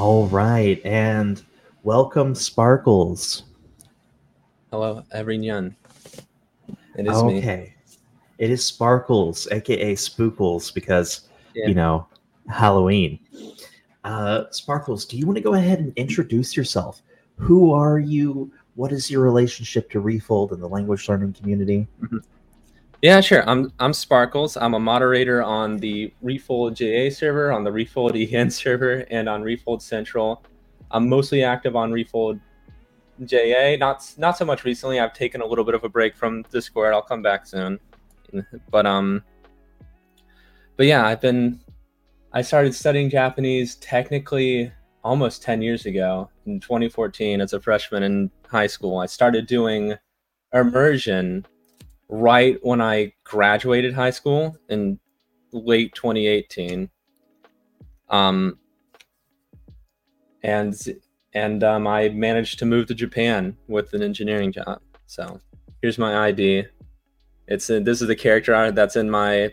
All 0.00 0.28
right, 0.28 0.80
and 0.84 1.42
welcome, 1.82 2.32
Sparkles. 2.32 3.42
Hello, 4.70 5.02
everyone. 5.10 5.74
It 6.96 7.08
is 7.08 7.20
me. 7.24 7.38
Okay, 7.38 7.74
it 8.38 8.48
is 8.48 8.64
Sparkles, 8.64 9.48
aka 9.50 9.96
Spookles, 9.96 10.72
because 10.72 11.28
Yeah. 11.52 11.66
you 11.66 11.74
know 11.74 12.06
Halloween. 12.48 13.18
Uh, 14.04 14.44
Sparkles, 14.52 15.04
do 15.04 15.18
you 15.18 15.26
want 15.26 15.36
to 15.36 15.42
go 15.42 15.54
ahead 15.54 15.80
and 15.80 15.92
introduce 15.96 16.56
yourself? 16.56 17.02
Who 17.34 17.72
are 17.72 17.98
you? 17.98 18.52
What 18.76 18.92
is 18.92 19.10
your 19.10 19.24
relationship 19.24 19.90
to 19.90 19.98
Refold 19.98 20.52
and 20.52 20.62
the 20.62 20.68
language 20.68 21.08
learning 21.08 21.32
community? 21.32 21.88
Yeah, 23.00 23.20
sure. 23.20 23.48
I'm 23.48 23.72
I'm 23.78 23.92
Sparkles. 23.92 24.56
I'm 24.56 24.74
a 24.74 24.80
moderator 24.80 25.40
on 25.40 25.76
the 25.76 26.12
Refold 26.20 26.74
JA 26.74 27.10
server, 27.10 27.52
on 27.52 27.62
the 27.62 27.70
Refold 27.70 28.16
EN 28.16 28.50
server, 28.62 29.06
and 29.10 29.28
on 29.28 29.42
Refold 29.42 29.82
Central. 29.82 30.44
I'm 30.90 31.08
mostly 31.08 31.44
active 31.44 31.76
on 31.76 31.92
Refold 31.92 32.40
JA. 33.24 33.76
Not 33.78 34.12
not 34.18 34.36
so 34.36 34.44
much 34.44 34.64
recently. 34.64 34.98
I've 34.98 35.12
taken 35.12 35.42
a 35.42 35.46
little 35.46 35.64
bit 35.64 35.76
of 35.76 35.84
a 35.84 35.88
break 35.88 36.16
from 36.16 36.42
Discord. 36.50 36.92
I'll 36.92 37.02
come 37.02 37.22
back 37.22 37.46
soon. 37.46 37.78
But 38.70 38.84
um, 38.84 39.22
but 40.76 40.86
yeah, 40.86 41.06
I've 41.06 41.20
been. 41.20 41.60
I 42.32 42.42
started 42.42 42.74
studying 42.74 43.08
Japanese 43.08 43.76
technically 43.76 44.70
almost 45.02 45.42
10 45.42 45.62
years 45.62 45.86
ago 45.86 46.28
in 46.44 46.60
2014 46.60 47.40
as 47.40 47.54
a 47.54 47.60
freshman 47.60 48.02
in 48.02 48.30
high 48.46 48.66
school. 48.66 48.98
I 48.98 49.06
started 49.06 49.46
doing 49.46 49.94
immersion 50.52 51.46
right 52.08 52.58
when 52.62 52.80
I 52.80 53.12
graduated 53.24 53.94
high 53.94 54.10
school 54.10 54.56
in 54.68 54.98
late 55.52 55.94
2018. 55.94 56.88
Um, 58.08 58.58
and 60.42 60.74
and 61.34 61.62
um, 61.62 61.86
I 61.86 62.08
managed 62.08 62.58
to 62.60 62.66
move 62.66 62.86
to 62.86 62.94
Japan 62.94 63.56
with 63.68 63.92
an 63.92 64.02
engineering 64.02 64.50
job. 64.52 64.80
So 65.06 65.40
here's 65.82 65.98
my 65.98 66.28
ID. 66.28 66.64
It's 67.46 67.70
a, 67.70 67.80
this 67.80 68.00
is 68.00 68.08
the 68.08 68.16
character 68.16 68.70
that's 68.72 68.96
in 68.96 69.10
my 69.10 69.52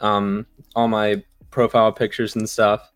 um, 0.00 0.46
all 0.74 0.88
my 0.88 1.22
profile 1.50 1.92
pictures 1.92 2.36
and 2.36 2.48
stuff. 2.48 2.92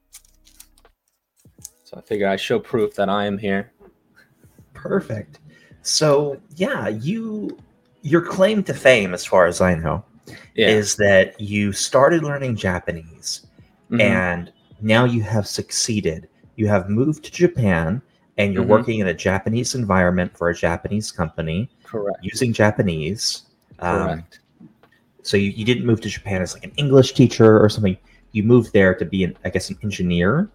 So 1.84 1.97
I 1.97 2.03
figure 2.03 2.28
I 2.28 2.37
show 2.37 2.59
proof 2.59 2.95
that 2.95 3.09
I 3.09 3.25
am 3.25 3.39
here. 3.39 3.73
Perfect. 4.75 5.41
So 5.83 6.41
yeah, 6.56 6.89
you 6.89 7.59
your 8.03 8.23
claim 8.23 8.62
to 8.65 8.75
fame, 8.75 9.15
as 9.15 9.25
far 9.25 9.47
as 9.47 9.61
I 9.61 9.75
know, 9.75 10.05
Yeah. 10.55 10.69
is 10.69 10.97
that 10.97 11.39
you 11.41 11.73
started 11.73 12.23
learning 12.23 12.56
Japanese 12.56 13.47
Mhm. 13.91 14.01
and 14.01 14.53
now 14.81 15.05
you 15.05 15.23
have 15.23 15.47
succeeded. 15.47 16.28
You 16.56 16.69
have 16.69 16.89
moved 16.89 17.25
to 17.25 17.31
Japan 17.33 18.01
and 18.39 18.55
you're 18.55 18.65
Mhm. 18.65 18.69
working 18.69 18.98
in 19.01 19.09
a 19.09 19.15
Japanese 19.15 19.75
environment 19.75 20.37
for 20.37 20.48
a 20.48 20.55
Japanese 20.55 21.11
company 21.12 21.69
correct. 21.84 22.19
using 22.23 22.53
Japanese. 22.53 23.43
Um, 23.81 24.06
Correct. 24.09 24.41
so 25.23 25.37
you, 25.37 25.51
you 25.51 25.65
didn't 25.65 25.84
move 25.87 26.01
to 26.03 26.09
Japan 26.09 26.41
as 26.43 26.55
like 26.55 26.65
an 26.65 26.73
English 26.77 27.12
teacher 27.12 27.62
or 27.62 27.69
something. 27.69 27.97
You 28.33 28.43
moved 28.45 28.73
there 28.73 28.95
to 28.95 29.05
be, 29.05 29.25
an, 29.25 29.37
I 29.45 29.51
guess, 29.51 29.69
an 29.71 29.78
engineer 29.83 30.48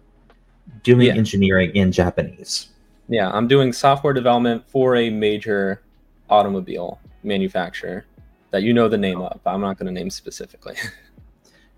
doing 0.82 1.08
Yeah. 1.08 1.14
engineering 1.14 1.70
in 1.74 1.92
Japanese. 1.92 2.68
Yeah, 3.08 3.30
I'm 3.30 3.46
doing 3.46 3.72
software 3.72 4.12
development 4.12 4.64
for 4.66 4.96
a 4.96 5.10
major 5.10 5.82
automobile 6.28 6.98
manufacturer 7.26 8.06
that 8.50 8.62
you 8.62 8.72
know 8.72 8.88
the 8.88 8.96
name 8.96 9.20
of. 9.20 9.40
I'm 9.44 9.60
not 9.60 9.78
going 9.78 9.86
to 9.86 9.92
name 9.92 10.10
specifically. 10.10 10.76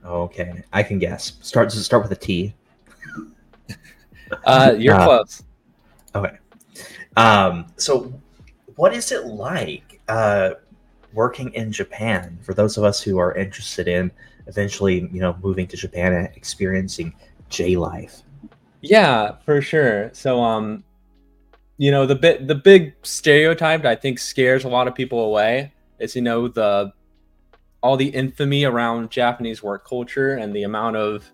Okay, 0.05 0.63
I 0.73 0.85
can 0.85 1.01
guess. 1.01 1.39
Start 1.43 1.71
does 1.71 1.79
it 1.79 1.83
start 1.83 2.05
with 2.05 2.13
a 2.13 2.17
T? 2.17 2.55
Uh, 4.45 4.75
you're 4.79 4.95
Uh, 4.95 5.05
close. 5.05 5.43
Okay. 6.15 6.37
Um, 7.17 7.67
so, 7.77 8.13
what 8.77 8.95
is 8.95 9.11
it 9.11 9.27
like 9.27 10.01
uh, 10.07 10.51
working 11.15 11.53
in 11.55 11.73
Japan 11.73 12.39
for 12.43 12.55
those 12.55 12.77
of 12.77 12.85
us 12.85 13.03
who 13.03 13.19
are 13.19 13.35
interested 13.35 13.89
in 13.89 14.11
eventually, 14.47 15.09
you 15.13 15.21
know, 15.21 15.37
moving 15.43 15.67
to 15.67 15.77
Japan 15.77 16.13
and 16.13 16.29
experiencing 16.37 17.15
J 17.49 17.77
life? 17.77 18.23
Yeah, 18.83 19.37
for 19.45 19.61
sure. 19.61 20.11
So, 20.13 20.41
um, 20.41 20.85
you 21.79 21.93
know, 21.93 22.07
the 22.07 22.17
bit 22.17 22.49
the 22.49 22.57
big 22.57 22.95
stereotype 23.03 23.85
I 23.85 23.95
think 23.95 24.19
scares 24.19 24.65
a 24.65 24.69
lot 24.69 24.89
of 24.89 24.95
people 24.95 25.25
away 25.25 25.73
is 26.01 26.15
you 26.15 26.23
know 26.23 26.49
the 26.49 26.93
all 27.81 27.97
the 27.97 28.09
infamy 28.09 28.65
around 28.65 29.11
Japanese 29.11 29.63
work 29.63 29.87
culture 29.89 30.35
and 30.35 30.55
the 30.55 30.65
amount 30.65 30.97
of 30.97 31.33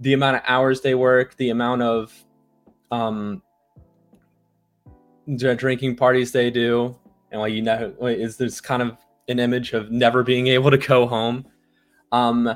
the 0.00 0.12
amount 0.12 0.36
of 0.36 0.42
hours 0.46 0.80
they 0.80 0.96
work, 0.96 1.36
the 1.36 1.50
amount 1.50 1.82
of 1.82 2.12
um 2.90 3.40
dr- 5.36 5.56
drinking 5.56 5.94
parties 5.94 6.32
they 6.32 6.50
do, 6.50 6.98
and 7.30 7.40
like 7.40 7.52
you 7.52 7.62
know, 7.62 7.94
is 8.02 8.36
this 8.36 8.60
kind 8.60 8.82
of 8.82 8.96
an 9.28 9.38
image 9.38 9.72
of 9.72 9.92
never 9.92 10.24
being 10.24 10.48
able 10.48 10.72
to 10.72 10.78
go 10.78 11.06
home. 11.06 11.46
Um, 12.10 12.52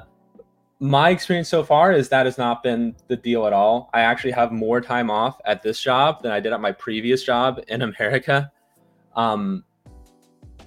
my 0.79 1.11
experience 1.11 1.49
so 1.49 1.65
far 1.65 1.93
is 1.93 2.09
that 2.11 2.27
has 2.27 2.37
not 2.37 2.63
been 2.63 2.95
the 3.09 3.17
deal 3.17 3.47
at 3.47 3.53
all. 3.53 3.89
I 3.95 4.01
actually 4.01 4.33
have 4.33 4.53
more 4.53 4.81
time 4.81 5.11
off 5.11 5.41
at 5.47 5.63
this 5.63 5.81
job 5.81 6.23
than 6.23 6.33
I 6.33 6.41
did 6.41 6.53
at 6.53 6.61
my 6.61 6.73
previous 6.73 7.23
job 7.23 7.61
in 7.69 7.83
America. 7.83 8.53
Um, 9.15 9.65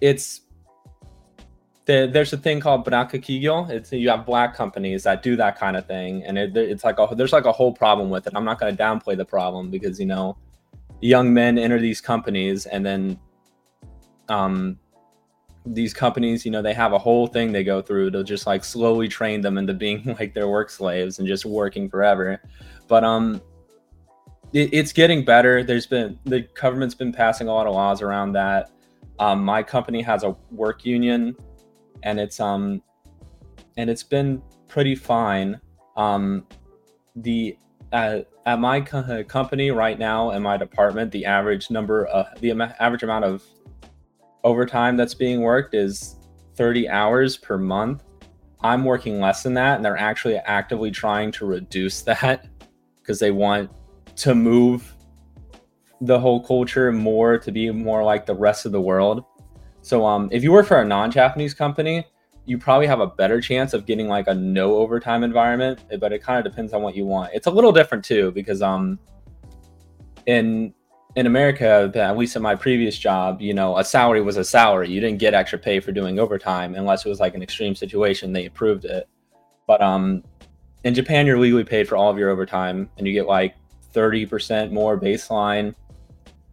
it's 0.01 0.41
the, 1.85 2.09
there's 2.11 2.33
a 2.33 2.37
thing 2.37 2.59
called 2.59 2.85
Burakku 2.85 3.19
Kigyo. 3.19 3.69
It's 3.69 3.91
you 3.91 4.09
have 4.09 4.25
black 4.25 4.55
companies 4.55 5.03
that 5.03 5.21
do 5.21 5.35
that 5.35 5.59
kind 5.59 5.77
of 5.77 5.85
thing, 5.85 6.23
and 6.23 6.37
it, 6.37 6.57
it's 6.57 6.83
like 6.83 6.97
a, 6.99 7.07
there's 7.15 7.33
like 7.33 7.45
a 7.45 7.51
whole 7.51 7.73
problem 7.73 8.09
with 8.09 8.25
it. 8.25 8.33
I'm 8.35 8.45
not 8.45 8.59
going 8.59 8.75
to 8.75 8.83
downplay 8.83 9.15
the 9.15 9.25
problem 9.25 9.69
because 9.69 9.99
you 9.99 10.05
know, 10.05 10.37
young 11.01 11.33
men 11.33 11.57
enter 11.57 11.79
these 11.79 12.01
companies 12.01 12.65
and 12.65 12.85
then, 12.85 13.19
um, 14.27 14.79
these 15.65 15.93
companies, 15.93 16.45
you 16.45 16.51
know, 16.51 16.61
they 16.61 16.73
have 16.73 16.93
a 16.93 16.97
whole 16.97 17.27
thing 17.27 17.51
they 17.51 17.63
go 17.63 17.81
through 17.81 18.11
to 18.11 18.23
just 18.23 18.47
like 18.47 18.63
slowly 18.63 19.07
train 19.07 19.41
them 19.41 19.57
into 19.57 19.73
being 19.73 20.03
like 20.19 20.33
their 20.33 20.47
work 20.47 20.69
slaves 20.69 21.19
and 21.19 21.27
just 21.27 21.45
working 21.45 21.89
forever. 21.89 22.41
But 22.87 23.03
um, 23.03 23.41
it, 24.53 24.73
it's 24.73 24.93
getting 24.93 25.23
better. 25.23 25.63
There's 25.63 25.85
been 25.85 26.17
the 26.25 26.41
government's 26.59 26.95
been 26.95 27.11
passing 27.11 27.47
a 27.47 27.53
lot 27.53 27.67
of 27.67 27.73
laws 27.73 28.01
around 28.01 28.33
that. 28.33 28.71
Um, 29.19 29.43
my 29.43 29.61
company 29.61 30.01
has 30.01 30.23
a 30.23 30.35
work 30.49 30.85
union, 30.85 31.35
and 32.03 32.19
it's 32.19 32.39
um, 32.39 32.81
and 33.77 33.89
it's 33.89 34.03
been 34.03 34.41
pretty 34.67 34.95
fine. 34.95 35.59
Um, 35.97 36.47
the 37.15 37.57
at, 37.91 38.27
at 38.45 38.59
my 38.59 38.81
co- 38.81 39.23
company 39.25 39.71
right 39.71 39.99
now 39.99 40.31
in 40.31 40.41
my 40.41 40.57
department, 40.57 41.11
the 41.11 41.25
average 41.25 41.69
number, 41.69 42.07
uh, 42.07 42.25
the 42.39 42.51
ama- 42.51 42.75
average 42.79 43.03
amount 43.03 43.25
of 43.25 43.43
overtime 44.43 44.97
that's 44.97 45.13
being 45.13 45.41
worked 45.41 45.73
is 45.73 46.15
30 46.55 46.89
hours 46.89 47.37
per 47.37 47.57
month. 47.57 48.03
I'm 48.61 48.83
working 48.83 49.19
less 49.19 49.43
than 49.43 49.53
that, 49.53 49.77
and 49.77 49.85
they're 49.85 49.97
actually 49.97 50.35
actively 50.37 50.91
trying 50.91 51.31
to 51.33 51.45
reduce 51.45 52.01
that 52.03 52.47
because 53.01 53.19
they 53.19 53.31
want 53.31 53.69
to 54.17 54.35
move 54.35 54.93
the 56.01 56.19
whole 56.19 56.41
culture 56.41 56.91
more 56.91 57.37
to 57.37 57.51
be 57.51 57.69
more 57.71 58.03
like 58.03 58.25
the 58.25 58.35
rest 58.35 58.65
of 58.65 58.71
the 58.71 58.81
world. 58.81 59.23
So, 59.81 60.05
um, 60.05 60.29
if 60.31 60.43
you 60.43 60.51
work 60.51 60.67
for 60.67 60.81
a 60.81 60.85
non-Japanese 60.85 61.53
company, 61.53 62.05
you 62.45 62.57
probably 62.57 62.87
have 62.87 62.99
a 62.99 63.07
better 63.07 63.39
chance 63.39 63.73
of 63.73 63.85
getting 63.85 64.07
like 64.07 64.27
a 64.27 64.33
no 64.33 64.75
overtime 64.75 65.23
environment, 65.23 65.81
but 65.99 66.11
it 66.11 66.23
kind 66.23 66.45
of 66.45 66.51
depends 66.51 66.73
on 66.73 66.81
what 66.81 66.95
you 66.95 67.05
want. 67.05 67.31
It's 67.33 67.47
a 67.47 67.51
little 67.51 67.71
different 67.71 68.03
too 68.03 68.31
because 68.31 68.61
um, 68.61 68.99
in 70.25 70.73
in 71.15 71.25
America, 71.25 71.91
at 71.95 72.17
least 72.17 72.35
in 72.35 72.41
my 72.41 72.55
previous 72.55 72.97
job, 72.97 73.41
you 73.41 73.53
know, 73.53 73.77
a 73.77 73.83
salary 73.83 74.21
was 74.21 74.37
a 74.37 74.43
salary. 74.43 74.89
You 74.89 75.01
didn't 75.01 75.19
get 75.19 75.33
extra 75.33 75.57
pay 75.57 75.79
for 75.79 75.91
doing 75.91 76.19
overtime 76.19 76.75
unless 76.75 77.05
it 77.05 77.09
was 77.09 77.19
like 77.19 77.33
an 77.33 77.41
extreme 77.41 77.75
situation. 77.75 78.31
They 78.31 78.45
approved 78.45 78.85
it. 78.85 79.07
But 79.65 79.81
um, 79.81 80.23
in 80.83 80.93
Japan, 80.93 81.25
you're 81.25 81.39
legally 81.39 81.63
paid 81.63 81.87
for 81.87 81.95
all 81.95 82.09
of 82.09 82.17
your 82.17 82.29
overtime, 82.29 82.89
and 82.97 83.07
you 83.07 83.13
get 83.13 83.27
like 83.27 83.55
30% 83.93 84.71
more 84.71 84.99
baseline 84.99 85.73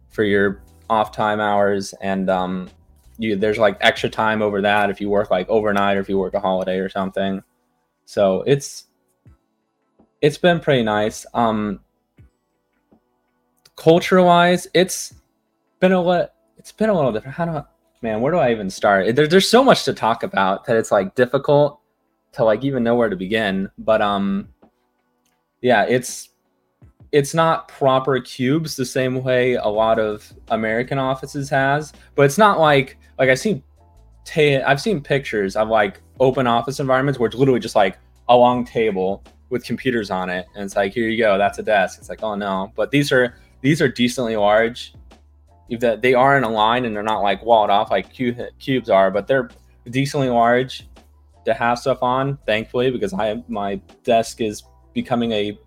for 0.09 0.23
your 0.23 0.61
off 0.89 1.11
time 1.11 1.39
hours, 1.39 1.93
and 2.01 2.29
um, 2.29 2.69
you 3.17 3.35
there's 3.35 3.57
like 3.57 3.77
extra 3.81 4.09
time 4.09 4.41
over 4.41 4.61
that 4.61 4.89
if 4.89 4.99
you 4.99 5.09
work 5.09 5.29
like 5.29 5.47
overnight 5.49 5.97
or 5.97 5.99
if 5.99 6.09
you 6.09 6.17
work 6.17 6.33
a 6.33 6.39
holiday 6.39 6.77
or 6.79 6.89
something. 6.89 7.43
So 8.05 8.43
it's 8.47 8.85
it's 10.21 10.37
been 10.37 10.59
pretty 10.59 10.83
nice. 10.83 11.25
Um, 11.33 11.81
culture 13.77 14.21
wise, 14.21 14.67
it's 14.73 15.13
been 15.79 15.93
a 15.93 16.01
little 16.01 16.27
it's 16.57 16.73
been 16.73 16.89
a 16.89 16.93
little 16.93 17.13
different. 17.13 17.37
How 17.37 17.45
do 17.45 17.51
I, 17.51 17.63
man, 18.01 18.19
where 18.19 18.33
do 18.33 18.39
I 18.39 18.51
even 18.51 18.69
start? 18.69 19.15
There, 19.15 19.27
there's 19.27 19.49
so 19.49 19.63
much 19.63 19.85
to 19.85 19.93
talk 19.93 20.23
about 20.23 20.65
that 20.65 20.75
it's 20.75 20.91
like 20.91 21.15
difficult 21.15 21.79
to 22.33 22.43
like 22.43 22.65
even 22.65 22.83
know 22.83 22.95
where 22.95 23.07
to 23.07 23.15
begin. 23.15 23.69
But 23.77 24.01
um 24.01 24.49
yeah, 25.61 25.85
it's 25.87 26.29
it's 27.13 27.33
not 27.33 27.69
proper 27.69 28.19
cubes 28.19 28.75
the 28.75 28.85
same 28.85 29.23
way 29.23 29.53
a 29.53 29.67
lot 29.67 29.97
of 29.97 30.33
American 30.49 30.97
offices 30.97 31.49
has, 31.49 31.93
but 32.15 32.23
it's 32.23 32.37
not 32.37 32.59
like 32.59 32.97
like 33.17 33.29
I've 33.29 33.39
seen 33.39 33.63
ta- 34.25 34.63
I've 34.65 34.81
seen 34.81 35.01
pictures 35.01 35.55
of 35.55 35.69
like 35.69 36.01
open 36.19 36.47
office 36.47 36.79
environments 36.79 37.19
where 37.19 37.27
it's 37.27 37.35
literally 37.37 37.59
just 37.59 37.75
like 37.75 37.97
a 38.27 38.35
long 38.35 38.65
table 38.65 39.23
with 39.49 39.63
computers 39.63 40.11
on 40.11 40.29
it, 40.29 40.45
and 40.55 40.65
it's 40.65 40.75
like, 40.75 40.93
here 40.93 41.07
you 41.07 41.17
go, 41.17 41.37
that's 41.37 41.59
a 41.59 41.63
desk. 41.63 41.99
It's 41.99 42.09
like, 42.09 42.21
oh 42.23 42.35
no, 42.35 42.73
but 42.75 42.91
these 42.91 43.13
are 43.13 43.35
these 43.61 43.81
are 43.81 43.87
decently 43.87 44.35
large. 44.35 44.93
If 45.69 45.81
that 45.81 46.01
they 46.01 46.13
are 46.13 46.37
in 46.37 46.43
a 46.43 46.49
line 46.49 46.85
and 46.85 46.95
they're 46.95 47.03
not 47.03 47.21
like 47.21 47.43
walled 47.43 47.69
off 47.69 47.91
like 47.91 48.13
cubes 48.13 48.89
are, 48.89 49.11
but 49.11 49.27
they're 49.27 49.49
decently 49.89 50.29
large 50.29 50.87
to 51.45 51.53
have 51.53 51.79
stuff 51.79 52.01
on. 52.01 52.37
Thankfully, 52.45 52.91
because 52.91 53.13
I 53.13 53.43
my 53.47 53.75
desk 54.03 54.39
is 54.39 54.63
becoming 54.93 55.31
a 55.33 55.59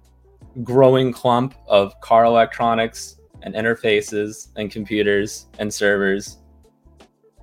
growing 0.63 1.13
clump 1.13 1.55
of 1.69 1.99
car 2.01 2.25
electronics 2.25 3.19
and 3.43 3.55
interfaces 3.55 4.49
and 4.57 4.71
computers 4.71 5.47
and 5.59 5.73
servers, 5.73 6.39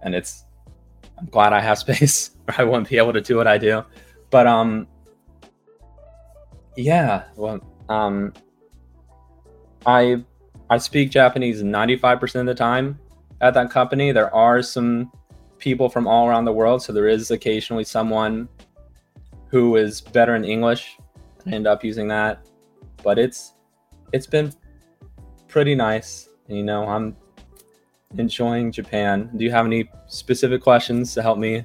and 0.01 0.15
it's 0.15 0.45
I'm 1.19 1.27
glad 1.27 1.53
I 1.53 1.59
have 1.59 1.77
space 1.85 2.31
or 2.47 2.55
I 2.57 2.63
wouldn't 2.63 2.89
be 2.89 2.97
able 2.97 3.13
to 3.13 3.21
do 3.21 3.35
what 3.35 3.47
I 3.47 3.57
do. 3.57 3.83
But 4.31 4.47
um 4.47 4.87
yeah, 6.75 7.25
well 7.35 7.59
um 7.89 8.33
I 9.85 10.23
I 10.69 10.77
speak 10.77 11.11
Japanese 11.11 11.63
95% 11.63 12.41
of 12.41 12.45
the 12.45 12.55
time 12.55 12.99
at 13.41 13.53
that 13.53 13.71
company. 13.71 14.11
There 14.11 14.33
are 14.33 14.61
some 14.61 15.11
people 15.59 15.89
from 15.89 16.07
all 16.07 16.27
around 16.27 16.45
the 16.45 16.51
world, 16.51 16.83
so 16.83 16.91
there 16.91 17.07
is 17.07 17.31
occasionally 17.31 17.85
someone 17.85 18.49
who 19.47 19.77
is 19.77 20.01
better 20.01 20.35
in 20.35 20.43
English. 20.43 20.97
I 21.45 21.51
end 21.51 21.67
up 21.67 21.83
using 21.83 22.07
that. 22.09 22.45
But 23.01 23.17
it's 23.17 23.53
it's 24.11 24.27
been 24.27 24.51
pretty 25.47 25.75
nice. 25.75 26.29
You 26.47 26.63
know, 26.63 26.85
I'm 26.85 27.15
enjoying 28.17 28.71
Japan. 28.71 29.29
Do 29.37 29.45
you 29.45 29.51
have 29.51 29.65
any 29.65 29.89
specific 30.07 30.61
questions 30.61 31.13
to 31.13 31.21
help 31.21 31.37
me 31.37 31.63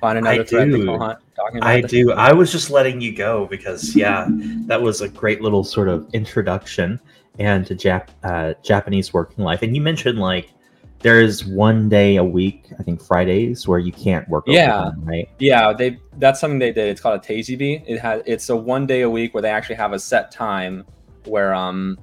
find 0.00 0.18
another 0.18 0.42
I 0.42 0.44
thread 0.44 0.70
do. 0.70 0.84
to 0.84 0.98
hunt? 0.98 1.18
I 1.62 1.80
this? 1.80 1.90
do. 1.90 2.12
I 2.12 2.32
was 2.32 2.52
just 2.52 2.70
letting 2.70 3.00
you 3.00 3.14
go 3.14 3.46
because, 3.46 3.96
yeah, 3.96 4.26
that 4.66 4.80
was 4.80 5.00
a 5.00 5.08
great 5.08 5.40
little 5.40 5.64
sort 5.64 5.88
of 5.88 6.08
introduction 6.12 7.00
and 7.40 7.66
to 7.66 7.74
Jap- 7.74 8.10
uh, 8.22 8.54
Japanese 8.62 9.12
working 9.12 9.42
life. 9.42 9.62
And 9.62 9.74
you 9.74 9.80
mentioned 9.80 10.18
like 10.18 10.52
there 11.00 11.20
is 11.20 11.46
one 11.46 11.88
day 11.88 12.16
a 12.16 12.24
week, 12.24 12.66
I 12.78 12.82
think 12.82 13.02
Fridays, 13.02 13.66
where 13.66 13.78
you 13.78 13.90
can't 13.90 14.28
work. 14.28 14.44
Yeah. 14.46 14.82
overtime, 14.82 15.04
right. 15.04 15.28
Yeah, 15.38 15.72
they 15.72 15.98
that's 16.18 16.38
something 16.38 16.58
they 16.58 16.72
did. 16.72 16.88
It's 16.88 17.00
called 17.00 17.18
a 17.18 17.26
Teijibi. 17.26 17.82
It 17.86 17.98
has 17.98 18.22
it's 18.26 18.48
a 18.50 18.56
one 18.56 18.86
day 18.86 19.00
a 19.00 19.10
week 19.10 19.32
where 19.32 19.42
they 19.42 19.50
actually 19.50 19.76
have 19.76 19.94
a 19.94 19.98
set 19.98 20.30
time 20.30 20.84
where 21.24 21.54
um 21.54 21.98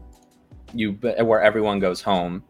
you 0.74 0.94
where 0.94 1.42
everyone 1.42 1.80
goes 1.80 2.02
home, 2.02 2.44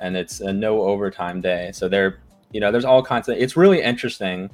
and 0.00 0.16
it's 0.16 0.40
a 0.40 0.52
no 0.52 0.80
overtime 0.80 1.42
day. 1.42 1.70
So 1.74 1.88
they're 1.88 2.20
you 2.52 2.60
know 2.60 2.72
there's 2.72 2.86
all 2.86 3.02
kinds 3.02 3.28
of 3.28 3.36
it's 3.36 3.56
really 3.56 3.82
interesting 3.82 4.50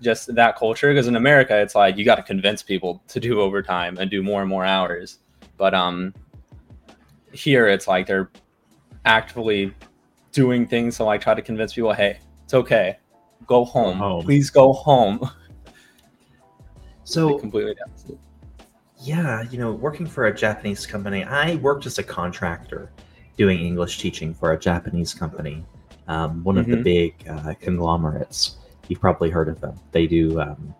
just 0.00 0.32
that 0.34 0.56
culture 0.56 0.92
because 0.92 1.08
in 1.08 1.16
America 1.16 1.58
it's 1.58 1.74
like 1.74 1.96
you 1.96 2.04
got 2.04 2.16
to 2.16 2.22
convince 2.22 2.62
people 2.62 3.02
to 3.08 3.18
do 3.18 3.40
overtime 3.40 3.96
and 3.98 4.10
do 4.10 4.22
more 4.22 4.40
and 4.40 4.48
more 4.48 4.64
hours, 4.64 5.18
but 5.56 5.74
um 5.74 6.14
here 7.34 7.66
it's 7.66 7.86
like 7.88 8.06
they're 8.06 8.30
actively 9.04 9.74
doing 10.32 10.66
things 10.66 10.96
to 10.96 11.04
like 11.04 11.20
try 11.20 11.34
to 11.34 11.42
convince 11.42 11.74
people, 11.74 11.92
hey, 11.92 12.18
it's 12.44 12.54
okay, 12.54 12.98
go 13.46 13.64
home, 13.64 13.98
home. 13.98 14.24
please 14.24 14.50
go 14.50 14.72
home. 14.72 15.28
So 17.06 17.38
completely 17.38 17.74
opposite. 17.86 18.18
Yeah, 18.98 19.42
you 19.50 19.58
know, 19.58 19.72
working 19.72 20.06
for 20.06 20.26
a 20.28 20.34
Japanese 20.34 20.86
company, 20.86 21.22
I 21.22 21.56
worked 21.56 21.84
as 21.84 21.98
a 21.98 22.02
contractor 22.02 22.90
doing 23.36 23.58
English 23.58 23.98
teaching 23.98 24.32
for 24.32 24.52
a 24.52 24.58
Japanese 24.58 25.12
company, 25.12 25.66
um, 26.08 26.42
one 26.44 26.56
of 26.56 26.66
the 26.66 26.76
Mhm. 26.78 26.82
big 26.82 27.14
uh, 27.28 27.52
conglomerates. 27.60 28.56
You've 28.88 29.02
probably 29.02 29.28
heard 29.28 29.48
of 29.50 29.60
them. 29.60 29.78
They 29.92 30.06
do 30.06 30.40
um, 30.40 30.74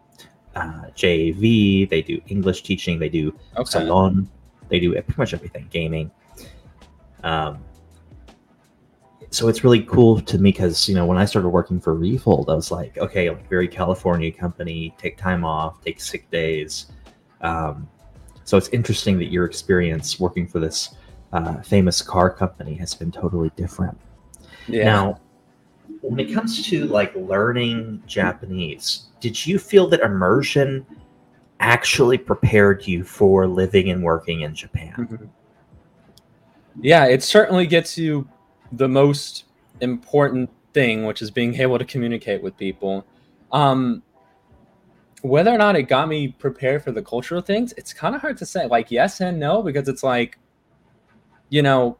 uh, 0.56 0.85
JAV, 0.95 1.91
they 1.91 2.01
do 2.01 2.19
English 2.29 2.62
teaching, 2.62 2.99
they 2.99 3.11
do 3.11 3.39
Okay. 3.59 3.65
salon, 3.71 4.27
they 4.71 4.81
do 4.81 4.93
pretty 4.93 5.15
much 5.19 5.35
everything, 5.35 5.67
gaming. 5.71 6.11
Um, 7.25 7.65
so 9.31 9.49
it's 9.49 9.65
really 9.65 9.82
cool 9.82 10.21
to 10.21 10.38
me 10.38 10.53
because 10.53 10.88
you 10.88 10.94
know 10.94 11.06
when 11.06 11.19
I 11.19 11.25
started 11.25 11.49
working 11.49 11.81
for 11.81 11.94
Refold, 11.94 12.49
I 12.49 12.55
was 12.55 12.71
like, 12.71 12.97
okay, 12.99 13.31
like 13.31 13.49
very 13.49 13.67
California 13.67 14.31
company, 14.31 14.94
take 14.99 15.17
time 15.17 15.44
off, 15.44 15.82
take 15.82 16.00
sick 16.00 16.31
days. 16.31 16.87
Um, 17.41 17.88
so 18.44 18.56
it's 18.56 18.69
interesting 18.69 19.19
that 19.19 19.32
your 19.32 19.44
experience 19.47 20.21
working 20.21 20.47
for 20.47 20.61
this 20.61 20.94
uh, 21.32 21.62
famous 21.62 22.00
car 22.00 22.31
company 22.31 22.75
has 22.75 22.94
been 22.94 23.11
totally 23.11 23.50
different. 23.56 23.99
Yeah. 24.69 24.85
Now, 24.85 25.20
when 26.03 26.20
it 26.20 26.32
comes 26.32 26.65
to 26.69 26.85
like 26.85 27.15
learning 27.17 28.03
Japanese, 28.06 29.09
did 29.20 29.47
you 29.47 29.59
feel 29.59 29.88
that 29.88 30.00
immersion 30.00 30.87
actually 31.61 32.19
prepared 32.19 32.87
you 32.87 33.03
for 33.03 33.47
living 33.47 33.91
and 33.91 34.05
working 34.05 34.43
in 34.43 34.55
Japan? 34.55 34.94
Mhm. 34.97 35.29
Yeah, 36.81 37.06
it 37.06 37.23
certainly 37.23 37.67
gets 37.67 37.97
you 37.97 38.29
the 38.73 38.88
most 38.88 39.44
important 39.81 40.50
thing, 40.73 41.05
which 41.05 41.23
is 41.23 41.31
being 41.31 41.55
able 41.55 41.79
to 41.79 41.85
communicate 41.85 42.43
with 42.43 42.56
people. 42.56 43.06
Um, 43.53 44.03
whether 45.23 45.50
or 45.50 45.59
not 45.59 45.76
it 45.76 45.85
got 45.85 46.09
me 46.09 46.29
prepared 46.29 46.82
for 46.82 46.93
the 46.93 47.03
cultural 47.03 47.41
things, 47.41 47.73
it's 47.76 47.93
kind 47.93 48.15
of 48.15 48.21
hard 48.21 48.37
to 48.38 48.47
say. 48.47 48.67
Like 48.67 48.91
yes 48.91 49.21
and 49.21 49.38
no, 49.38 49.62
because 49.62 49.88
it's 49.88 50.03
like, 50.03 50.38
you 51.49 51.62
know, 51.62 51.99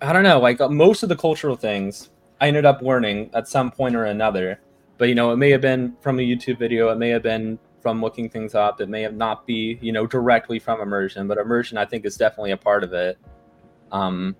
I 0.00 0.12
don't 0.12 0.22
know. 0.22 0.38
Like 0.38 0.60
uh, 0.60 0.68
most 0.68 1.02
of 1.02 1.08
the 1.08 1.16
cultural 1.16 1.56
things, 1.56 2.10
I 2.40 2.48
ended 2.48 2.64
up 2.64 2.82
learning 2.82 3.30
at 3.34 3.48
some 3.48 3.70
point 3.70 3.96
or 3.96 4.04
another. 4.04 4.60
But 4.98 5.08
you 5.08 5.14
know, 5.14 5.32
it 5.32 5.36
may 5.36 5.50
have 5.50 5.60
been 5.60 5.96
from 6.00 6.18
a 6.18 6.22
YouTube 6.22 6.58
video, 6.58 6.90
it 6.90 6.96
may 6.96 7.08
have 7.08 7.22
been 7.22 7.58
from 7.80 8.00
looking 8.00 8.28
things 8.28 8.54
up, 8.54 8.80
it 8.80 8.88
may 8.88 9.02
have 9.02 9.14
not 9.14 9.46
be, 9.46 9.78
you 9.80 9.92
know, 9.92 10.06
directly 10.06 10.58
from 10.58 10.80
immersion. 10.80 11.26
But 11.26 11.38
immersion, 11.38 11.78
I 11.78 11.86
think, 11.86 12.04
is 12.04 12.16
definitely 12.16 12.52
a 12.52 12.56
part 12.56 12.84
of 12.84 12.92
it. 12.92 13.18
Um, 13.92 14.36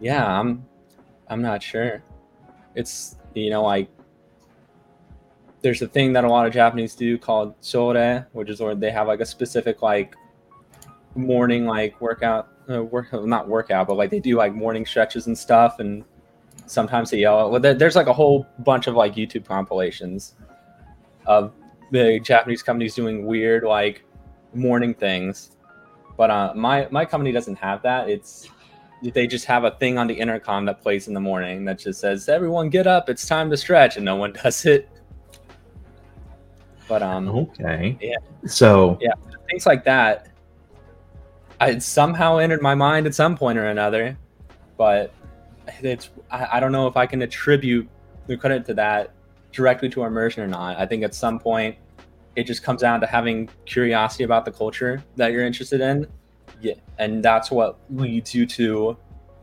yeah, 0.00 0.26
I'm, 0.40 0.64
I'm 1.28 1.42
not 1.42 1.62
sure. 1.62 2.02
It's 2.74 3.16
you 3.34 3.50
know 3.50 3.62
like 3.62 3.88
there's 5.62 5.80
a 5.82 5.88
thing 5.88 6.12
that 6.12 6.24
a 6.24 6.28
lot 6.28 6.46
of 6.46 6.52
Japanese 6.52 6.94
do 6.94 7.16
called 7.16 7.54
sore, 7.60 8.26
which 8.32 8.50
is 8.50 8.60
where 8.60 8.74
they 8.74 8.90
have 8.90 9.06
like 9.06 9.20
a 9.20 9.26
specific 9.26 9.80
like 9.82 10.14
morning 11.14 11.64
like 11.66 11.98
workout, 12.00 12.48
uh, 12.70 12.82
work 12.82 13.12
not 13.12 13.48
workout, 13.48 13.86
but 13.86 13.96
like 13.96 14.10
they 14.10 14.20
do 14.20 14.36
like 14.36 14.54
morning 14.54 14.84
stretches 14.84 15.26
and 15.26 15.36
stuff, 15.36 15.78
and 15.78 16.04
sometimes 16.66 17.10
they 17.10 17.18
yell. 17.18 17.50
Well, 17.50 17.60
there- 17.60 17.74
there's 17.74 17.96
like 17.96 18.08
a 18.08 18.12
whole 18.12 18.46
bunch 18.60 18.86
of 18.88 18.94
like 18.94 19.14
YouTube 19.14 19.44
compilations 19.46 20.34
of 21.26 21.52
the 21.92 22.20
Japanese 22.20 22.62
companies 22.62 22.94
doing 22.94 23.24
weird 23.24 23.62
like 23.64 24.04
morning 24.52 24.92
things. 24.94 25.52
But 26.16 26.30
uh, 26.30 26.52
my 26.54 26.88
my 26.90 27.04
company 27.04 27.32
doesn't 27.32 27.56
have 27.56 27.82
that. 27.82 28.08
It's 28.08 28.48
they 29.02 29.26
just 29.26 29.44
have 29.46 29.64
a 29.64 29.72
thing 29.72 29.98
on 29.98 30.06
the 30.06 30.14
intercom 30.14 30.64
that 30.64 30.80
plays 30.80 31.08
in 31.08 31.14
the 31.14 31.20
morning 31.20 31.64
that 31.64 31.78
just 31.78 32.00
says, 32.00 32.28
"Everyone 32.28 32.70
get 32.70 32.86
up, 32.86 33.08
it's 33.08 33.26
time 33.26 33.50
to 33.50 33.56
stretch," 33.56 33.96
and 33.96 34.04
no 34.04 34.16
one 34.16 34.32
does 34.42 34.64
it. 34.64 34.88
But 36.88 37.02
um, 37.02 37.28
Okay. 37.28 37.98
Yeah. 38.00 38.16
So 38.46 38.98
Yeah. 39.00 39.12
things 39.50 39.66
like 39.66 39.84
that, 39.84 40.28
I 41.60 41.78
somehow 41.78 42.38
entered 42.38 42.62
my 42.62 42.74
mind 42.74 43.06
at 43.06 43.14
some 43.14 43.36
point 43.36 43.58
or 43.58 43.66
another. 43.66 44.16
But 44.76 45.12
it's 45.80 46.10
I, 46.30 46.48
I 46.54 46.60
don't 46.60 46.72
know 46.72 46.86
if 46.86 46.96
I 46.96 47.06
can 47.06 47.22
attribute 47.22 47.88
the 48.26 48.36
credit 48.36 48.64
to 48.66 48.74
that 48.74 49.12
directly 49.52 49.88
to 49.90 50.04
immersion 50.04 50.42
or 50.42 50.46
not. 50.46 50.78
I 50.78 50.86
think 50.86 51.02
at 51.04 51.14
some 51.14 51.38
point 51.38 51.76
it 52.36 52.44
just 52.44 52.62
comes 52.62 52.80
down 52.80 53.00
to 53.00 53.06
having 53.06 53.48
curiosity 53.64 54.24
about 54.24 54.44
the 54.44 54.50
culture 54.50 55.02
that 55.16 55.32
you're 55.32 55.44
interested 55.44 55.80
in. 55.80 56.06
Yeah, 56.60 56.74
and 56.98 57.22
that's 57.22 57.50
what 57.50 57.78
leads 57.90 58.34
you 58.34 58.46
to 58.46 58.96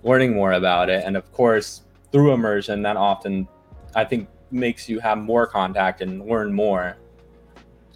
learning 0.04 0.34
more 0.34 0.54
about 0.54 0.90
it. 0.90 1.04
And 1.06 1.16
of 1.16 1.32
course, 1.32 1.84
through 2.12 2.34
immersion, 2.34 2.82
that 2.84 2.98
often 2.98 3.48
I 3.96 4.04
think 4.06 4.28
makes 4.52 4.90
you 4.90 5.00
have 5.00 5.18
more 5.18 5.46
contact 5.48 6.02
and 6.02 6.26
learn 6.28 6.54
more. 6.54 6.98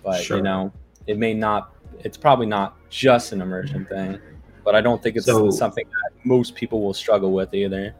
But 0.04 0.22
Sure. 0.22 0.38
you 0.38 0.44
know, 0.44 0.72
it 1.08 1.18
may 1.18 1.34
not. 1.34 1.72
It's 2.00 2.18
probably 2.18 2.46
not 2.46 2.76
just 2.90 3.32
an 3.32 3.42
immersion 3.42 3.86
thing, 3.86 4.20
but 4.64 4.76
I 4.76 4.82
don't 4.82 5.02
think 5.02 5.16
it's 5.16 5.26
So- 5.26 5.50
something 5.50 5.86
that 5.86 6.26
most 6.26 6.56
people 6.56 6.82
will 6.82 6.94
struggle 6.94 7.32
with 7.32 7.54
either. 7.54 7.94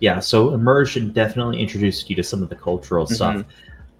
yeah, 0.00 0.18
so 0.20 0.52
immersion 0.52 1.12
definitely 1.12 1.60
introduced 1.60 2.10
you 2.10 2.16
to 2.16 2.22
some 2.22 2.42
of 2.42 2.48
the 2.50 2.56
cultural 2.56 3.04
Mm-hmm. 3.06 3.14
stuff. 3.14 3.44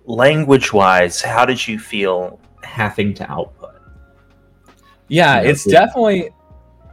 Language 0.06 0.72
wise, 0.72 1.22
how 1.22 1.44
did 1.46 1.66
you 1.66 1.78
feel 1.78 2.38
having 2.62 3.14
to 3.14 3.30
output? 3.30 3.74
Yeah, 5.08 5.40
Yeah, 5.42 5.48
it's 5.50 5.66
yeah. 5.66 5.80
definitely 5.80 6.30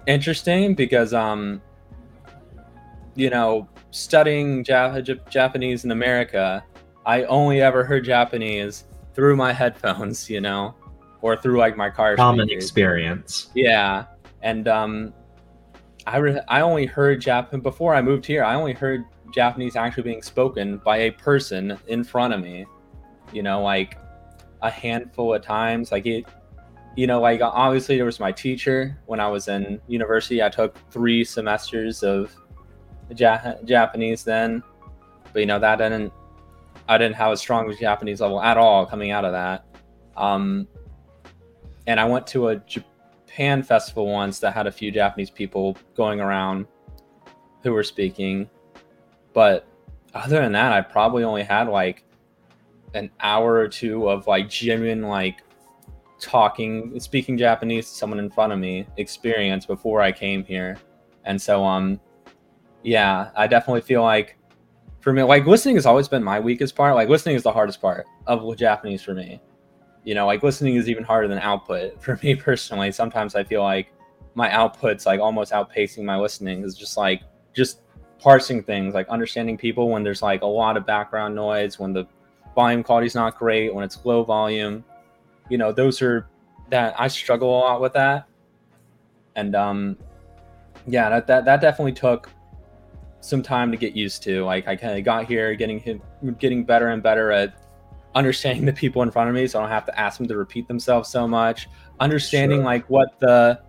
interesting 0.07 0.73
because 0.75 1.13
um 1.13 1.61
you 3.15 3.29
know, 3.29 3.67
studying 3.91 4.63
Jap- 4.63 5.05
Jap- 5.05 5.29
Japanese 5.29 5.83
in 5.83 5.91
America, 5.91 6.63
I 7.05 7.23
only 7.25 7.61
ever 7.61 7.83
heard 7.83 8.05
Japanese 8.05 8.85
through 9.13 9.35
my 9.35 9.51
headphones, 9.61 10.29
you 10.29 10.39
know, 10.39 10.73
or 11.21 11.35
through 11.35 11.57
like 11.57 11.75
my 11.75 11.89
car 11.89 12.15
Common 12.15 12.47
speakers. 12.47 12.63
experience. 12.63 13.49
Yeah, 13.53 14.05
and 14.41 14.69
um, 14.69 15.13
I 16.07 16.17
re- 16.17 16.41
I 16.47 16.61
only 16.61 16.85
heard 16.85 17.19
Japan 17.19 17.59
before 17.59 17.93
I 17.93 18.01
moved 18.01 18.25
here. 18.25 18.43
I 18.45 18.55
only 18.55 18.73
heard 18.73 19.03
Japanese 19.33 19.75
actually 19.75 20.03
being 20.03 20.21
spoken 20.21 20.77
by 20.77 20.97
a 20.97 21.11
person 21.11 21.77
in 21.87 22.03
front 22.05 22.33
of 22.33 22.41
me. 22.41 22.65
You 23.33 23.43
know, 23.43 23.61
like 23.61 23.97
a 24.61 24.69
handful 24.69 25.33
of 25.33 25.41
times. 25.41 25.91
Like 25.91 26.05
it, 26.05 26.25
you 26.95 27.07
know, 27.07 27.21
like 27.21 27.41
obviously 27.41 27.95
there 27.95 28.05
was 28.05 28.19
my 28.19 28.31
teacher 28.31 28.97
when 29.05 29.19
I 29.19 29.27
was 29.27 29.47
in 29.47 29.79
university. 29.87 30.43
I 30.43 30.49
took 30.49 30.77
three 30.91 31.23
semesters 31.23 32.03
of 32.03 32.35
ja- 33.15 33.55
Japanese 33.65 34.23
then, 34.23 34.63
but 35.33 35.39
you 35.39 35.45
know 35.45 35.59
that 35.59 35.77
didn't. 35.77 36.11
I 36.87 36.97
didn't 36.97 37.15
have 37.15 37.31
a 37.31 37.37
strong 37.37 37.73
Japanese 37.79 38.21
level 38.21 38.41
at 38.41 38.57
all 38.57 38.85
coming 38.85 39.11
out 39.11 39.23
of 39.23 39.31
that. 39.31 39.65
Um, 40.17 40.67
and 41.87 41.99
I 41.99 42.05
went 42.05 42.27
to 42.27 42.49
a 42.49 42.57
Japan 42.57 43.63
festival 43.63 44.11
once 44.11 44.39
that 44.39 44.53
had 44.53 44.67
a 44.67 44.71
few 44.71 44.91
Japanese 44.91 45.29
people 45.29 45.77
going 45.95 46.19
around 46.19 46.65
who 47.63 47.71
were 47.71 47.83
speaking, 47.83 48.49
but 49.33 49.67
other 50.13 50.41
than 50.41 50.51
that, 50.51 50.73
I 50.73 50.81
probably 50.81 51.23
only 51.23 51.43
had 51.43 51.69
like 51.69 52.03
an 52.93 53.09
hour 53.21 53.55
or 53.55 53.67
two 53.67 54.09
of 54.09 54.27
like 54.27 54.49
genuine 54.49 55.01
like 55.01 55.43
talking 56.19 56.99
speaking 56.99 57.37
japanese 57.37 57.89
to 57.89 57.95
someone 57.95 58.19
in 58.19 58.29
front 58.29 58.53
of 58.53 58.59
me 58.59 58.85
experience 58.97 59.65
before 59.65 60.01
i 60.01 60.11
came 60.11 60.43
here 60.43 60.77
and 61.25 61.41
so 61.41 61.63
um 61.63 61.99
yeah 62.83 63.31
i 63.35 63.47
definitely 63.47 63.81
feel 63.81 64.03
like 64.03 64.37
for 65.01 65.11
me 65.11 65.23
like 65.23 65.45
listening 65.45 65.75
has 65.75 65.85
always 65.85 66.07
been 66.07 66.23
my 66.23 66.39
weakest 66.39 66.75
part. 66.75 66.95
Like 66.95 67.09
listening 67.09 67.35
is 67.35 67.43
the 67.43 67.51
hardest 67.51 67.81
part 67.81 68.05
of 68.27 68.57
japanese 68.57 69.01
for 69.01 69.13
me. 69.13 69.41
You 70.03 70.15
know 70.15 70.25
like 70.25 70.43
listening 70.43 70.75
is 70.75 70.89
even 70.89 71.03
harder 71.03 71.27
than 71.27 71.39
output 71.39 72.01
for 72.03 72.17
me 72.23 72.35
personally. 72.35 72.91
Sometimes 72.91 73.35
i 73.35 73.43
feel 73.43 73.63
like 73.63 73.91
my 74.35 74.47
outputs 74.49 75.05
like 75.05 75.19
almost 75.19 75.51
outpacing 75.51 76.03
my 76.03 76.17
listening. 76.17 76.63
Is 76.63 76.75
just 76.75 76.95
like 76.95 77.23
just 77.53 77.81
parsing 78.19 78.63
things 78.63 78.93
like 78.93 79.09
understanding 79.09 79.57
people 79.57 79.89
when 79.89 80.03
there's 80.03 80.21
like 80.21 80.43
a 80.43 80.45
lot 80.45 80.77
of 80.77 80.85
background 80.85 81.33
noise 81.33 81.79
when 81.79 81.91
the 81.91 82.05
volume 82.55 82.83
quality 82.83 83.07
is 83.07 83.15
not 83.15 83.37
great, 83.37 83.73
when 83.73 83.83
it's 83.83 84.03
low 84.05 84.23
volume. 84.23 84.83
You 85.49 85.57
know, 85.57 85.71
those 85.71 86.01
are 86.01 86.27
that 86.69 86.95
I 86.97 87.07
struggle 87.07 87.49
a 87.49 87.59
lot 87.59 87.81
with 87.81 87.93
that. 87.93 88.27
And 89.35 89.55
um 89.55 89.97
yeah, 90.87 91.09
that 91.09 91.27
that, 91.27 91.45
that 91.45 91.61
definitely 91.61 91.93
took 91.93 92.29
some 93.19 93.43
time 93.43 93.71
to 93.71 93.77
get 93.77 93.93
used 93.93 94.23
to. 94.23 94.43
Like 94.43 94.67
I 94.67 94.75
kind 94.75 94.97
of 94.97 95.03
got 95.05 95.25
here 95.25 95.53
getting 95.55 96.01
getting 96.39 96.63
better 96.63 96.89
and 96.89 97.03
better 97.03 97.31
at 97.31 97.53
understanding 98.15 98.65
the 98.65 98.73
people 98.73 99.01
in 99.03 99.11
front 99.11 99.29
of 99.29 99.35
me 99.35 99.47
so 99.47 99.59
I 99.59 99.63
don't 99.63 99.71
have 99.71 99.85
to 99.85 99.99
ask 99.99 100.17
them 100.17 100.27
to 100.27 100.35
repeat 100.35 100.67
themselves 100.67 101.09
so 101.09 101.27
much. 101.27 101.69
Understanding 101.99 102.59
sure. 102.59 102.65
like 102.65 102.89
what 102.89 103.19
the 103.19 103.61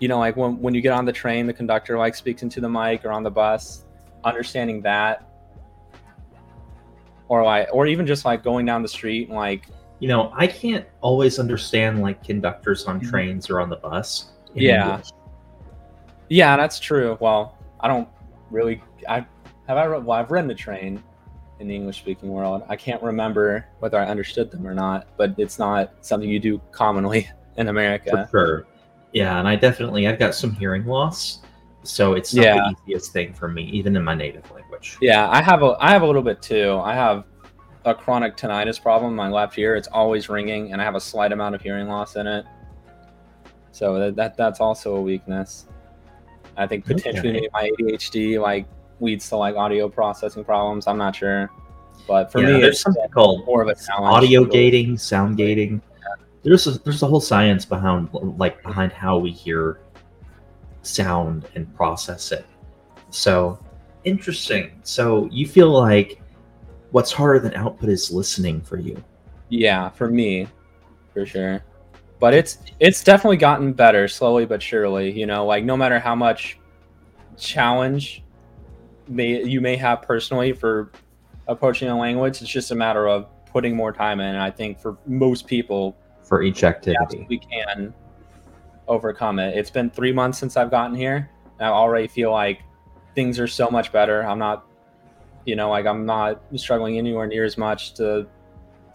you 0.00 0.08
know, 0.08 0.18
like 0.18 0.36
when 0.36 0.60
when 0.60 0.74
you 0.74 0.80
get 0.80 0.92
on 0.92 1.04
the 1.04 1.12
train, 1.12 1.46
the 1.46 1.52
conductor 1.52 1.98
like 1.98 2.14
speaks 2.14 2.42
into 2.42 2.60
the 2.60 2.68
mic 2.68 3.04
or 3.04 3.12
on 3.12 3.22
the 3.22 3.30
bus, 3.30 3.84
understanding 4.24 4.80
that 4.82 5.29
or 7.30 7.44
like 7.44 7.68
or 7.72 7.86
even 7.86 8.06
just 8.06 8.24
like 8.24 8.42
going 8.42 8.66
down 8.66 8.82
the 8.82 8.88
street 8.88 9.28
and 9.28 9.36
like 9.36 9.66
you 10.00 10.08
know 10.08 10.32
i 10.36 10.46
can't 10.46 10.84
always 11.00 11.38
understand 11.38 12.02
like 12.02 12.22
conductors 12.22 12.84
on 12.84 13.00
mm-hmm. 13.00 13.08
trains 13.08 13.48
or 13.48 13.60
on 13.60 13.70
the 13.70 13.76
bus 13.76 14.32
yeah. 14.52 14.96
English. 14.96 15.10
yeah 16.28 16.56
that's 16.56 16.78
true. 16.78 17.16
Well 17.20 17.56
i 17.78 17.88
don't 17.88 18.08
really 18.50 18.82
i 19.08 19.24
have 19.68 19.78
i 19.78 19.86
well 19.86 20.18
i've 20.18 20.30
ridden 20.30 20.48
the 20.48 20.54
train 20.54 21.02
in 21.60 21.68
the 21.68 21.74
english 21.74 21.98
speaking 21.98 22.28
world. 22.30 22.64
I 22.68 22.74
can't 22.74 23.02
remember 23.02 23.64
whether 23.78 23.98
i 23.98 24.06
understood 24.06 24.50
them 24.50 24.66
or 24.66 24.74
not 24.74 25.06
but 25.16 25.34
it's 25.38 25.58
not 25.58 25.92
something 26.00 26.28
you 26.28 26.40
do 26.40 26.60
commonly 26.72 27.30
in 27.56 27.68
america. 27.68 28.28
For 28.30 28.38
sure. 28.38 28.66
Yeah 29.12 29.38
and 29.38 29.46
i 29.46 29.54
definitely 29.54 30.08
i've 30.08 30.18
got 30.18 30.34
some 30.34 30.52
hearing 30.52 30.84
loss 30.84 31.42
so 31.82 32.14
it's 32.14 32.34
not 32.34 32.44
yeah. 32.44 32.54
the 32.54 32.76
easiest 32.84 33.12
thing 33.12 33.32
for 33.32 33.48
me 33.48 33.64
even 33.64 33.96
in 33.96 34.04
my 34.04 34.14
native 34.14 34.50
language. 34.50 34.98
Yeah 35.00 35.28
i 35.30 35.42
have 35.42 35.62
a 35.62 35.76
i 35.80 35.90
have 35.90 36.02
a 36.02 36.06
little 36.06 36.22
bit 36.22 36.42
too. 36.42 36.80
I 36.82 36.94
have 36.94 37.24
a 37.84 37.94
chronic 37.94 38.36
tinnitus 38.36 38.80
problem 38.80 39.12
in 39.12 39.16
my 39.16 39.28
left 39.28 39.58
ear. 39.58 39.76
It's 39.76 39.88
always 39.88 40.28
ringing 40.28 40.72
and 40.72 40.80
i 40.80 40.84
have 40.84 40.94
a 40.94 41.00
slight 41.00 41.32
amount 41.32 41.54
of 41.54 41.62
hearing 41.62 41.88
loss 41.88 42.16
in 42.16 42.26
it. 42.26 42.44
So 43.72 43.98
that, 43.98 44.16
that 44.16 44.36
that's 44.36 44.60
also 44.60 44.96
a 44.96 45.00
weakness. 45.00 45.66
I 46.56 46.66
think 46.66 46.84
potentially 46.84 47.38
okay. 47.38 47.48
my 47.52 47.70
adhd 47.78 48.40
like 48.40 48.66
leads 49.00 49.28
to 49.30 49.36
like 49.36 49.56
audio 49.56 49.88
processing 49.88 50.44
problems. 50.44 50.86
I'm 50.86 50.98
not 50.98 51.16
sure. 51.16 51.50
But 52.06 52.32
for 52.32 52.40
yeah, 52.40 52.54
me 52.54 52.60
there's 52.60 52.80
something 52.80 53.08
called 53.10 53.46
more 53.46 53.62
of 53.62 53.68
a 53.68 53.92
audio 53.92 54.44
gating 54.44 54.98
sound 54.98 55.36
gating. 55.36 55.80
There's 56.42 56.66
a, 56.66 56.78
there's 56.80 57.02
a 57.02 57.06
whole 57.06 57.20
science 57.20 57.64
behind 57.64 58.08
like 58.12 58.62
behind 58.62 58.92
how 58.92 59.18
we 59.18 59.30
hear 59.30 59.80
sound 60.82 61.48
and 61.54 61.72
process 61.74 62.32
it. 62.32 62.46
So 63.10 63.58
interesting. 64.04 64.72
So 64.82 65.28
you 65.30 65.46
feel 65.46 65.70
like 65.70 66.20
what's 66.90 67.12
harder 67.12 67.38
than 67.38 67.54
output 67.54 67.88
is 67.88 68.10
listening 68.10 68.60
for 68.60 68.78
you. 68.78 69.02
Yeah, 69.48 69.90
for 69.90 70.08
me, 70.08 70.46
for 71.12 71.26
sure. 71.26 71.64
But 72.18 72.34
it's 72.34 72.58
it's 72.78 73.02
definitely 73.02 73.38
gotten 73.38 73.72
better 73.72 74.06
slowly 74.06 74.46
but 74.46 74.62
surely. 74.62 75.10
You 75.10 75.26
know, 75.26 75.46
like 75.46 75.64
no 75.64 75.76
matter 75.76 75.98
how 75.98 76.14
much 76.14 76.58
challenge 77.36 78.22
may 79.08 79.42
you 79.42 79.60
may 79.60 79.76
have 79.76 80.02
personally 80.02 80.52
for 80.52 80.92
approaching 81.48 81.88
a 81.88 81.98
language, 81.98 82.42
it's 82.42 82.50
just 82.50 82.70
a 82.70 82.74
matter 82.74 83.08
of 83.08 83.26
putting 83.46 83.74
more 83.74 83.92
time 83.92 84.20
in. 84.20 84.26
And 84.26 84.42
I 84.42 84.50
think 84.50 84.78
for 84.78 84.98
most 85.06 85.46
people, 85.46 85.96
for 86.22 86.42
each 86.42 86.62
activity, 86.62 87.26
we 87.28 87.38
can 87.38 87.92
overcome 88.90 89.38
it. 89.38 89.56
It's 89.56 89.70
been 89.70 89.88
three 89.88 90.12
months 90.12 90.38
since 90.38 90.56
I've 90.56 90.70
gotten 90.70 90.96
here. 90.96 91.30
I 91.60 91.66
already 91.66 92.08
feel 92.08 92.32
like 92.32 92.62
things 93.14 93.38
are 93.38 93.46
so 93.46 93.70
much 93.70 93.92
better. 93.92 94.22
I'm 94.26 94.38
not, 94.38 94.66
you 95.46 95.54
know, 95.56 95.70
like 95.70 95.86
I'm 95.86 96.04
not 96.04 96.42
struggling 96.56 96.98
anywhere 96.98 97.26
near 97.26 97.44
as 97.44 97.56
much 97.56 97.94
to 97.94 98.26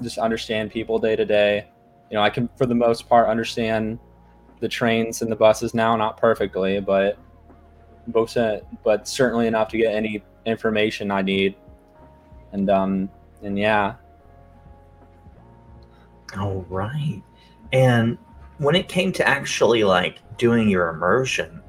just 0.04 0.18
understand 0.18 0.72
people 0.72 1.00
day 1.00 1.16
to 1.16 1.26
day. 1.26 1.68
You 2.12 2.18
know, 2.18 2.24
I 2.24 2.30
can, 2.30 2.50
for 2.58 2.66
the 2.66 2.76
most 2.76 3.08
part, 3.08 3.30
understand 3.30 3.98
the 4.60 4.68
trains 4.68 5.22
and 5.22 5.32
the 5.32 5.36
buses 5.36 5.74
now, 5.74 5.96
not 5.96 6.18
perfectly, 6.18 6.80
but 6.82 7.18
both, 8.08 8.38
but 8.84 9.08
certainly 9.08 9.48
enough 9.48 9.70
to 9.70 9.78
get 9.78 9.94
any 9.94 10.24
information 10.46 11.10
I 11.10 11.22
need. 11.22 11.56
And, 12.52 12.70
um, 12.70 13.10
and 13.44 13.58
yeah. 13.58 13.96
All 16.38 16.66
right. 16.70 17.22
And 17.72 18.18
when 18.58 18.76
it 18.76 18.88
came 18.88 19.12
to 19.14 19.28
actually 19.28 19.84
like 19.84 20.20
doing 20.38 20.70
your 20.70 20.90
immersion, 20.90 21.62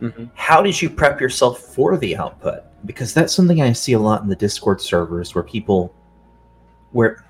mm-hmm. 0.00 0.26
how 0.34 0.62
did 0.62 0.80
you 0.80 0.90
prep 0.90 1.20
yourself 1.20 1.60
for 1.60 1.96
the 1.96 2.16
output? 2.16 2.62
Because 2.86 3.14
that's 3.14 3.32
something 3.32 3.62
I 3.62 3.72
see 3.72 3.92
a 3.92 3.98
lot 3.98 4.22
in 4.22 4.28
the 4.28 4.36
Discord 4.36 4.80
servers 4.80 5.34
where 5.34 5.44
people 5.44 5.94
where 6.92 7.24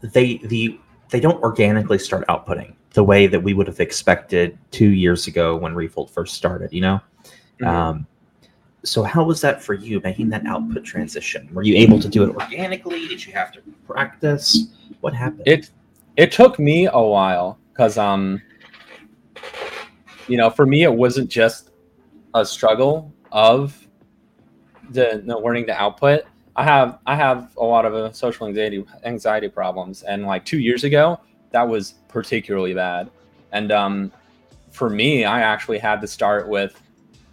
they 0.00 0.38
the 0.38 0.78
they 1.10 1.20
don't 1.20 1.40
organically 1.42 1.98
start 1.98 2.26
outputting 2.28 2.74
the 2.94 3.04
way 3.04 3.26
that 3.26 3.40
we 3.40 3.54
would 3.54 3.66
have 3.66 3.80
expected 3.80 4.58
two 4.70 4.88
years 4.88 5.26
ago 5.26 5.56
when 5.56 5.74
Refold 5.74 6.10
first 6.10 6.34
started, 6.34 6.72
you 6.72 6.80
know? 6.80 7.00
Mm-hmm. 7.60 7.66
Um, 7.66 8.06
so 8.84 9.02
how 9.02 9.24
was 9.24 9.40
that 9.40 9.62
for 9.62 9.74
you 9.74 10.00
making 10.02 10.28
that 10.30 10.44
output 10.46 10.84
transition? 10.84 11.48
Were 11.52 11.62
you 11.62 11.76
able 11.76 12.00
to 12.00 12.08
do 12.08 12.24
it 12.24 12.34
organically? 12.34 13.06
Did 13.06 13.24
you 13.24 13.32
have 13.32 13.52
to 13.52 13.60
practice? 13.86 14.66
What 15.00 15.14
happened? 15.14 15.42
It 15.46 15.70
it 16.16 16.32
took 16.32 16.58
me 16.58 16.88
a 16.92 17.00
while 17.00 17.58
because 17.72 17.98
um 17.98 18.40
you 20.28 20.36
know 20.36 20.50
for 20.50 20.66
me 20.66 20.82
it 20.82 20.92
wasn't 20.92 21.30
just 21.30 21.70
a 22.34 22.44
struggle 22.44 23.12
of 23.30 23.86
the, 24.90 25.22
the 25.24 25.36
learning 25.36 25.66
to 25.66 25.72
output. 25.80 26.24
I 26.54 26.64
have 26.64 26.98
i 27.06 27.16
have 27.16 27.54
a 27.56 27.64
lot 27.64 27.86
of 27.86 27.94
uh, 27.94 28.12
social 28.12 28.46
anxiety 28.46 28.84
anxiety 29.04 29.48
problems 29.48 30.02
and 30.02 30.26
like 30.26 30.44
two 30.44 30.58
years 30.58 30.84
ago 30.84 31.18
that 31.50 31.66
was 31.66 31.94
particularly 32.08 32.74
bad. 32.74 33.10
And 33.52 33.72
um 33.72 34.12
for 34.70 34.90
me 34.90 35.24
i 35.24 35.40
actually 35.40 35.78
had 35.78 36.00
to 36.00 36.06
start 36.06 36.48
with 36.48 36.80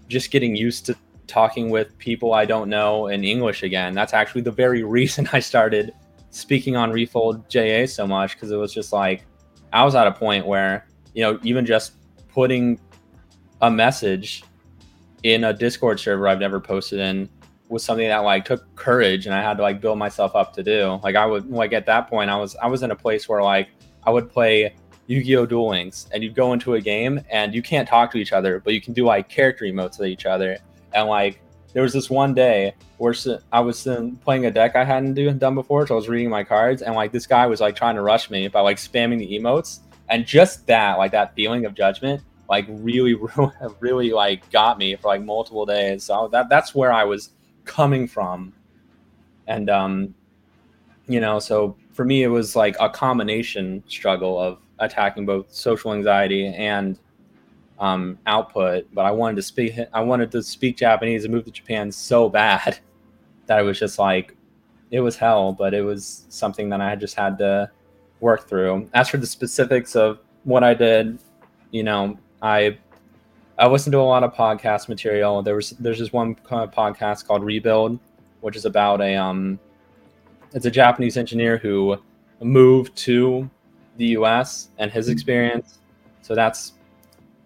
just 0.08 0.31
getting 0.31 0.55
used 0.55 0.86
to 0.86 0.96
talking 1.27 1.69
with 1.69 1.98
people 2.00 2.34
i 2.34 2.46
don't 2.46 2.69
know 2.69 3.08
in 3.08 3.24
english 3.24 3.63
again. 3.63 3.93
That's 3.93 4.13
actually 4.13 4.41
the 4.41 4.51
very 4.51 4.84
reason 4.98 5.27
i 5.34 5.39
started 5.39 5.93
speaking 6.29 6.77
on 6.77 6.91
refold 6.91 7.43
ja 7.53 7.86
so 7.86 8.08
much 8.08 8.36
because 8.36 8.51
it 8.51 8.58
was 8.58 8.74
just 8.74 8.93
like 8.93 9.25
I 9.72 9.84
was 9.84 9.96
at 9.96 10.08
a 10.08 10.12
point 10.12 10.46
where, 10.46 10.88
you 11.14 11.24
know, 11.24 11.40
even 11.44 11.66
just 11.66 11.94
putting 12.30 12.80
a 13.62 13.70
message 13.70 14.44
in 15.24 15.44
a 15.44 15.54
Discord 15.54 16.00
server 16.00 16.28
I've 16.28 16.40
never 16.40 16.60
posted 16.60 17.00
in 17.00 17.30
was 17.68 17.84
something 17.84 18.08
that 18.08 18.20
like 18.20 18.46
took 18.46 18.76
courage 18.76 19.26
and 19.28 19.36
I 19.36 19.42
had 19.42 19.58
to 19.58 19.64
like 19.64 19.80
build 19.80 19.98
myself 19.98 20.36
up 20.36 20.54
to 20.54 20.64
do. 20.64 21.00
Like 21.04 21.16
I 21.16 21.26
would 21.26 21.50
like 21.50 21.72
at 21.74 21.86
that 21.86 22.10
point 22.10 22.30
I 22.30 22.36
was 22.36 22.56
I 22.56 22.68
was 22.68 22.84
in 22.84 22.92
a 22.92 22.96
place 22.96 23.30
where 23.30 23.44
like 23.44 23.70
I 24.04 24.12
would 24.12 24.30
play 24.30 24.76
Yu-Gi-Oh! 25.08 25.46
Duel 25.46 25.70
Links 25.70 26.08
and 26.12 26.24
you'd 26.24 26.36
go 26.36 26.54
into 26.54 26.76
a 26.76 26.82
game 26.82 27.22
and 27.30 27.54
you 27.54 27.62
can't 27.62 27.88
talk 27.88 28.12
to 28.12 28.18
each 28.18 28.34
other, 28.34 28.60
but 28.60 28.74
you 28.74 28.82
can 28.82 28.94
do 28.94 29.06
like 29.06 29.30
character 29.30 29.66
emotes 29.66 30.00
with 30.00 30.08
each 30.08 30.26
other. 30.26 30.58
And 30.94 31.08
like 31.08 31.42
there 31.74 31.84
was 31.84 31.94
this 31.94 32.10
one 32.10 32.34
day 32.34 32.74
where 32.98 33.14
I 33.52 33.60
was 33.60 33.88
playing 34.24 34.46
a 34.46 34.52
deck 34.52 34.76
I 34.76 34.84
hadn't 34.84 35.14
do, 35.14 35.32
done 35.34 35.56
before, 35.56 35.86
so 35.86 35.96
I 35.96 35.98
was 35.98 36.10
reading 36.10 36.30
my 36.30 36.44
cards, 36.44 36.82
and 36.82 36.96
like 36.96 37.12
this 37.12 37.28
guy 37.28 37.46
was 37.46 37.62
like 37.62 37.76
trying 37.76 37.96
to 37.96 38.02
rush 38.02 38.30
me 38.30 38.48
by 38.48 38.62
like 38.62 38.78
spamming 38.78 39.20
the 39.20 39.40
emotes, 39.40 39.80
and 40.10 40.26
just 40.26 40.66
that, 40.68 40.98
like 40.98 41.12
that 41.12 41.36
feeling 41.36 41.66
of 41.66 41.76
judgment, 41.76 42.22
like 42.50 42.66
really, 42.70 43.16
really 43.80 44.12
like 44.12 44.50
got 44.52 44.78
me 44.78 44.96
for 44.96 45.10
like 45.10 45.22
multiple 45.22 45.66
days. 45.66 46.04
So 46.04 46.28
that 46.32 46.50
that's 46.50 46.74
where 46.74 46.92
I 46.92 47.04
was 47.04 47.32
coming 47.66 48.08
from, 48.08 48.54
and 49.48 49.70
um, 49.70 50.16
you 51.08 51.20
know, 51.20 51.40
so 51.40 51.78
for 51.94 52.06
me, 52.06 52.24
it 52.24 52.30
was 52.30 52.56
like 52.56 52.76
a 52.80 52.90
combination 52.90 53.84
struggle 53.88 54.40
of 54.40 54.58
attacking 54.80 55.26
both 55.26 55.54
social 55.54 55.94
anxiety 55.94 56.48
and 56.48 56.98
um, 57.79 58.19
output. 58.25 58.88
But 58.93 59.05
I 59.05 59.12
wanted 59.12 59.36
to 59.38 59.41
speak. 59.41 59.74
I 59.93 60.01
wanted 60.01 60.31
to 60.31 60.43
speak 60.43 60.77
Japanese 60.77 61.24
and 61.24 61.33
move 61.33 61.45
to 61.45 61.51
Japan 61.51 61.91
so 61.91 62.29
bad 62.29 62.79
that 63.48 63.59
it 63.59 63.63
was 63.63 63.79
just 63.79 64.00
like 64.00 64.36
it 64.91 65.00
was 65.00 65.15
hell. 65.15 65.53
But 65.53 65.74
it 65.74 65.81
was 65.81 66.25
something 66.29 66.69
that 66.69 66.81
I 66.81 66.95
just 66.95 67.15
had 67.15 67.38
to 67.39 67.69
work 68.19 68.48
through. 68.48 68.89
As 68.93 69.09
for 69.09 69.17
the 69.17 69.27
specifics 69.27 69.95
of 69.95 70.19
what 70.43 70.63
I 70.63 70.74
did, 70.74 71.19
you 71.71 71.83
know, 71.83 72.17
I 72.41 72.77
I 73.57 73.67
listened 73.67 73.91
to 73.93 74.00
a 74.00 74.01
lot 74.01 74.24
of 74.24 74.33
podcast 74.33 74.88
material. 74.88 75.41
There 75.41 75.55
was 75.55 75.71
there's 75.71 76.00
this 76.00 76.13
one 76.13 76.36
podcast 76.36 77.27
called 77.27 77.43
Rebuild, 77.43 78.00
which 78.41 78.55
is 78.55 78.65
about 78.65 79.01
a 79.01 79.15
um, 79.15 79.59
it's 80.53 80.65
a 80.65 80.71
Japanese 80.71 81.17
engineer 81.17 81.57
who 81.57 81.98
moved 82.41 82.95
to 82.95 83.50
the 83.98 84.05
U.S. 84.07 84.69
and 84.77 84.89
his 84.89 85.09
experience. 85.09 85.79
So 86.21 86.36
that's 86.36 86.74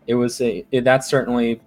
it 0.08 0.16
was 0.16 0.42
a 0.42 0.66
it, 0.72 0.84
that's 0.84 1.08
certainly 1.08 1.62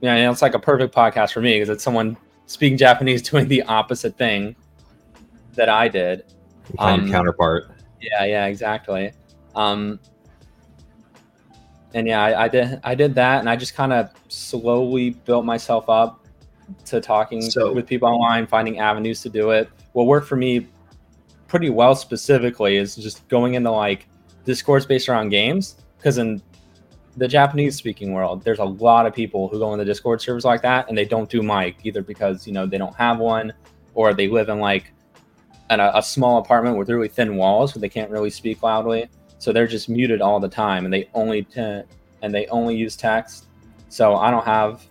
yeah, 0.00 0.30
it's 0.30 0.42
like 0.42 0.54
a 0.54 0.58
perfect 0.58 0.94
podcast 0.94 1.32
for 1.32 1.40
me 1.40 1.54
because 1.54 1.68
it's 1.68 1.84
someone 1.84 2.16
speaking 2.46 2.76
Japanese 2.76 3.22
doing 3.30 3.48
the 3.48 3.62
opposite 3.62 4.18
thing 4.18 4.56
that 5.54 5.68
I 5.68 5.88
did. 5.88 6.24
Um, 6.78 7.10
counterpart. 7.10 7.70
Yeah, 8.00 8.24
yeah, 8.24 8.46
exactly. 8.46 9.12
Um, 9.54 10.00
and 11.94 12.06
yeah, 12.06 12.22
I, 12.22 12.44
I, 12.44 12.48
did 12.48 12.80
I 12.82 12.94
did 12.94 13.14
that, 13.14 13.40
and 13.40 13.48
I 13.48 13.56
just 13.56 13.74
kind 13.74 13.92
of 13.92 14.10
slowly 14.28 15.10
built 15.10 15.44
myself 15.44 15.88
up 15.88 16.26
to 16.86 17.00
talking 17.00 17.42
so, 17.42 17.72
with 17.72 17.86
people 17.86 18.08
online, 18.08 18.46
finding 18.46 18.78
avenues 18.78 19.20
to 19.22 19.28
do 19.28 19.50
it. 19.50 19.68
What 19.92 20.06
worked 20.06 20.26
for 20.26 20.36
me 20.36 20.66
pretty 21.48 21.70
well 21.70 21.94
specifically 21.94 22.76
is 22.76 22.96
just 22.96 23.26
going 23.28 23.54
into 23.54 23.70
like 23.70 24.08
Discords 24.44 24.86
based 24.86 25.08
around 25.08 25.28
games, 25.28 25.76
because 25.98 26.18
in 26.18 26.42
the 27.16 27.28
Japanese 27.28 27.76
speaking 27.76 28.12
world, 28.12 28.42
there's 28.42 28.58
a 28.58 28.64
lot 28.64 29.06
of 29.06 29.14
people 29.14 29.48
who 29.48 29.58
go 29.58 29.72
in 29.72 29.78
the 29.78 29.84
Discord 29.84 30.20
servers 30.20 30.44
like 30.44 30.62
that, 30.62 30.88
and 30.88 30.96
they 30.96 31.04
don't 31.04 31.28
do 31.28 31.42
mic 31.42 31.76
either 31.84 32.02
because 32.02 32.46
you 32.46 32.52
know 32.52 32.66
they 32.66 32.78
don't 32.78 32.94
have 32.96 33.18
one, 33.18 33.52
or 33.94 34.14
they 34.14 34.28
live 34.28 34.48
in 34.48 34.58
like 34.58 34.92
an, 35.70 35.80
a, 35.80 35.92
a 35.94 36.02
small 36.02 36.38
apartment 36.38 36.76
with 36.76 36.88
really 36.88 37.08
thin 37.08 37.36
walls, 37.36 37.74
so 37.74 37.80
they 37.80 37.88
can't 37.88 38.10
really 38.10 38.30
speak 38.30 38.62
loudly. 38.62 39.08
So 39.38 39.52
they're 39.52 39.66
just 39.66 39.88
muted 39.88 40.20
all 40.20 40.38
the 40.38 40.48
time 40.48 40.84
and 40.84 40.94
they 40.94 41.10
only 41.14 41.42
t- 41.42 41.82
and 42.22 42.32
they 42.32 42.46
only 42.46 42.76
use 42.76 42.96
text. 42.96 43.46
So 43.88 44.14
i 44.14 44.30
don't 44.30 44.44
have 44.44 44.86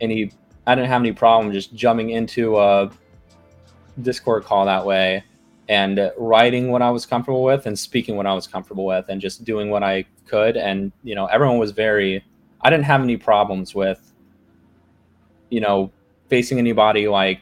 any 0.00 0.32
i 0.66 0.74
didn't 0.74 0.88
have 0.88 1.02
any 1.02 1.12
problem 1.12 1.52
just 1.52 1.74
jumping 1.74 2.10
into 2.10 2.58
a 2.58 2.90
discord 4.02 4.44
call 4.44 4.64
that 4.64 4.84
way 4.84 5.22
and 5.68 6.12
writing 6.16 6.70
what 6.70 6.82
i 6.82 6.90
was 6.90 7.04
comfortable 7.04 7.42
with 7.42 7.66
and 7.66 7.78
speaking 7.78 8.16
what 8.16 8.26
i 8.26 8.34
was 8.34 8.46
comfortable 8.46 8.86
with 8.86 9.04
and 9.08 9.20
just 9.20 9.44
doing 9.44 9.70
what 9.70 9.82
i 9.82 10.04
could 10.28 10.56
and 10.56 10.92
you 11.02 11.14
know 11.14 11.26
everyone 11.26 11.58
was 11.58 11.72
very 11.72 12.24
i 12.60 12.70
didn't 12.70 12.84
have 12.84 13.00
any 13.00 13.16
problems 13.16 13.74
with 13.74 14.12
you 15.50 15.60
know 15.60 15.90
facing 16.28 16.58
anybody 16.58 17.08
like 17.08 17.40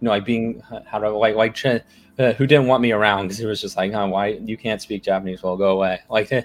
you 0.00 0.06
know 0.06 0.10
like 0.10 0.24
being 0.24 0.62
how 0.86 0.98
do 0.98 1.06
I, 1.06 1.08
like 1.08 1.34
like 1.34 1.56
uh, 2.18 2.32
who 2.34 2.46
didn't 2.46 2.66
want 2.66 2.82
me 2.82 2.92
around 2.92 3.26
because 3.26 3.40
it 3.40 3.46
was 3.46 3.60
just 3.60 3.76
like, 3.76 3.92
"Huh, 3.92 4.06
why 4.06 4.28
you 4.44 4.56
can't 4.56 4.80
speak 4.80 5.02
Japanese? 5.02 5.42
Well, 5.42 5.56
go 5.56 5.72
away." 5.72 6.00
Like, 6.10 6.32
uh, 6.32 6.42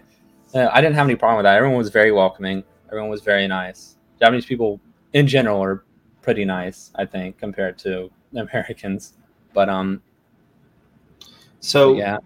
I 0.54 0.82
didn't 0.82 0.96
have 0.96 1.08
any 1.08 1.16
problem 1.16 1.38
with 1.38 1.44
that. 1.44 1.56
Everyone 1.56 1.78
was 1.78 1.90
very 1.90 2.12
welcoming. 2.12 2.64
Everyone 2.88 3.10
was 3.10 3.22
very 3.22 3.48
nice. 3.48 3.98
Japanese 4.20 4.46
people 4.46 4.80
in 5.14 5.28
general 5.28 5.62
are 5.62 5.84
pretty 6.22 6.46
nice, 6.46 6.92
I 6.96 7.06
think, 7.06 7.38
compared 7.38 7.78
to 7.80 8.10
Americans. 8.36 9.14
But 9.54 9.70
um, 9.70 10.02
so 11.60 11.96
yeah, 11.96 12.18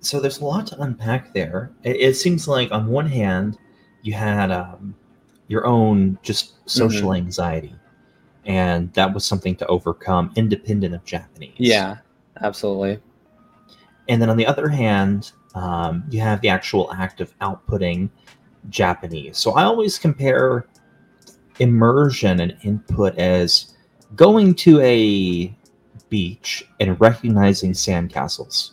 so 0.00 0.20
there's 0.20 0.38
a 0.38 0.44
lot 0.44 0.66
to 0.68 0.80
unpack 0.80 1.32
there. 1.32 1.70
It, 1.82 1.96
it 1.96 2.14
seems 2.14 2.46
like 2.48 2.70
on 2.72 2.86
one 2.86 3.06
hand, 3.06 3.58
you 4.02 4.12
had 4.12 4.50
um, 4.50 4.94
your 5.48 5.66
own 5.66 6.18
just 6.22 6.54
social 6.68 7.10
mm-hmm. 7.10 7.24
anxiety, 7.24 7.74
and 8.44 8.92
that 8.94 9.12
was 9.12 9.24
something 9.24 9.56
to 9.56 9.66
overcome, 9.66 10.32
independent 10.36 10.94
of 10.94 11.04
Japanese. 11.04 11.54
Yeah, 11.58 11.96
absolutely. 12.40 13.00
And 14.08 14.22
then 14.22 14.30
on 14.30 14.36
the 14.36 14.46
other 14.46 14.68
hand, 14.68 15.32
um, 15.54 16.04
you 16.10 16.20
have 16.20 16.40
the 16.40 16.48
actual 16.48 16.92
act 16.92 17.20
of 17.20 17.36
outputting 17.40 18.08
Japanese. 18.70 19.38
So 19.38 19.52
I 19.52 19.64
always 19.64 19.98
compare 19.98 20.66
immersion 21.58 22.40
and 22.40 22.56
input 22.62 23.18
as 23.18 23.74
going 24.14 24.54
to 24.54 24.80
a 24.80 25.54
beach 26.08 26.64
and 26.80 26.98
recognizing 27.00 27.72
sandcastles, 27.72 28.72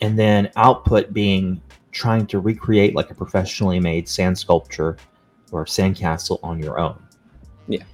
and 0.00 0.18
then 0.18 0.50
output 0.56 1.12
being 1.12 1.60
trying 1.92 2.26
to 2.26 2.40
recreate 2.40 2.94
like 2.94 3.10
a 3.10 3.14
professionally 3.14 3.80
made 3.80 4.08
sand 4.08 4.36
sculpture 4.38 4.96
or 5.52 5.64
sandcastle 5.64 6.38
on 6.42 6.58
your 6.58 6.78
own. 6.78 7.02
Yeah. 7.68 7.84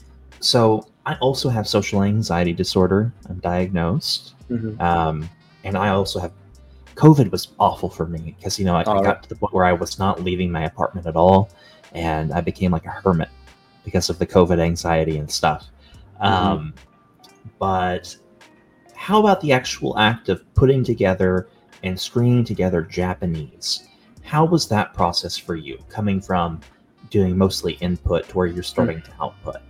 So 0.41 0.89
I 1.07 1.15
also 1.17 1.49
have 1.49 1.69
social 1.69 2.03
anxiety 2.03 2.53
disorder. 2.53 3.13
I'm 3.29 3.39
diagnosed. 3.39 4.35
Mm-hmm. 4.51 4.81
Um, 4.81 5.29
and 5.65 5.77
I 5.77 5.91
also 5.91 6.19
have 6.19 6.33
COVID 6.95 7.31
was 7.31 7.49
awful 7.59 7.89
for 7.89 8.07
me 8.07 8.35
because 8.39 8.59
you 8.59 8.65
know 8.65 8.77
I, 8.77 8.81
I 8.81 9.03
got 9.03 9.23
to 9.23 9.29
the 9.29 9.37
point 9.37 9.55
where 9.55 9.65
I 9.65 9.73
was 9.73 9.99
not 9.99 10.23
leaving 10.23 10.51
my 10.51 10.65
apartment 10.65 11.07
at 11.07 11.17
all, 11.17 11.51
and 11.93 12.33
I 12.33 12.41
became 12.41 12.73
like 12.73 12.85
a 12.85 12.91
hermit 12.91 13.29
because 13.85 14.11
of 14.11 14.19
the 14.19 14.27
COVID 14.27 14.61
anxiety 14.61 15.17
and 15.19 15.31
stuff. 15.31 15.69
Mm-hmm. 16.23 16.25
Um, 16.25 16.75
but 17.59 18.17
how 18.95 19.21
about 19.21 19.41
the 19.41 19.53
actual 19.53 19.99
act 19.99 20.29
of 20.29 20.43
putting 20.55 20.85
together 20.85 21.49
and 21.83 21.99
screening 21.99 22.45
together 22.45 22.83
Japanese? 22.83 23.89
How 24.23 24.45
was 24.45 24.69
that 24.69 24.95
process 24.95 25.37
for 25.37 25.57
you, 25.57 25.79
coming 25.89 26.21
from 26.21 26.61
doing 27.11 27.37
mostly 27.37 27.75
input 27.75 28.29
to 28.29 28.37
where 28.37 28.47
you're 28.47 28.63
starting 28.63 28.99
mm-hmm. 28.99 29.13
to 29.13 29.25
output? 29.25 29.63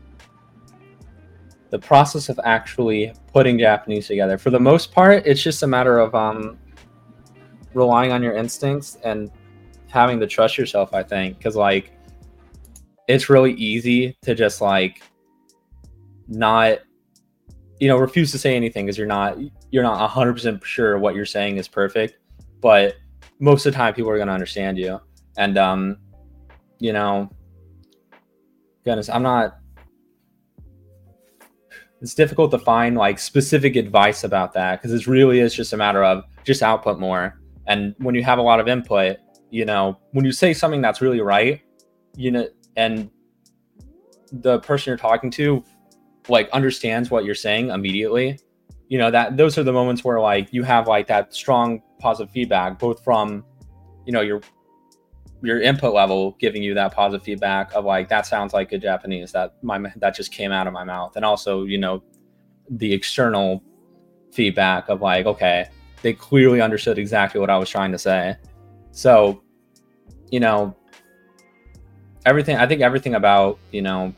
the 1.72 1.78
process 1.78 2.28
of 2.28 2.38
actually 2.44 3.14
putting 3.32 3.58
Japanese 3.58 4.06
together. 4.06 4.36
For 4.36 4.50
the 4.50 4.60
most 4.60 4.92
part, 4.92 5.26
it's 5.26 5.42
just 5.42 5.62
a 5.62 5.66
matter 5.66 5.98
of 5.98 6.14
um, 6.14 6.58
relying 7.72 8.12
on 8.12 8.22
your 8.22 8.36
instincts 8.36 8.98
and 9.02 9.30
having 9.88 10.20
to 10.20 10.26
trust 10.26 10.58
yourself. 10.58 10.92
I 10.92 11.02
think 11.02 11.38
because 11.38 11.56
like 11.56 11.92
it's 13.08 13.30
really 13.30 13.54
easy 13.54 14.14
to 14.20 14.34
just 14.34 14.60
like 14.60 15.02
not 16.28 16.80
you 17.80 17.88
know 17.88 17.96
refuse 17.96 18.30
to 18.32 18.38
say 18.38 18.54
anything 18.54 18.84
because 18.84 18.98
you're 18.98 19.06
not 19.06 19.38
you're 19.72 19.82
not 19.82 20.08
100% 20.08 20.62
sure 20.64 20.98
what 20.98 21.16
you're 21.16 21.26
saying 21.26 21.56
is 21.56 21.66
perfect 21.66 22.18
but 22.60 22.94
most 23.40 23.66
of 23.66 23.72
the 23.72 23.76
time 23.76 23.92
people 23.92 24.10
are 24.10 24.16
going 24.16 24.28
to 24.28 24.34
understand 24.34 24.78
you 24.78 25.00
and 25.36 25.58
um 25.58 25.96
you 26.78 26.92
know 26.92 27.28
goodness 28.84 29.08
i'm 29.08 29.22
not 29.22 29.58
it's 32.02 32.14
difficult 32.14 32.50
to 32.50 32.58
find 32.58 32.96
like 32.96 33.18
specific 33.18 33.76
advice 33.76 34.24
about 34.24 34.52
that 34.54 34.82
because 34.82 34.92
it 34.92 35.06
really 35.06 35.38
is 35.38 35.54
just 35.54 35.72
a 35.72 35.76
matter 35.76 36.02
of 36.02 36.24
just 36.42 36.60
output 36.60 36.98
more. 36.98 37.40
And 37.68 37.94
when 37.98 38.16
you 38.16 38.24
have 38.24 38.38
a 38.38 38.42
lot 38.42 38.58
of 38.58 38.66
input, 38.66 39.18
you 39.50 39.64
know, 39.64 39.98
when 40.10 40.24
you 40.24 40.32
say 40.32 40.52
something 40.52 40.82
that's 40.82 41.00
really 41.00 41.20
right, 41.20 41.62
you 42.16 42.32
know, 42.32 42.48
and 42.76 43.08
the 44.32 44.58
person 44.58 44.90
you're 44.90 44.96
talking 44.96 45.30
to 45.30 45.62
like 46.28 46.50
understands 46.50 47.08
what 47.08 47.24
you're 47.24 47.36
saying 47.36 47.70
immediately, 47.70 48.36
you 48.92 48.98
know, 48.98 49.10
that 49.10 49.38
those 49.38 49.56
are 49.56 49.62
the 49.62 49.72
moments 49.72 50.04
where 50.04 50.20
like 50.20 50.52
you 50.52 50.62
have 50.64 50.86
like 50.86 51.06
that 51.06 51.32
strong 51.32 51.80
positive 51.98 52.30
feedback, 52.30 52.78
both 52.78 53.02
from, 53.02 53.42
you 54.04 54.12
know, 54.12 54.20
your 54.20 54.42
your 55.42 55.62
input 55.62 55.94
level 55.94 56.36
giving 56.38 56.62
you 56.62 56.74
that 56.74 56.92
positive 56.92 57.24
feedback 57.24 57.72
of 57.72 57.86
like 57.86 58.10
that 58.10 58.26
sounds 58.26 58.52
like 58.52 58.70
a 58.72 58.76
Japanese 58.76 59.32
that 59.32 59.54
my 59.62 59.80
that 59.96 60.14
just 60.14 60.30
came 60.30 60.52
out 60.52 60.66
of 60.66 60.74
my 60.74 60.84
mouth, 60.84 61.16
and 61.16 61.24
also 61.24 61.64
you 61.64 61.78
know 61.78 62.02
the 62.68 62.92
external 62.92 63.62
feedback 64.30 64.90
of 64.90 65.00
like 65.00 65.24
okay 65.24 65.70
they 66.02 66.12
clearly 66.12 66.60
understood 66.60 66.98
exactly 66.98 67.40
what 67.40 67.48
I 67.48 67.56
was 67.56 67.70
trying 67.70 67.92
to 67.92 67.98
say, 67.98 68.36
so 68.90 69.42
you 70.30 70.38
know 70.38 70.76
everything 72.26 72.58
I 72.58 72.66
think 72.66 72.82
everything 72.82 73.14
about 73.14 73.58
you 73.70 73.80
know 73.80 74.14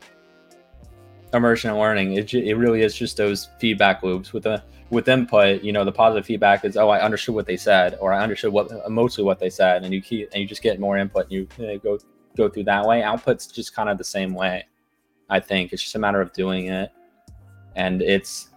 immersion 1.35 1.75
learning 1.75 2.13
it, 2.13 2.33
it 2.33 2.55
really 2.55 2.81
is 2.81 2.95
just 2.95 3.17
those 3.17 3.49
feedback 3.59 4.03
loops 4.03 4.33
with 4.33 4.43
the 4.43 4.63
with 4.89 5.07
input, 5.07 5.63
you 5.63 5.71
know, 5.71 5.83
the 5.83 5.91
positive 5.91 6.25
feedback 6.25 6.63
is, 6.63 6.77
oh, 6.77 6.89
I 6.89 7.01
understood 7.01 7.35
what 7.35 7.45
they 7.45 7.57
said, 7.57 7.97
or 7.99 8.13
I 8.13 8.21
understood 8.21 8.53
what 8.53 8.89
mostly 8.89 9.23
what 9.23 9.39
they 9.39 9.49
said, 9.49 9.83
and 9.83 9.93
you 9.93 10.01
keep 10.01 10.29
and 10.31 10.41
you 10.41 10.47
just 10.47 10.61
get 10.61 10.79
more 10.79 10.97
input. 10.97 11.25
And 11.25 11.31
you, 11.31 11.47
you 11.57 11.79
go 11.79 11.99
go 12.37 12.49
through 12.49 12.65
that 12.65 12.85
way. 12.85 13.01
Output's 13.01 13.47
just 13.47 13.75
kind 13.75 13.89
of 13.89 13.97
the 13.97 14.03
same 14.03 14.33
way. 14.33 14.65
I 15.29 15.39
think 15.39 15.73
it's 15.73 15.81
just 15.81 15.95
a 15.95 15.99
matter 15.99 16.21
of 16.21 16.31
doing 16.33 16.67
it, 16.67 16.91
and 17.75 18.01
it's 18.01 18.49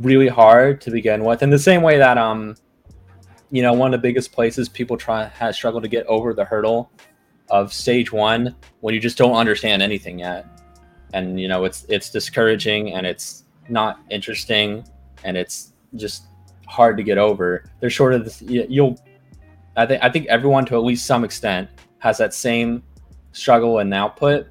really 0.00 0.28
hard 0.28 0.80
to 0.82 0.90
begin 0.90 1.22
with. 1.24 1.42
In 1.42 1.50
the 1.50 1.58
same 1.58 1.82
way 1.82 1.98
that 1.98 2.16
um, 2.16 2.56
you 3.50 3.62
know, 3.62 3.74
one 3.74 3.92
of 3.92 4.00
the 4.00 4.02
biggest 4.02 4.32
places 4.32 4.68
people 4.68 4.96
try 4.96 5.24
has 5.24 5.56
struggled 5.56 5.82
to 5.82 5.88
get 5.88 6.06
over 6.06 6.32
the 6.32 6.44
hurdle 6.44 6.90
of 7.50 7.72
stage 7.72 8.10
one 8.10 8.56
when 8.80 8.94
you 8.94 9.00
just 9.00 9.18
don't 9.18 9.34
understand 9.34 9.82
anything 9.82 10.20
yet, 10.20 10.61
and 11.12 11.40
you 11.40 11.48
know, 11.48 11.64
it's 11.64 11.84
it's 11.88 12.10
discouraging 12.10 12.94
and 12.94 13.06
it's 13.06 13.44
not 13.68 14.00
interesting 14.10 14.84
and 15.24 15.36
it's 15.36 15.72
just 15.96 16.24
hard 16.66 16.96
to 16.96 17.02
get 17.02 17.18
over. 17.18 17.64
they're 17.80 17.90
short 17.90 18.14
of 18.14 18.24
this, 18.24 18.40
you'll, 18.42 18.98
I 19.76 19.86
think, 19.86 20.02
I 20.02 20.10
think 20.10 20.26
everyone 20.26 20.64
to 20.66 20.74
at 20.76 20.82
least 20.82 21.06
some 21.06 21.22
extent 21.22 21.68
has 21.98 22.18
that 22.18 22.32
same 22.34 22.82
struggle 23.32 23.78
and 23.78 23.92
output 23.92 24.46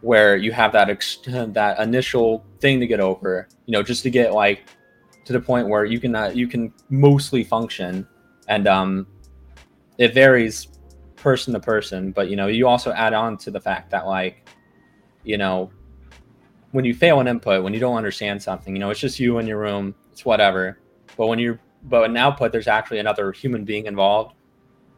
where 0.00 0.36
you 0.36 0.52
have 0.52 0.72
that 0.72 0.88
ex- 0.88 1.18
that 1.26 1.78
initial 1.80 2.44
thing 2.60 2.80
to 2.80 2.86
get 2.86 3.00
over, 3.00 3.48
you 3.66 3.72
know, 3.72 3.82
just 3.82 4.02
to 4.02 4.10
get 4.10 4.32
like 4.32 4.64
to 5.24 5.32
the 5.32 5.40
point 5.40 5.68
where 5.68 5.84
you 5.84 5.98
can 5.98 6.14
uh, 6.14 6.30
you 6.34 6.46
can 6.46 6.72
mostly 6.88 7.42
function, 7.42 8.06
and 8.48 8.68
um, 8.68 9.06
it 9.98 10.14
varies 10.14 10.68
person 11.16 11.52
to 11.54 11.60
person. 11.60 12.12
But 12.12 12.30
you 12.30 12.36
know, 12.36 12.46
you 12.46 12.68
also 12.68 12.92
add 12.92 13.12
on 13.12 13.36
to 13.38 13.50
the 13.50 13.60
fact 13.60 13.90
that 13.90 14.06
like, 14.06 14.45
you 15.26 15.36
know, 15.36 15.70
when 16.70 16.84
you 16.84 16.94
fail 16.94 17.20
an 17.20 17.26
input, 17.26 17.62
when 17.64 17.74
you 17.74 17.80
don't 17.80 17.96
understand 17.96 18.40
something, 18.40 18.74
you 18.74 18.78
know, 18.78 18.90
it's 18.90 19.00
just 19.00 19.18
you 19.18 19.38
in 19.38 19.46
your 19.46 19.58
room, 19.58 19.94
it's 20.12 20.24
whatever. 20.24 20.78
But 21.16 21.26
when 21.26 21.38
you're 21.38 21.58
but 21.82 22.08
an 22.08 22.16
output, 22.16 22.52
there's 22.52 22.68
actually 22.68 23.00
another 23.00 23.32
human 23.32 23.64
being 23.64 23.86
involved, 23.86 24.34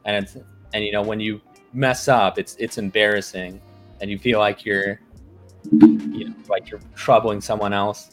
and 0.05 0.25
it's 0.25 0.37
and 0.75 0.85
you 0.85 0.93
know 0.93 1.03
when 1.03 1.19
you 1.19 1.41
mess 1.73 2.09
up, 2.09 2.39
it's 2.39 2.57
it's 2.57 2.77
embarrassing, 2.77 3.61
and 4.01 4.11
you 4.11 4.19
feel 4.19 4.39
like 4.39 4.65
you're 4.67 5.01
you 5.73 6.29
know, 6.29 6.35
like 6.49 6.71
you're 6.71 6.81
troubling 6.95 7.41
someone 7.41 7.73
else. 7.73 8.11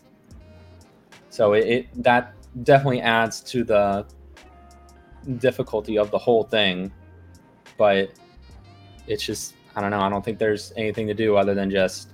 So 1.30 1.54
it, 1.54 1.68
it 1.68 2.04
that 2.04 2.34
definitely 2.64 3.02
adds 3.02 3.42
to 3.42 3.66
the 3.66 4.06
difficulty 5.38 5.98
of 5.98 6.12
the 6.12 6.18
whole 6.18 6.44
thing, 6.44 6.94
but 7.78 8.12
it's 9.08 9.24
just 9.24 9.55
I 9.76 9.82
don't 9.82 9.92
know. 9.92 10.00
I 10.00 10.10
don't 10.10 10.24
think 10.24 10.40
there's 10.40 10.72
anything 10.78 11.08
to 11.08 11.14
do 11.14 11.36
other 11.36 11.54
than 11.54 11.70
just 11.70 12.10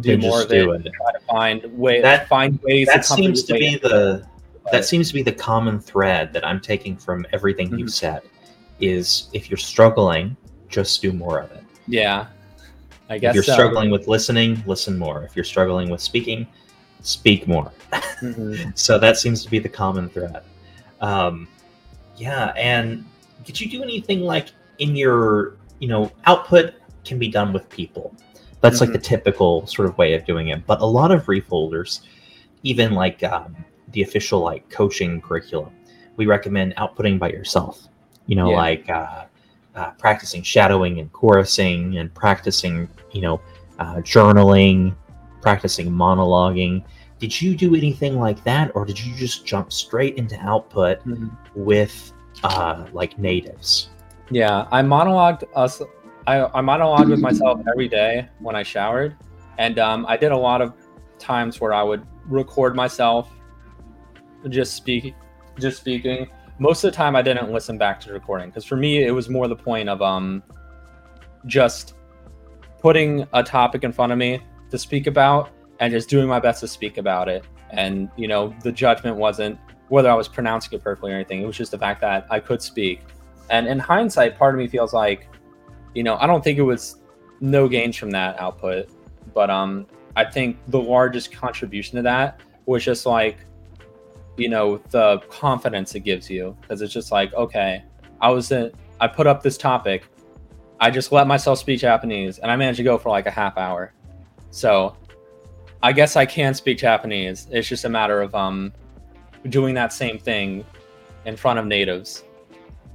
do 0.00 0.16
more 0.16 0.42
just 0.42 0.52
of 0.52 0.52
it, 0.52 0.86
it. 0.86 0.92
try 0.94 1.12
to 1.12 1.20
find 1.26 1.78
way 1.78 2.00
That- 2.00 2.28
find 2.28 2.58
ways. 2.62 2.86
that 2.86 3.02
to 3.02 3.14
seems 3.14 3.42
to 3.44 3.54
be 3.54 3.76
the 3.76 4.24
But- 4.64 4.72
that 4.72 4.84
seems 4.84 5.08
to 5.08 5.14
be 5.14 5.22
the 5.22 5.32
common 5.32 5.80
thread 5.80 6.32
that 6.34 6.46
I'm 6.46 6.60
taking 6.60 6.96
from 6.96 7.26
everything 7.32 7.70
Mhm. 7.70 7.78
you've 7.80 7.94
said 7.94 8.22
is 8.80 9.28
if 9.32 9.50
you're 9.50 9.56
struggling, 9.56 10.36
just 10.68 11.00
do 11.02 11.12
more 11.12 11.38
of 11.40 11.50
it. 11.52 11.64
yeah. 11.86 12.26
I 13.10 13.16
guess 13.16 13.30
If 13.30 13.34
you're 13.36 13.44
so. 13.44 13.54
struggling 13.54 13.90
with 13.90 14.06
listening, 14.06 14.62
listen 14.66 14.98
more. 14.98 15.22
If 15.22 15.34
you're 15.34 15.44
struggling 15.44 15.88
with 15.88 16.02
speaking, 16.02 16.46
speak 17.00 17.48
more. 17.48 17.72
Mhm. 18.20 18.72
So 18.76 18.98
that 18.98 19.16
seems 19.16 19.42
to 19.44 19.50
be 19.50 19.58
the 19.58 19.68
common 19.70 20.10
thread. 20.10 20.42
Um, 21.00 21.48
yeah, 22.18 22.52
and 22.56 23.04
did 23.46 23.58
you 23.58 23.70
do 23.70 23.82
anything 23.82 24.20
like 24.20 24.48
in 24.78 24.94
your, 24.94 25.54
you 25.78 25.88
know, 25.88 26.12
output 26.26 26.74
can 27.08 27.18
be 27.18 27.28
done 27.28 27.52
with 27.52 27.68
people. 27.70 28.14
That's 28.60 28.80
like 28.80 28.90
Mhm. 28.90 28.94
the 28.94 28.98
typical 28.98 29.66
sort 29.66 29.88
of 29.88 29.96
way 29.98 30.14
of 30.14 30.24
doing 30.24 30.48
it. 30.48 30.66
But 30.66 30.80
a 30.80 30.86
lot 30.86 31.10
of 31.10 31.26
refolders, 31.26 32.00
even 32.62 32.92
like 32.94 33.22
um, 33.24 33.56
the 33.92 34.02
official 34.02 34.40
like 34.40 34.68
coaching 34.68 35.20
curriculum, 35.20 35.70
we 36.16 36.26
recommend 36.26 36.74
outputting 36.76 37.18
by 37.18 37.30
yourself. 37.30 37.88
You 38.26 38.36
know, 38.36 38.50
Yeah. 38.50 38.56
like 38.56 38.90
uh, 38.90 39.24
uh, 39.74 39.90
practicing 39.98 40.42
shadowing 40.42 40.98
and 40.98 41.12
chorusing 41.12 41.98
and 42.00 42.12
practicing, 42.12 42.88
you 43.12 43.22
know, 43.22 43.40
uh, 43.78 43.96
journaling, 43.96 44.94
practicing 45.40 45.88
monologuing. 45.90 46.82
Did 47.20 47.40
you 47.40 47.54
do 47.56 47.74
anything 47.74 48.18
like 48.18 48.42
that, 48.44 48.72
or 48.74 48.84
did 48.84 48.98
you 49.04 49.14
just 49.14 49.46
jump 49.46 49.72
straight 49.72 50.16
into 50.16 50.36
output 50.40 51.04
Mhm. 51.06 51.30
with 51.54 52.12
uh, 52.44 52.84
like 52.92 53.18
natives? 53.18 53.90
Yeah, 54.30 54.66
I 54.70 54.82
monologued 54.82 55.44
us. 55.56 55.80
I, 56.28 56.44
I 56.58 56.60
monologued 56.60 57.08
with 57.08 57.20
myself 57.20 57.62
every 57.72 57.88
day 57.88 58.28
when 58.38 58.54
I 58.54 58.62
showered, 58.62 59.16
and 59.56 59.78
um, 59.78 60.04
I 60.06 60.18
did 60.18 60.30
a 60.30 60.36
lot 60.36 60.60
of 60.60 60.74
times 61.18 61.58
where 61.58 61.72
I 61.72 61.82
would 61.82 62.06
record 62.26 62.76
myself 62.76 63.30
just 64.50 64.74
speak, 64.74 65.14
just 65.58 65.78
speaking. 65.78 66.28
Most 66.58 66.84
of 66.84 66.92
the 66.92 66.96
time, 66.96 67.16
I 67.16 67.22
didn't 67.22 67.50
listen 67.50 67.78
back 67.78 67.98
to 68.00 68.08
the 68.08 68.12
recording 68.12 68.50
because 68.50 68.66
for 68.66 68.76
me, 68.76 69.04
it 69.04 69.10
was 69.10 69.30
more 69.30 69.48
the 69.48 69.56
point 69.56 69.88
of 69.88 70.02
um, 70.02 70.42
just 71.46 71.94
putting 72.78 73.26
a 73.32 73.42
topic 73.42 73.82
in 73.82 73.90
front 73.90 74.12
of 74.12 74.18
me 74.18 74.42
to 74.70 74.76
speak 74.76 75.06
about 75.06 75.48
and 75.80 75.90
just 75.90 76.10
doing 76.10 76.28
my 76.28 76.38
best 76.38 76.60
to 76.60 76.68
speak 76.68 76.98
about 76.98 77.30
it. 77.30 77.42
And 77.70 78.10
you 78.18 78.28
know, 78.28 78.54
the 78.62 78.70
judgment 78.70 79.16
wasn't 79.16 79.58
whether 79.88 80.10
I 80.10 80.14
was 80.14 80.28
pronouncing 80.28 80.74
it 80.74 80.84
perfectly 80.84 81.10
or 81.10 81.14
anything. 81.14 81.40
It 81.40 81.46
was 81.46 81.56
just 81.56 81.70
the 81.70 81.78
fact 81.78 82.02
that 82.02 82.26
I 82.28 82.38
could 82.38 82.60
speak. 82.60 83.00
And 83.48 83.66
in 83.66 83.78
hindsight, 83.78 84.36
part 84.36 84.54
of 84.54 84.58
me 84.58 84.68
feels 84.68 84.92
like, 84.92 85.26
you 85.98 86.04
know, 86.04 86.16
I 86.20 86.28
don't 86.28 86.44
think 86.44 86.60
it 86.60 86.62
was 86.62 87.00
no 87.40 87.66
gains 87.66 87.96
from 87.96 88.12
that 88.12 88.38
output, 88.38 88.88
but 89.34 89.50
um, 89.50 89.84
I 90.14 90.24
think 90.24 90.56
the 90.68 90.78
largest 90.78 91.32
contribution 91.32 91.96
to 91.96 92.02
that 92.02 92.38
was 92.66 92.84
just 92.84 93.04
like, 93.04 93.38
you 94.36 94.48
know, 94.48 94.76
the 94.90 95.18
confidence 95.28 95.96
it 95.96 96.00
gives 96.04 96.30
you 96.30 96.56
because 96.60 96.82
it's 96.82 96.92
just 96.92 97.10
like, 97.10 97.34
okay, 97.34 97.82
I 98.20 98.30
was 98.30 98.52
in, 98.52 98.70
I 99.00 99.08
put 99.08 99.26
up 99.26 99.42
this 99.42 99.58
topic, 99.58 100.04
I 100.78 100.88
just 100.92 101.10
let 101.10 101.26
myself 101.26 101.58
speak 101.58 101.80
Japanese, 101.80 102.38
and 102.38 102.48
I 102.48 102.54
managed 102.54 102.76
to 102.76 102.84
go 102.84 102.96
for 102.96 103.08
like 103.08 103.26
a 103.26 103.32
half 103.32 103.58
hour. 103.58 103.92
So, 104.52 104.96
I 105.82 105.90
guess 105.90 106.14
I 106.14 106.26
can 106.26 106.54
speak 106.54 106.78
Japanese. 106.78 107.48
It's 107.50 107.66
just 107.66 107.84
a 107.84 107.88
matter 107.88 108.22
of 108.22 108.36
um, 108.36 108.72
doing 109.48 109.74
that 109.74 109.92
same 109.92 110.20
thing 110.20 110.64
in 111.24 111.36
front 111.36 111.58
of 111.58 111.66
natives 111.66 112.22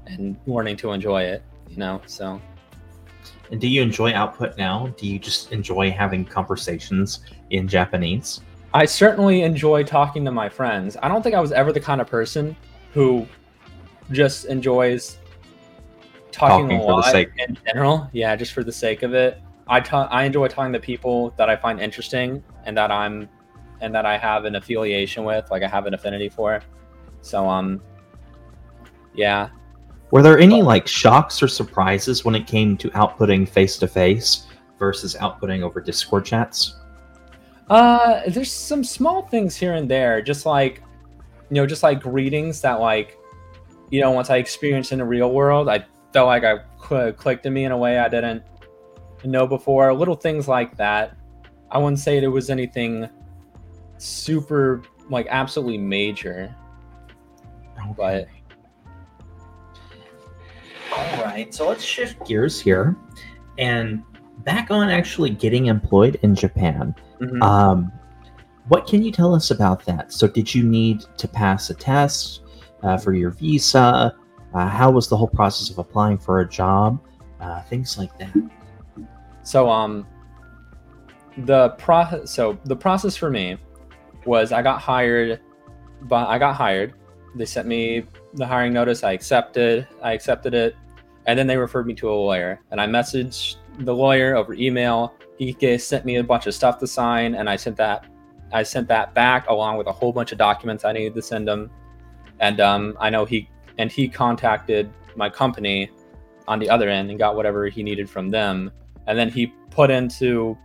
and 0.06 0.38
learning 0.48 0.78
to 0.78 0.94
enjoy 0.94 1.24
it. 1.24 1.44
You 1.68 1.76
know, 1.76 2.02
so. 2.06 2.42
And 3.52 3.60
do 3.62 3.68
you 3.68 3.82
enjoy 3.82 4.14
output 4.14 4.58
now? 4.58 4.94
Do 4.98 5.08
you 5.08 5.20
just 5.20 5.52
enjoy 5.52 5.92
having 5.92 6.26
conversations 6.26 7.20
in 7.50 7.68
Japanese? 7.68 8.42
I 8.74 8.86
certainly 8.86 9.42
enjoy 9.44 9.84
talking 9.84 10.26
to 10.26 10.32
my 10.32 10.50
friends. 10.50 10.98
I 11.04 11.08
don't 11.08 11.22
think 11.22 11.36
I 11.36 11.40
was 11.40 11.52
ever 11.52 11.72
the 11.72 11.80
kind 11.80 12.02
of 12.02 12.08
person 12.08 12.56
who 12.94 13.28
just 14.12 14.46
enjoys 14.46 15.20
talking, 16.32 16.68
Talking 16.68 16.80
a 16.80 16.84
lot 16.84 17.16
in 17.16 17.58
general. 17.66 18.10
Yeah, 18.12 18.36
just 18.36 18.54
for 18.54 18.64
the 18.64 18.72
sake 18.72 19.04
of 19.04 19.14
it. 19.14 19.40
I 19.68 19.80
ta- 19.80 20.08
I 20.12 20.24
enjoy 20.24 20.48
talking 20.48 20.74
to 20.74 20.80
people 20.80 21.34
that 21.38 21.50
I 21.50 21.56
find 21.56 21.80
interesting 21.80 22.44
and 22.66 22.76
that 22.76 22.92
I'm 22.92 23.30
and 23.82 23.94
that 23.94 24.06
I 24.06 24.18
have 24.18 24.46
an 24.46 24.56
affiliation 24.56 25.24
with, 25.24 25.50
like 25.52 25.64
I 25.64 25.68
have 25.68 25.86
an 25.86 25.94
affinity 25.94 26.30
for. 26.30 26.62
So 27.22 27.48
um 27.48 27.82
yeah. 29.14 29.50
Were 30.14 30.22
there 30.22 30.38
any 30.38 30.62
like 30.62 30.86
shocks 30.88 31.42
or 31.42 31.48
surprises 31.48 32.24
when 32.24 32.36
it 32.36 32.46
came 32.46 32.78
to 32.78 32.92
outputting 32.92 33.50
face 33.50 33.78
to 33.78 33.88
face 33.88 34.46
versus 34.78 35.16
outputting 35.20 35.64
over 35.64 35.82
Discord 35.82 36.24
chats? 36.24 36.76
Uh, 37.68 38.22
there's 38.28 38.52
some 38.52 38.84
small 38.84 39.24
things 39.24 39.56
here 39.56 39.74
and 39.74 39.90
there, 39.90 40.22
just 40.22 40.46
like, 40.46 40.84
you 41.50 41.56
know, 41.56 41.66
just 41.66 41.82
like 41.82 42.00
greetings 42.00 42.62
that, 42.62 42.80
like, 42.80 43.18
you 43.90 44.02
know, 44.02 44.12
once 44.12 44.30
I 44.30 44.38
experienced 44.38 44.92
in 44.92 45.00
the 45.00 45.04
real 45.04 45.32
world, 45.32 45.68
I 45.68 45.84
felt 46.14 46.28
like 46.28 46.44
I 46.44 46.60
cl- 46.88 47.12
clicked 47.14 47.48
in 47.48 47.54
me 47.54 47.66
in 47.66 47.72
a 47.72 47.78
way 47.78 47.98
I 47.98 48.08
didn't 48.08 48.44
know 49.24 49.48
before. 49.48 49.92
Little 49.96 50.14
things 50.14 50.48
like 50.48 50.78
that. 50.78 51.18
I 51.72 51.80
wouldn't 51.80 51.98
say 51.98 52.20
there 52.20 52.30
was 52.30 52.52
anything 52.52 53.10
super, 53.98 54.84
like, 55.10 55.26
absolutely 55.32 55.80
major, 55.80 56.56
but 57.98 58.28
All 60.96 61.24
right, 61.24 61.54
so 61.54 61.68
let's 61.68 61.84
shift 61.84 62.26
gears 62.28 62.60
here 62.60 62.96
and 63.58 64.04
back 64.40 64.70
on 64.72 64.90
actually 64.90 65.30
getting 65.32 65.68
employed 65.68 66.20
in 66.22 66.36
Japan. 66.36 66.94
mhm. 67.20 67.42
Um, 67.42 67.92
what 68.68 68.88
can 68.88 69.04
you 69.04 69.12
tell 69.12 69.36
us 69.36 69.52
about 69.52 69.84
that? 69.86 70.14
So, 70.14 70.28
did 70.28 70.54
you 70.54 70.64
need 70.64 71.04
to 71.18 71.28
pass 71.28 71.70
a 71.70 71.74
test 71.74 72.42
uh, 72.82 72.98
for 72.98 73.14
your 73.14 73.32
visa? 73.32 74.16
Uh, 74.54 74.68
how 74.68 74.92
was 74.92 75.08
the 75.10 75.18
whole 75.18 75.28
process 75.28 75.70
of 75.70 75.80
applying 75.80 76.18
for 76.18 76.40
a 76.40 76.48
job? 76.48 77.00
Uh, 77.42 77.62
things 77.64 77.98
like 77.98 78.18
that. 78.20 78.34
So 79.44 79.70
um 79.70 80.08
the 81.38 81.70
pro 81.72 82.24
so 82.26 82.58
the 82.66 82.76
process 82.76 83.16
for 83.18 83.30
me 83.30 83.58
was 84.26 84.52
I 84.52 84.62
got 84.62 84.80
hired 84.80 85.42
but 86.04 86.28
I 86.30 86.38
got 86.38 86.56
hired. 86.56 86.94
They 87.36 87.46
sent 87.46 87.68
me 87.68 88.06
the 88.34 88.46
hiring 88.46 88.74
notice, 88.74 89.04
I 89.04 89.12
accepted, 89.14 89.88
I 90.02 90.14
accepted 90.14 90.54
it, 90.54 90.76
and 91.26 91.38
then 91.38 91.48
they 91.48 91.58
referred 91.58 91.88
me 91.88 91.94
to 91.96 92.10
a 92.10 92.14
lawyer. 92.14 92.60
And 92.72 92.82
I 92.82 92.88
messaged 92.88 93.58
the 93.80 93.94
lawyer 93.94 94.36
over 94.36 94.54
email. 94.54 95.16
He 95.38 95.78
sent 95.78 96.06
me 96.06 96.18
a 96.18 96.24
bunch 96.24 96.48
of 96.48 96.54
stuff 96.54 96.80
to 96.80 96.88
sign 96.88 97.36
and 97.36 97.50
I 97.50 97.56
sent 97.56 97.78
that 97.78 98.06
I 98.52 98.62
sent 98.62 98.88
that 98.90 99.16
back 99.16 99.50
along 99.50 99.78
with 99.78 99.88
a 99.88 99.92
whole 99.92 100.14
bunch 100.14 100.32
of 100.32 100.38
documents 100.38 100.86
I 100.86 100.92
needed 100.92 101.16
to 101.16 101.22
send 101.22 101.50
him. 101.50 101.72
And 102.40 102.62
um 102.62 102.98
I 103.00 103.10
know 103.10 103.26
he 103.26 103.50
and 103.78 103.92
he 103.92 104.08
contacted 104.08 104.92
my 105.16 105.30
company 105.30 105.90
on 106.48 106.60
the 106.60 106.70
other 106.70 106.90
end 106.90 107.10
and 107.10 107.18
got 107.18 107.36
whatever 107.36 107.68
he 107.68 107.84
needed 107.84 108.10
from 108.10 108.30
them 108.30 108.72
and 109.08 109.18
then 109.18 109.30
he 109.30 109.48
put 109.72 109.90
into 109.90 110.58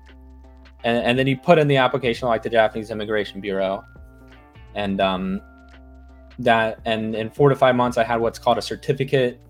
and, 0.84 0.98
and 0.98 1.18
then 1.18 1.26
he 1.26 1.34
put 1.34 1.58
in 1.58 1.68
the 1.68 1.76
application 1.76 2.28
like 2.28 2.42
the 2.42 2.50
japanese 2.50 2.90
immigration 2.90 3.40
bureau 3.40 3.84
and 4.74 5.00
um 5.00 5.40
that 6.38 6.80
and 6.84 7.14
in 7.14 7.30
four 7.30 7.48
to 7.48 7.56
five 7.56 7.74
months 7.74 7.96
i 7.96 8.04
had 8.04 8.20
what's 8.20 8.38
called 8.38 8.58
a 8.58 8.62
certificate 8.62 9.40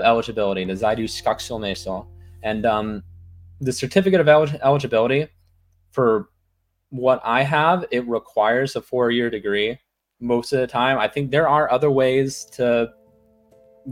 of 0.00 0.06
eligibility 0.06 0.64
the 0.64 0.72
zaidu 0.72 1.04
skaksul 1.04 1.60
neso 1.60 2.06
and 2.42 2.66
um 2.66 3.02
the 3.60 3.72
certificate 3.72 4.20
of 4.20 4.26
elig- 4.26 4.60
eligibility 4.62 5.26
for 5.90 6.28
what 6.90 7.20
i 7.24 7.42
have 7.42 7.84
it 7.90 8.06
requires 8.06 8.76
a 8.76 8.82
four 8.82 9.10
year 9.10 9.30
degree 9.30 9.78
most 10.20 10.52
of 10.52 10.60
the 10.60 10.66
time. 10.66 10.98
I 10.98 11.08
think 11.08 11.30
there 11.30 11.48
are 11.48 11.70
other 11.70 11.90
ways 11.90 12.44
to 12.52 12.92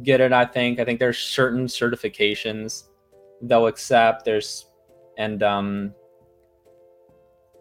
get 0.02 0.20
it. 0.20 0.32
I 0.32 0.44
think 0.44 0.80
I 0.80 0.84
think 0.84 0.98
there's 0.98 1.18
certain 1.18 1.66
certifications 1.66 2.84
they'll 3.42 3.66
accept. 3.66 4.24
There's 4.24 4.66
and 5.18 5.42
um, 5.42 5.94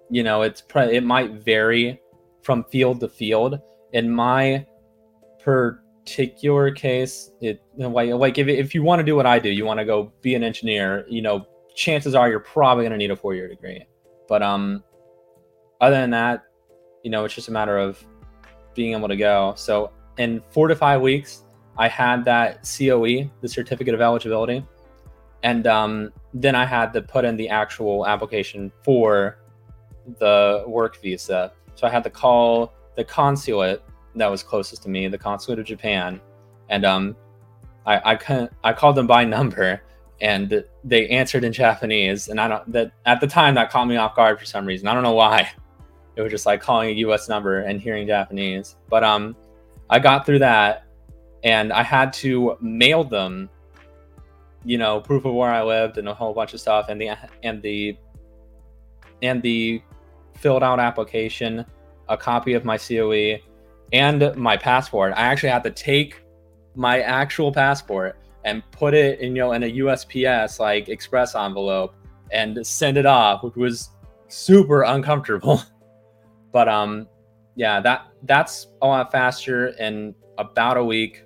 you 0.10 0.24
know, 0.24 0.42
it's 0.42 0.62
pre- 0.62 0.96
it 0.96 1.04
might 1.04 1.32
vary 1.44 2.00
from 2.44 2.64
field 2.66 3.00
to 3.02 3.10
field. 3.10 3.60
In 3.94 4.10
my 4.10 4.66
particular 6.04 6.72
case, 6.72 7.32
it 7.42 7.62
like 7.78 8.10
like 8.10 8.38
if 8.38 8.48
if 8.48 8.76
you 8.76 8.84
want 8.84 9.00
to 9.00 9.04
do 9.04 9.16
what 9.16 9.26
I 9.26 9.40
do, 9.40 9.50
you 9.50 9.66
want 9.66 9.80
to 9.80 9.86
go 9.86 10.12
be 10.22 10.36
an 10.36 10.44
engineer. 10.44 11.06
You 11.10 11.22
know, 11.22 11.48
chances 11.76 12.16
are 12.16 12.30
you're 12.30 12.40
probably 12.40 12.84
going 12.84 12.92
to 12.92 12.98
need 12.98 13.12
a 13.12 13.16
four 13.16 13.34
year 13.34 13.48
degree. 13.48 13.86
But 14.28 14.42
um, 14.42 14.84
other 15.80 15.96
than 15.96 16.12
that, 16.12 16.46
you 17.04 17.12
know, 17.12 17.26
it's 17.26 17.34
just 17.34 17.48
a 17.48 17.52
matter 17.52 17.78
of 17.78 18.04
being 18.74 18.94
able 18.94 19.08
to 19.08 19.16
go. 19.16 19.54
So 19.58 19.92
in 20.18 20.42
four 20.50 20.68
to 20.68 20.76
five 20.76 21.02
weeks, 21.02 21.44
I 21.78 21.88
had 21.88 22.26
that 22.26 22.64
COE, 22.64 23.30
the 23.42 23.48
certificate 23.48 23.94
of 23.94 24.02
eligibility, 24.02 24.66
and 25.44 25.68
um, 25.68 26.14
then 26.34 26.56
I 26.56 26.66
had 26.66 26.94
to 26.94 27.02
put 27.02 27.26
in 27.26 27.36
the 27.36 27.50
actual 27.50 28.06
application 28.06 28.72
for 28.84 29.40
the 30.20 30.64
work 30.68 31.02
visa. 31.02 31.54
So 31.76 31.88
I 31.88 31.90
had 31.90 32.04
to 32.04 32.10
call 32.10 32.74
the 32.96 33.04
consulate 33.04 33.82
that 34.16 34.30
was 34.30 34.44
closest 34.44 34.84
to 34.84 34.90
me, 34.90 35.08
the 35.08 35.18
consulate 35.18 35.60
of 35.60 35.66
Japan, 35.66 36.20
and 36.70 36.86
um, 36.86 37.16
I 37.86 38.16
I, 38.16 38.50
I 38.64 38.74
called 38.74 38.96
them 38.96 39.08
by 39.08 39.24
number, 39.38 39.82
and 40.20 40.64
they 40.84 41.08
answered 41.10 41.44
in 41.44 41.54
Japanese, 41.54 42.28
and 42.28 42.40
I 42.40 42.48
don't 42.48 42.72
that 42.72 42.92
at 43.06 43.22
the 43.22 43.28
time 43.28 43.56
that 43.56 43.72
caught 43.72 43.86
me 43.86 43.98
off 43.98 44.16
guard 44.16 44.40
for 44.40 44.46
some 44.46 44.66
reason. 44.66 44.88
I 44.88 44.94
don't 44.94 45.04
know 45.04 45.14
why. 45.14 45.50
It 46.16 46.22
was 46.22 46.32
just 46.32 46.46
like 46.46 46.62
calling 46.62 46.90
a 46.90 46.94
U.S. 46.94 47.30
number 47.30 47.62
and 47.62 47.80
hearing 47.80 48.06
Japanese, 48.06 48.76
but 48.90 49.04
um, 49.04 49.36
I 49.90 50.00
got 50.00 50.26
through 50.26 50.40
that, 50.40 50.86
and 51.44 51.72
I 51.72 51.84
had 51.84 52.12
to 52.14 52.58
mail 52.60 53.04
them, 53.04 53.50
you 54.66 54.78
know, 54.78 55.00
proof 55.00 55.26
of 55.26 55.34
where 55.34 55.50
I 55.50 55.64
lived 55.64 55.98
and 55.98 56.10
a 56.10 56.14
whole 56.14 56.34
bunch 56.34 56.54
of 56.54 56.60
stuff, 56.60 56.88
and 56.90 57.02
the 57.02 57.12
and 57.44 57.62
the 57.62 57.98
and 59.22 59.42
the 59.42 59.82
filled 60.38 60.64
out 60.64 60.80
application, 60.80 61.66
a 62.10 62.18
copy 62.18 62.54
of 62.54 62.66
my 62.66 62.78
COE, 62.78 63.40
and 63.94 64.36
my 64.36 64.58
passport. 64.58 65.14
I 65.16 65.22
actually 65.22 65.50
had 65.50 65.64
to 65.64 65.72
take 65.72 66.22
my 66.76 67.02
actual 67.02 67.52
passport 67.52 68.18
and 68.44 68.64
put 68.72 68.94
it 68.94 69.20
in 69.20 69.36
you 69.36 69.42
know 69.42 69.52
in 69.52 69.64
a 69.64 69.72
USPS 69.72 70.60
like 70.60 70.90
express 70.90 71.36
envelope 71.36 71.96
and 72.32 72.66
send 72.66 72.98
it 72.98 73.06
off, 73.06 73.44
which 73.44 73.56
was 73.56 73.90
super 74.28 74.84
uncomfortable. 74.84 75.62
but 76.52 76.68
um 76.68 77.08
yeah, 77.56 77.80
that 77.82 78.08
that's 78.24 78.68
a 78.82 78.88
lot 78.88 79.12
faster 79.12 79.68
in 79.80 80.16
about 80.38 80.78
a 80.78 80.84
week. 80.84 81.24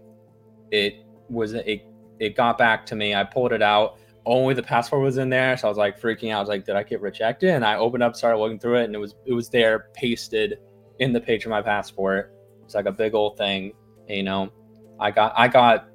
It 0.71 1.05
was 1.29 1.53
it 1.53 1.83
it 2.19 2.35
got 2.35 2.57
back 2.57 2.85
to 2.87 2.95
me. 2.95 3.13
I 3.13 3.23
pulled 3.23 3.53
it 3.53 3.61
out. 3.61 3.97
Only 4.25 4.55
the 4.55 4.63
passport 4.63 5.03
was 5.03 5.17
in 5.17 5.29
there, 5.29 5.55
so 5.55 5.67
I 5.67 5.69
was 5.69 5.77
like 5.77 5.99
freaking 5.99 6.31
out. 6.31 6.37
I 6.37 6.39
was 6.39 6.49
like, 6.49 6.65
"Did 6.65 6.75
I 6.75 6.81
get 6.83 6.99
rejected?" 6.99 7.49
And 7.49 7.63
I 7.63 7.75
opened 7.75 8.01
up, 8.01 8.15
started 8.15 8.39
looking 8.39 8.57
through 8.57 8.77
it, 8.77 8.85
and 8.85 8.95
it 8.95 8.97
was 8.97 9.13
it 9.25 9.33
was 9.33 9.49
there, 9.49 9.89
pasted 9.93 10.57
in 10.99 11.13
the 11.13 11.21
page 11.21 11.45
of 11.45 11.51
my 11.51 11.61
passport. 11.61 12.34
It's 12.65 12.75
like 12.75 12.85
a 12.85 12.91
big 12.91 13.13
old 13.13 13.37
thing, 13.37 13.73
you 14.07 14.23
know. 14.23 14.51
I 14.99 15.11
got 15.11 15.33
I 15.35 15.47
got 15.47 15.87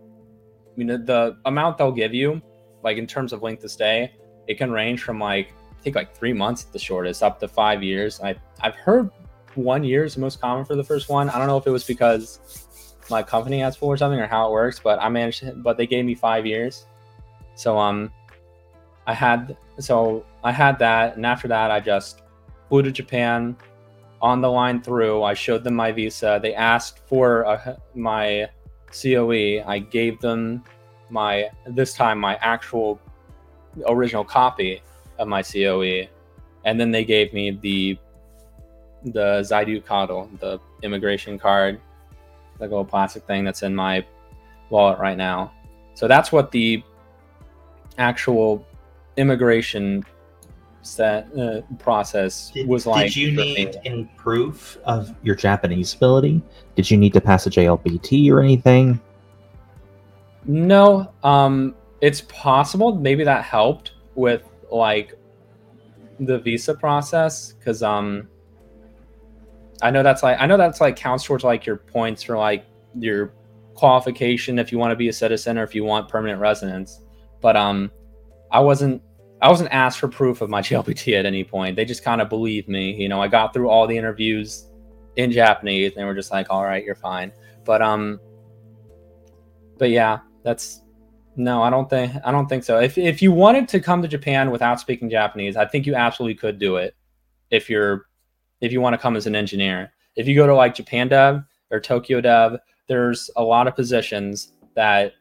you 0.76 0.84
know 0.84 0.96
the 0.96 1.36
amount 1.44 1.78
they'll 1.78 1.92
give 1.92 2.14
you, 2.14 2.40
like 2.82 2.96
in 2.96 3.06
terms 3.06 3.32
of 3.32 3.42
length 3.42 3.64
of 3.64 3.70
stay, 3.70 4.12
it 4.46 4.58
can 4.58 4.70
range 4.70 5.02
from 5.02 5.18
like 5.18 5.52
I 5.78 5.82
think 5.82 5.96
like 5.96 6.16
three 6.16 6.32
months 6.32 6.64
at 6.64 6.72
the 6.72 6.78
shortest, 6.78 7.22
up 7.22 7.40
to 7.40 7.48
five 7.48 7.82
years. 7.82 8.20
I 8.20 8.36
I've 8.60 8.74
heard 8.74 9.10
one 9.54 9.82
year 9.82 10.04
is 10.04 10.14
the 10.14 10.20
most 10.20 10.40
common 10.40 10.64
for 10.64 10.76
the 10.76 10.84
first 10.84 11.08
one. 11.08 11.28
I 11.30 11.38
don't 11.38 11.46
know 11.46 11.56
if 11.56 11.66
it 11.66 11.70
was 11.70 11.84
because 11.84 12.66
my 13.10 13.22
company 13.22 13.58
has 13.60 13.76
full 13.76 13.88
or 13.88 13.96
something 13.96 14.20
or 14.20 14.26
how 14.26 14.48
it 14.48 14.52
works, 14.52 14.78
but 14.78 15.00
I 15.00 15.08
managed. 15.08 15.40
To, 15.40 15.52
but 15.52 15.76
they 15.76 15.86
gave 15.86 16.04
me 16.04 16.14
five 16.14 16.46
years, 16.46 16.86
so 17.54 17.78
um, 17.78 18.12
I 19.06 19.14
had 19.14 19.56
so 19.78 20.24
I 20.44 20.52
had 20.52 20.78
that, 20.78 21.16
and 21.16 21.26
after 21.26 21.48
that, 21.48 21.70
I 21.70 21.80
just 21.80 22.22
flew 22.68 22.82
to 22.82 22.92
Japan. 22.92 23.56
On 24.22 24.40
the 24.40 24.50
line 24.50 24.82
through, 24.82 25.22
I 25.22 25.34
showed 25.34 25.64
them 25.64 25.74
my 25.74 25.92
visa. 25.92 26.38
They 26.42 26.54
asked 26.54 26.98
for 27.06 27.42
a, 27.42 27.78
my 27.94 28.48
COE. 28.92 29.62
I 29.66 29.78
gave 29.78 30.20
them 30.20 30.62
my 31.08 31.50
this 31.66 31.94
time 31.94 32.18
my 32.18 32.36
actual 32.36 33.00
original 33.86 34.24
copy 34.24 34.82
of 35.18 35.28
my 35.28 35.42
COE, 35.42 36.08
and 36.64 36.78
then 36.78 36.90
they 36.90 37.04
gave 37.04 37.32
me 37.32 37.50
the 37.50 37.98
the 39.04 39.40
Zaidu 39.40 39.82
Kado, 39.82 40.28
the 40.40 40.58
immigration 40.82 41.38
card, 41.38 41.80
the 42.58 42.64
little 42.64 42.84
plastic 42.84 43.24
thing 43.24 43.44
that's 43.44 43.62
in 43.62 43.74
my 43.74 44.04
wallet 44.68 44.98
right 44.98 45.16
now. 45.16 45.52
So 45.94 46.06
that's 46.06 46.30
what 46.30 46.50
the 46.50 46.82
actual 47.98 48.66
immigration 49.16 50.04
set 50.82 51.28
uh, 51.38 51.60
process 51.78 52.50
Did, 52.50 52.68
was 52.68 52.86
like. 52.86 53.06
did 53.06 53.16
you 53.16 53.32
need 53.32 53.76
any 53.84 54.10
proof 54.16 54.78
of 54.84 55.14
your 55.22 55.34
Japanese 55.34 55.94
ability? 55.94 56.42
Did 56.74 56.90
you 56.90 56.96
need 56.96 57.12
to 57.12 57.20
pass 57.20 57.46
a 57.46 57.50
JLPT 57.50 58.30
or 58.30 58.40
anything? 58.40 59.00
No, 60.46 61.12
um, 61.22 61.74
it's 62.00 62.22
possible. 62.22 62.94
Maybe 62.94 63.24
that 63.24 63.44
helped 63.44 63.92
with 64.14 64.42
like 64.70 65.14
the 66.18 66.38
visa 66.38 66.74
process 66.74 67.52
because 67.52 67.82
um, 67.82 68.28
I 69.82 69.90
know 69.90 70.02
that's 70.02 70.22
like 70.22 70.38
I 70.40 70.46
know 70.46 70.56
that's 70.56 70.80
like 70.80 70.96
counts 70.96 71.24
towards 71.24 71.44
like 71.44 71.66
your 71.66 71.76
points 71.76 72.22
for 72.22 72.36
like 72.36 72.66
your 72.98 73.32
qualification 73.74 74.58
if 74.58 74.72
you 74.72 74.78
want 74.78 74.92
to 74.92 74.96
be 74.96 75.08
a 75.08 75.12
citizen 75.12 75.58
or 75.58 75.62
if 75.62 75.74
you 75.74 75.84
want 75.84 76.08
permanent 76.08 76.40
residence. 76.40 77.00
But 77.40 77.56
um, 77.56 77.90
I 78.50 78.60
wasn't 78.60 79.02
I 79.42 79.48
wasn't 79.48 79.72
asked 79.72 79.98
for 79.98 80.08
proof 80.08 80.40
of 80.40 80.50
my 80.50 80.60
JLPT 80.62 81.18
at 81.18 81.26
any 81.26 81.44
point. 81.44 81.76
They 81.76 81.84
just 81.84 82.04
kind 82.04 82.20
of 82.20 82.28
believed 82.28 82.68
me. 82.68 82.94
You 82.94 83.08
know, 83.08 83.20
I 83.20 83.28
got 83.28 83.52
through 83.52 83.68
all 83.68 83.86
the 83.86 83.96
interviews 83.96 84.66
in 85.16 85.32
Japanese, 85.32 85.92
and 85.92 86.00
they 86.00 86.04
were 86.04 86.14
just 86.14 86.30
like, 86.30 86.48
"All 86.50 86.64
right, 86.64 86.84
you're 86.84 86.94
fine." 86.94 87.32
But 87.64 87.82
um, 87.82 88.20
but 89.78 89.90
yeah, 89.90 90.20
that's 90.42 90.82
no, 91.36 91.62
I 91.62 91.70
don't 91.70 91.88
think 91.88 92.12
I 92.24 92.30
don't 92.30 92.48
think 92.48 92.64
so. 92.64 92.78
If 92.78 92.98
if 92.98 93.22
you 93.22 93.32
wanted 93.32 93.68
to 93.68 93.80
come 93.80 94.02
to 94.02 94.08
Japan 94.08 94.50
without 94.50 94.80
speaking 94.80 95.08
Japanese, 95.08 95.56
I 95.56 95.66
think 95.66 95.86
you 95.86 95.94
absolutely 95.94 96.34
could 96.34 96.58
do 96.58 96.76
it. 96.76 96.94
If 97.50 97.70
you're 97.70 98.06
if 98.60 98.72
you 98.72 98.80
want 98.80 98.94
to 98.94 98.98
come 98.98 99.16
as 99.16 99.26
an 99.26 99.34
engineer, 99.34 99.92
if 100.16 100.28
you 100.28 100.34
go 100.34 100.46
to 100.46 100.54
like 100.54 100.74
Japan 100.74 101.08
Dev 101.08 101.42
or 101.70 101.80
Tokyo 101.80 102.20
Dev, 102.20 102.58
there's 102.88 103.30
a 103.36 103.42
lot 103.42 103.66
of 103.66 103.74
positions 103.74 104.52
that 104.74 105.14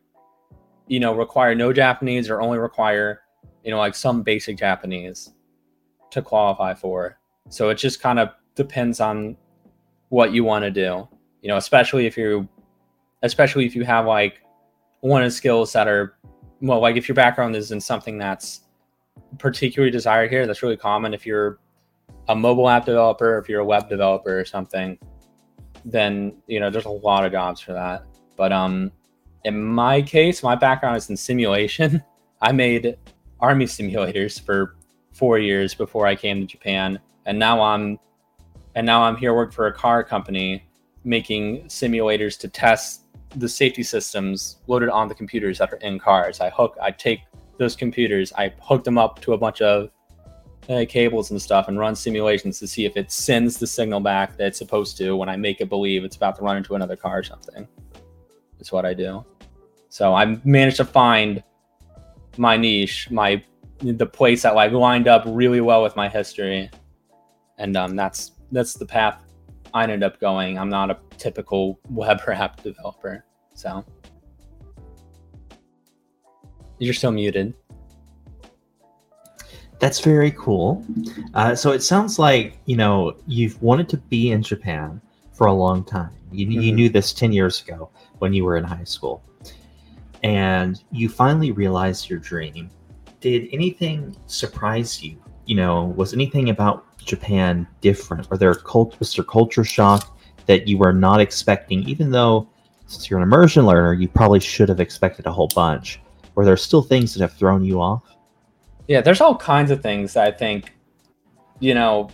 you 0.88 1.00
know 1.00 1.16
require 1.16 1.56
no 1.56 1.72
Japanese 1.72 2.30
or 2.30 2.42
only 2.42 2.58
require 2.58 3.22
you 3.63 3.72
know 3.72 3.78
like 3.78 3.95
some 3.95 4.24
basic 4.24 4.58
Japanese 4.58 5.34
to 6.12 6.22
qualify 6.22 6.74
for. 6.74 7.19
So 7.50 7.69
it 7.69 7.76
just 7.76 8.02
kind 8.02 8.19
of 8.19 8.30
depends 8.56 9.00
on 9.00 9.38
what 10.10 10.34
you 10.34 10.43
want 10.43 10.63
to 10.63 10.72
do. 10.72 11.08
You 11.41 11.50
know, 11.50 11.58
especially 11.58 12.06
if 12.06 12.17
you 12.17 12.48
especially 13.24 13.65
if 13.65 13.76
you 13.76 13.84
have 13.84 14.06
like 14.06 14.41
one 15.02 15.24
of 15.24 15.34
skills 15.34 15.74
that 15.74 15.88
are 15.88 16.17
well 16.62 16.80
like 16.80 16.95
if 16.95 17.08
your 17.08 17.15
background 17.15 17.56
is 17.56 17.72
in 17.72 17.80
something 17.80 18.17
that's 18.17 18.62
particularly 19.38 19.91
desired 19.91 20.30
here 20.30 20.45
that's 20.48 20.63
really 20.63 20.78
common 20.78 21.13
if 21.13 21.26
you're 21.26 21.60
a 22.30 22.36
mobile 22.36 22.69
app 22.69 22.86
developer 22.86 23.38
if 23.38 23.48
you're 23.48 23.62
a 23.62 23.65
web 23.65 23.89
developer 23.89 24.39
or 24.39 24.45
something 24.45 24.98
then 25.86 26.34
you 26.48 26.60
know 26.60 26.69
there's 26.69 26.86
a 26.86 26.89
lot 26.89 27.26
of 27.26 27.32
jobs 27.32 27.62
for 27.62 27.74
that 27.74 28.04
but 28.36 28.52
um 28.52 28.91
in 29.45 29.63
my 29.63 30.02
case 30.02 30.43
my 30.43 30.56
background 30.56 30.98
is 30.98 31.10
in 31.10 31.17
simulation 31.17 32.04
i 32.41 32.52
made 32.52 32.98
army 33.41 33.65
simulators 33.65 34.41
for 34.41 34.75
four 35.12 35.39
years 35.39 35.73
before 35.73 36.06
i 36.06 36.15
came 36.15 36.39
to 36.39 36.47
japan 36.47 36.99
and 37.25 37.38
now 37.38 37.62
i'm 37.62 37.97
and 38.75 38.86
now 38.86 39.02
i'm 39.02 39.15
here 39.15 39.34
working 39.34 39.54
for 39.54 39.67
a 39.67 39.73
car 39.73 40.04
company 40.04 40.63
making 41.04 41.63
simulators 41.63 42.38
to 42.39 42.47
test 42.47 43.04
the 43.36 43.47
safety 43.47 43.84
systems 43.84 44.58
loaded 44.67 44.89
on 44.89 45.08
the 45.08 45.15
computers 45.15 45.60
that 45.60 45.71
are 45.71 45.78
in 45.78 45.99
cars. 45.99 46.41
I 46.41 46.49
hook, 46.49 46.78
I 46.82 46.91
take 46.91 47.21
those 47.58 47.75
computers, 47.75 48.34
I 48.34 48.54
hook 48.62 48.84
them 48.84 48.97
up 48.97 49.21
to 49.21 49.34
a 49.34 49.38
bunch 49.38 49.62
of 49.62 49.89
uh, 50.67 50.86
cables 50.88 51.32
and 51.32 51.41
stuff, 51.41 51.67
and 51.67 51.78
run 51.78 51.95
simulations 51.95 52.60
to 52.60 52.67
see 52.67 52.86
if 52.86 52.95
it 52.97 53.12
sends 53.12 53.58
the 53.58 53.67
signal 53.67 53.99
back 53.99 54.38
that 54.38 54.47
it's 54.47 54.58
supposed 54.58 54.97
to 54.97 55.15
when 55.15 55.30
I 55.30 55.36
make 55.36 55.62
it 55.62 55.69
believe 55.69 56.04
it's 56.04 56.15
about 56.15 56.36
to 56.38 56.43
run 56.43 56.58
into 56.58 56.75
another 56.75 56.95
car 56.95 57.19
or 57.19 57.23
something. 57.23 57.67
That's 58.58 58.71
what 58.71 58.86
I 58.86 58.93
do. 58.93 59.25
So 59.89 60.13
I 60.13 60.39
managed 60.43 60.78
to 60.78 60.86
find 60.86 61.43
my 62.38 62.58
niche, 62.58 63.10
my 63.12 63.44
the 63.80 64.06
place 64.06 64.42
that 64.44 64.56
like 64.56 64.72
lined 64.72 65.08
up 65.08 65.24
really 65.26 65.62
well 65.62 65.82
with 65.84 65.96
my 65.96 66.10
history, 66.10 66.70
and 67.58 67.76
um, 67.78 67.96
that's 67.96 68.32
that's 68.52 68.74
the 68.74 68.86
path 68.86 69.24
I 69.74 69.84
ended 69.84 70.04
up 70.04 70.20
going. 70.20 70.58
I'm 70.58 70.70
not 70.70 70.89
a 70.92 70.98
typical 71.18 71.80
web 71.89 72.22
or 72.28 72.34
app 72.46 72.62
developer. 72.63 73.24
So 73.54 73.86
you're 76.80 76.94
still 76.94 77.12
muted. 77.12 77.54
That's 79.80 80.02
very 80.02 80.32
cool. 80.32 80.86
Uh, 81.34 81.56
so 81.56 81.72
it 81.72 81.82
sounds 81.82 82.20
like 82.20 82.58
you 82.65 82.76
know 82.76 83.15
you've 83.28 83.62
wanted 83.62 83.88
to 83.89 83.98
be 83.98 84.32
in 84.32 84.44
Japan 84.44 85.02
for 85.34 85.48
a 85.48 85.54
long 85.54 85.86
time. 85.86 86.12
You, 86.32 86.48
you 86.48 86.72
Mhm. 86.74 86.76
knew 86.76 86.89
this 86.89 87.13
10 87.13 87.32
years 87.32 87.62
ago 87.62 87.89
when 88.20 88.34
you 88.34 88.44
were 88.44 88.58
in 88.58 88.63
high 88.63 88.84
school. 88.84 89.24
And 90.24 90.84
you 90.92 91.10
finally 91.10 91.52
realized 91.52 92.10
your 92.10 92.20
dream. 92.20 92.70
Did 93.22 93.48
anything 93.52 94.16
surprise 94.26 95.04
you? 95.04 95.22
You 95.46 95.56
know, 95.56 95.86
was 95.98 96.14
anything 96.14 96.50
about 96.50 96.86
Japan 97.06 97.68
different? 97.82 98.30
Were 98.30 98.38
there 98.38 98.54
cult 98.54 99.00
was 99.00 99.14
there 99.16 99.26
culture 99.26 99.64
shock 99.64 100.18
that 100.46 100.68
you 100.68 100.78
were 100.78 100.94
not 100.94 101.22
expecting, 101.22 101.84
even 101.88 102.12
though 102.12 102.50
since 102.90 103.10
you're 103.10 103.20
an 103.20 103.24
immersion 103.24 103.66
learner, 103.66 103.94
you 103.94 104.08
probably 104.08 104.40
should 104.40 104.68
have 104.68 104.80
expected 104.80 105.28
a 105.28 105.32
whole 105.32 105.50
bunch. 105.54 106.02
Were 106.34 106.44
there 106.44 106.58
still 106.58 106.82
things 106.82 107.14
that 107.14 107.22
have 107.22 107.34
thrown 107.34 107.64
you 107.64 107.80
off? 107.80 108.02
Yeah, 108.88 109.02
there's 109.02 109.22
all 109.22 109.36
kinds 109.36 109.70
of 109.70 109.84
things 109.84 110.18
I 110.18 110.32
think, 110.32 110.74
you 111.60 111.76
know, 111.76 112.10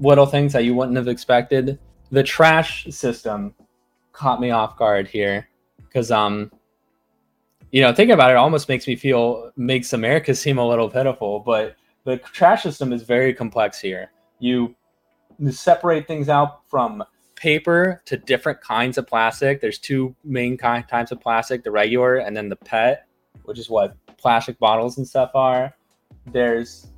little 0.00 0.24
things 0.24 0.54
that 0.54 0.64
you 0.64 0.74
wouldn't 0.74 0.96
have 0.96 1.08
expected. 1.08 1.78
The 2.10 2.22
trash 2.22 2.86
system 2.86 3.54
caught 4.12 4.40
me 4.40 4.50
off 4.50 4.78
guard 4.78 5.06
here 5.06 5.48
because, 5.76 6.10
um, 6.10 6.50
you 7.70 7.80
know, 7.80 7.92
thinking 7.94 8.14
about 8.14 8.30
it 8.30 8.36
almost 8.36 8.68
makes 8.68 8.86
me 8.86 8.96
feel 8.96 9.52
makes 9.56 9.92
America 9.92 10.34
seem 10.34 10.58
a 10.58 10.66
little 10.66 10.88
pitiful. 10.88 11.40
But 11.40 11.76
the 12.04 12.16
trash 12.18 12.62
system 12.62 12.92
is 12.92 13.02
very 13.02 13.34
complex 13.34 13.80
here. 13.80 14.10
You 14.38 14.74
separate 15.50 16.06
things 16.06 16.28
out 16.28 16.68
from 16.68 17.04
paper 17.36 18.02
to 18.04 18.16
different 18.16 18.60
kinds 18.60 18.98
of 18.98 19.06
plastic. 19.06 19.60
There's 19.60 19.78
two 19.78 20.14
main 20.24 20.56
kind 20.56 20.86
types 20.86 21.12
of 21.12 21.20
plastic: 21.20 21.64
the 21.64 21.70
regular 21.70 22.16
and 22.16 22.36
then 22.36 22.48
the 22.48 22.56
PET, 22.56 23.06
which 23.44 23.58
is 23.58 23.70
what 23.70 23.96
plastic 24.16 24.58
bottles 24.58 24.98
and 24.98 25.08
stuff 25.08 25.30
are 25.34 25.74
there's 26.26 26.88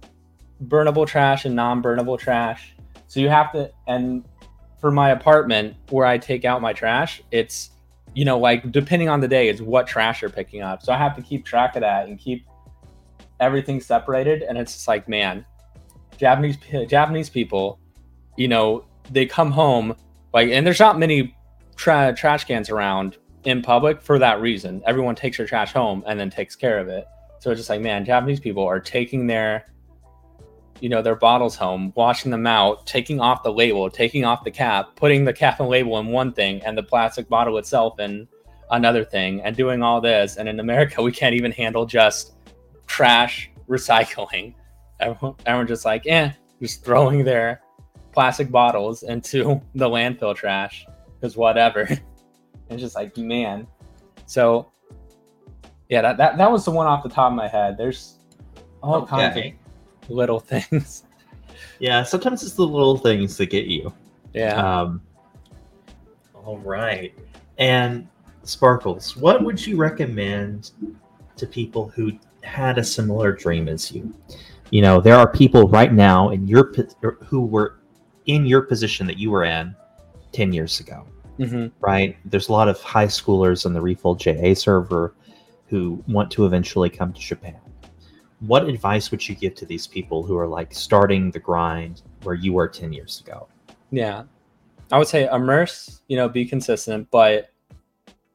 burnable 0.66 1.06
trash 1.06 1.44
and 1.44 1.54
non-burnable 1.54 2.18
trash 2.18 2.74
so 3.06 3.20
you 3.20 3.28
have 3.28 3.52
to 3.52 3.70
and 3.86 4.24
for 4.80 4.90
my 4.90 5.10
apartment 5.10 5.74
where 5.90 6.06
i 6.06 6.16
take 6.18 6.44
out 6.44 6.60
my 6.60 6.72
trash 6.72 7.22
it's 7.30 7.70
you 8.14 8.24
know 8.24 8.38
like 8.38 8.70
depending 8.72 9.08
on 9.08 9.20
the 9.20 9.28
day 9.28 9.48
it's 9.48 9.60
what 9.60 9.86
trash 9.86 10.22
you're 10.22 10.30
picking 10.30 10.62
up. 10.62 10.82
So 10.82 10.92
i 10.92 10.96
have 10.96 11.16
to 11.16 11.22
keep 11.22 11.44
track 11.44 11.76
of 11.76 11.80
that 11.80 12.08
and 12.08 12.18
keep 12.18 12.46
everything 13.40 13.80
separated. 13.80 14.42
And 14.42 14.58
it's 14.58 14.72
just 14.72 14.88
like 14.88 15.08
man 15.08 15.44
japanese 16.18 16.58
japanese 16.88 17.30
people 17.30 17.80
you 18.36 18.46
know 18.46 18.84
they 19.10 19.24
come 19.24 19.50
home 19.50 19.96
like 20.34 20.50
and 20.50 20.64
there's 20.66 20.78
not 20.78 20.98
many 20.98 21.34
tra- 21.76 22.14
trash 22.16 22.44
cans 22.44 22.70
around 22.70 23.16
in 23.44 23.62
public 23.62 24.00
for 24.00 24.18
that 24.18 24.40
reason. 24.40 24.82
Everyone 24.86 25.14
takes 25.14 25.36
their 25.36 25.46
trash 25.46 25.72
home 25.72 26.02
and 26.06 26.18
then 26.18 26.30
takes 26.30 26.54
care 26.54 26.78
of 26.78 26.88
it. 26.88 27.06
So 27.40 27.50
it's 27.50 27.58
just 27.58 27.70
like, 27.70 27.80
man, 27.80 28.04
Japanese 28.04 28.40
people 28.40 28.64
are 28.64 28.80
taking 28.80 29.26
their, 29.26 29.66
you 30.82 30.88
know, 30.88 31.00
their 31.00 31.14
bottles 31.14 31.54
home, 31.54 31.92
washing 31.94 32.32
them 32.32 32.44
out, 32.44 32.84
taking 32.88 33.20
off 33.20 33.44
the 33.44 33.52
label, 33.52 33.88
taking 33.88 34.24
off 34.24 34.42
the 34.42 34.50
cap, 34.50 34.96
putting 34.96 35.24
the 35.24 35.32
cap 35.32 35.60
and 35.60 35.68
label 35.68 35.96
in 36.00 36.08
one 36.08 36.32
thing, 36.32 36.60
and 36.64 36.76
the 36.76 36.82
plastic 36.82 37.28
bottle 37.28 37.56
itself 37.58 38.00
in 38.00 38.26
another 38.72 39.04
thing, 39.04 39.40
and 39.42 39.54
doing 39.54 39.80
all 39.80 40.00
this. 40.00 40.38
And 40.38 40.48
in 40.48 40.58
America, 40.58 41.00
we 41.00 41.12
can't 41.12 41.36
even 41.36 41.52
handle 41.52 41.86
just 41.86 42.32
trash 42.88 43.48
recycling. 43.68 44.54
Everyone, 44.98 45.36
everyone 45.46 45.68
just 45.68 45.84
like, 45.84 46.04
eh, 46.08 46.32
just 46.60 46.84
throwing 46.84 47.22
their 47.22 47.62
plastic 48.10 48.50
bottles 48.50 49.04
into 49.04 49.60
the 49.76 49.88
landfill 49.88 50.34
trash 50.34 50.84
because 51.20 51.36
whatever. 51.36 51.82
it's 52.70 52.82
just 52.82 52.96
like, 52.96 53.16
man. 53.16 53.68
So 54.26 54.72
yeah, 55.88 56.02
that, 56.02 56.16
that 56.16 56.38
that 56.38 56.50
was 56.50 56.64
the 56.64 56.72
one 56.72 56.88
off 56.88 57.04
the 57.04 57.08
top 57.08 57.30
of 57.30 57.36
my 57.36 57.46
head. 57.46 57.78
There's 57.78 58.16
all 58.82 59.02
Okay. 59.02 59.56
Little 60.08 60.40
things. 60.52 61.04
Yeah, 61.78 62.02
sometimes 62.02 62.42
it's 62.42 62.54
the 62.54 62.66
little 62.66 62.96
things 62.96 63.36
that 63.36 63.46
get 63.46 63.66
you. 63.66 63.92
Yeah. 64.34 64.56
Um, 64.56 65.02
all 66.34 66.58
right. 66.58 67.14
And 67.58 68.08
Sparkles, 68.44 69.16
what 69.16 69.44
would 69.44 69.64
you 69.64 69.76
recommend 69.76 70.72
to 71.36 71.46
people 71.46 71.88
who 71.88 72.12
had 72.42 72.78
a 72.78 72.84
similar 72.84 73.32
dream 73.32 73.68
as 73.68 73.92
you? 73.92 74.12
You 74.70 74.82
know, 74.82 75.00
there 75.00 75.16
are 75.16 75.30
people 75.30 75.68
right 75.68 75.92
now 75.92 76.30
in 76.30 76.48
your 76.48 76.72
who 77.24 77.44
were 77.44 77.78
in 78.26 78.46
your 78.46 78.62
position 78.62 79.06
that 79.06 79.18
you 79.18 79.30
were 79.30 79.44
in 79.44 79.74
10 80.32 80.52
years 80.52 80.80
ago, 80.80 81.06
hmm 81.36 81.66
right? 81.80 82.16
There's 82.24 82.48
a 82.48 82.52
lot 82.52 82.68
of 82.68 82.80
high 82.80 83.06
schoolers 83.06 83.66
on 83.66 83.72
the 83.72 83.80
Refold 83.80 84.18
JA 84.18 84.54
server 84.54 85.14
who 85.66 86.02
want 86.06 86.30
to 86.32 86.46
eventually 86.46 86.90
come 86.90 87.12
to 87.12 87.20
Japan. 87.20 87.56
What 88.46 88.68
advice 88.68 89.12
would 89.12 89.28
you 89.28 89.36
give 89.36 89.54
to 89.56 89.66
these 89.66 89.86
people 89.86 90.24
who 90.24 90.36
are 90.36 90.48
like 90.48 90.74
starting 90.74 91.30
the 91.30 91.38
grind 91.38 92.02
where 92.24 92.34
you 92.34 92.52
were 92.52 92.66
10 92.66 92.92
years 92.92 93.20
ago? 93.20 93.46
Yeah. 93.92 94.24
I 94.90 94.98
would 94.98 95.06
say 95.06 95.28
immerse, 95.28 96.00
you 96.08 96.16
know, 96.16 96.28
be 96.28 96.44
consistent, 96.44 97.08
but 97.12 97.50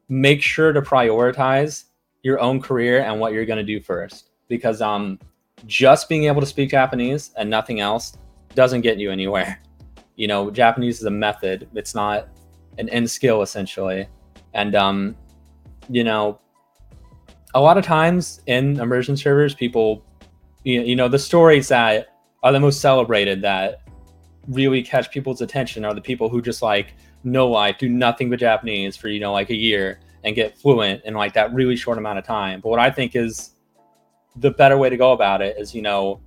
make 0.07 0.41
sure 0.41 0.71
to 0.71 0.81
prioritize 0.81 1.85
your 2.23 2.39
own 2.39 2.61
career 2.61 3.01
and 3.01 3.19
what 3.19 3.33
you're 3.33 3.45
going 3.45 3.57
to 3.57 3.65
do 3.65 3.81
first. 3.81 4.29
Because 4.47 4.81
um, 4.81 5.19
just 5.65 6.07
being 6.07 6.23
able 6.23 6.39
to 6.39 6.47
speak 6.47 6.69
Japanese 6.71 7.31
and 7.37 7.49
nothing 7.49 7.81
else 7.81 8.17
doesn't 8.55 8.81
get 8.81 8.97
you 8.97 9.11
anywhere. 9.11 9.61
You 10.15 10.27
know, 10.27 10.49
Japanese 10.49 10.99
is 10.99 11.05
a 11.05 11.11
method, 11.11 11.67
it's 11.75 11.93
not 11.93 12.29
an 12.77 12.87
end 12.89 13.11
skill 13.11 13.41
essentially. 13.41 14.07
And, 14.53 14.73
um, 14.73 15.15
you 15.89 16.05
know, 16.05 16.39
a 17.53 17.61
lot 17.61 17.77
of 17.77 17.85
times 17.85 18.41
in 18.47 18.79
immersion 18.79 19.15
servers, 19.17 19.53
people, 19.53 20.05
you 20.63 20.81
you 20.81 20.95
know, 20.95 21.07
the 21.07 21.19
stories 21.19 21.67
that 21.69 22.07
are 22.43 22.51
the 22.51 22.59
most 22.59 22.81
celebrated 22.81 23.41
that 23.41 23.81
really 24.47 24.81
catch 24.81 25.11
people's 25.11 25.41
attention 25.41 25.83
are 25.83 25.93
the 25.93 26.01
people 26.01 26.29
who 26.29 26.41
just 26.41 26.61
like 26.61 26.93
no 27.23 27.47
life, 27.47 27.77
do 27.77 27.89
nothing 27.89 28.29
but 28.29 28.39
Japanese 28.39 28.95
for 28.95 29.09
you 29.09 29.19
know 29.19 29.31
like 29.31 29.49
a 29.49 29.55
year 29.55 29.99
and 30.23 30.35
get 30.35 30.57
fluent 30.57 31.03
in 31.05 31.13
like 31.13 31.33
that 31.33 31.53
really 31.53 31.75
short 31.75 31.97
amount 31.97 32.19
of 32.19 32.25
time. 32.25 32.61
But 32.61 32.69
what 32.69 32.79
I 32.79 32.89
think 32.89 33.15
is 33.15 33.51
the 34.35 34.51
better 34.51 34.77
way 34.77 34.89
to 34.89 34.97
go 34.97 35.13
about 35.13 35.41
it 35.41 35.57
is 35.57 35.73
you 35.73 35.81
know 35.81 36.21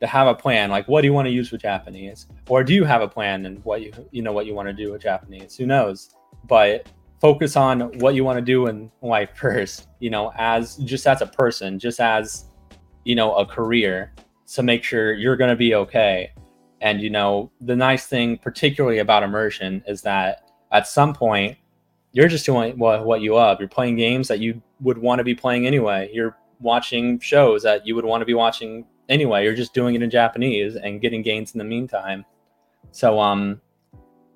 to 0.00 0.06
have 0.06 0.26
a 0.26 0.34
plan 0.34 0.70
like 0.70 0.88
what 0.88 1.02
do 1.02 1.06
you 1.06 1.12
want 1.12 1.26
to 1.26 1.32
use 1.32 1.50
with 1.50 1.62
Japanese? 1.62 2.26
Or 2.48 2.64
do 2.64 2.74
you 2.74 2.84
have 2.84 3.02
a 3.02 3.08
plan 3.08 3.46
and 3.46 3.64
what 3.64 3.82
you 3.82 3.92
you 4.10 4.22
know 4.22 4.32
what 4.32 4.46
you 4.46 4.54
want 4.54 4.68
to 4.68 4.72
do 4.72 4.92
with 4.92 5.02
Japanese? 5.02 5.56
Who 5.56 5.66
knows? 5.66 6.14
But 6.44 6.88
focus 7.20 7.56
on 7.56 7.80
what 7.98 8.14
you 8.14 8.24
want 8.24 8.38
to 8.38 8.44
do 8.44 8.66
in 8.66 8.90
life 9.02 9.30
first 9.34 9.88
you 9.98 10.10
know 10.10 10.32
as 10.36 10.76
just 10.76 11.06
as 11.06 11.20
a 11.20 11.26
person 11.26 11.78
just 11.78 12.00
as 12.00 12.46
you 13.04 13.14
know 13.14 13.34
a 13.34 13.46
career 13.46 14.12
to 14.46 14.62
make 14.62 14.82
sure 14.82 15.12
you're 15.12 15.36
going 15.36 15.50
to 15.50 15.56
be 15.56 15.74
okay 15.74 16.32
and 16.80 17.00
you 17.00 17.10
know, 17.10 17.50
the 17.60 17.76
nice 17.76 18.06
thing, 18.06 18.38
particularly 18.38 18.98
about 18.98 19.22
immersion, 19.22 19.82
is 19.86 20.02
that 20.02 20.50
at 20.72 20.88
some 20.88 21.12
point 21.12 21.56
you're 22.12 22.28
just 22.28 22.46
doing 22.46 22.78
what, 22.78 23.04
what 23.04 23.20
you 23.20 23.34
love. 23.34 23.60
You're 23.60 23.68
playing 23.68 23.96
games 23.96 24.28
that 24.28 24.40
you 24.40 24.62
would 24.80 24.98
want 24.98 25.18
to 25.18 25.24
be 25.24 25.34
playing 25.34 25.66
anyway. 25.66 26.10
You're 26.12 26.36
watching 26.58 27.18
shows 27.20 27.62
that 27.62 27.86
you 27.86 27.94
would 27.94 28.04
want 28.04 28.22
to 28.22 28.24
be 28.24 28.34
watching 28.34 28.86
anyway. 29.08 29.44
You're 29.44 29.54
just 29.54 29.74
doing 29.74 29.94
it 29.94 30.02
in 30.02 30.10
Japanese 30.10 30.76
and 30.76 31.00
getting 31.00 31.22
gains 31.22 31.52
in 31.52 31.58
the 31.58 31.64
meantime. 31.64 32.24
So, 32.92 33.20
um, 33.20 33.60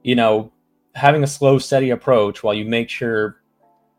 you 0.02 0.14
know, 0.14 0.52
having 0.94 1.24
a 1.24 1.26
slow, 1.26 1.58
steady 1.58 1.90
approach 1.90 2.42
while 2.42 2.54
you 2.54 2.64
make 2.64 2.88
sure 2.88 3.36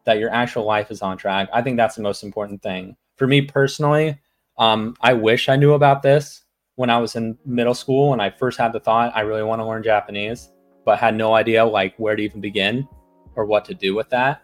that 0.05 0.19
your 0.19 0.29
actual 0.29 0.65
life 0.65 0.91
is 0.91 1.01
on 1.01 1.17
track, 1.17 1.49
I 1.51 1.61
think 1.61 1.77
that's 1.77 1.95
the 1.95 2.01
most 2.01 2.23
important 2.23 2.61
thing. 2.61 2.95
For 3.17 3.27
me 3.27 3.41
personally, 3.41 4.19
um, 4.57 4.95
I 5.01 5.13
wish 5.13 5.49
I 5.49 5.55
knew 5.55 5.73
about 5.73 6.01
this 6.01 6.43
when 6.75 6.89
I 6.89 6.97
was 6.99 7.15
in 7.15 7.37
middle 7.45 7.73
school 7.73 8.13
and 8.13 8.21
I 8.21 8.29
first 8.29 8.57
had 8.57 8.73
the 8.73 8.79
thought 8.79 9.15
I 9.15 9.21
really 9.21 9.43
want 9.43 9.59
to 9.59 9.65
learn 9.65 9.83
Japanese, 9.83 10.51
but 10.85 10.99
had 10.99 11.15
no 11.15 11.33
idea 11.33 11.65
like 11.65 11.95
where 11.97 12.15
to 12.15 12.23
even 12.23 12.41
begin 12.41 12.87
or 13.35 13.45
what 13.45 13.65
to 13.65 13.73
do 13.73 13.95
with 13.95 14.09
that. 14.09 14.43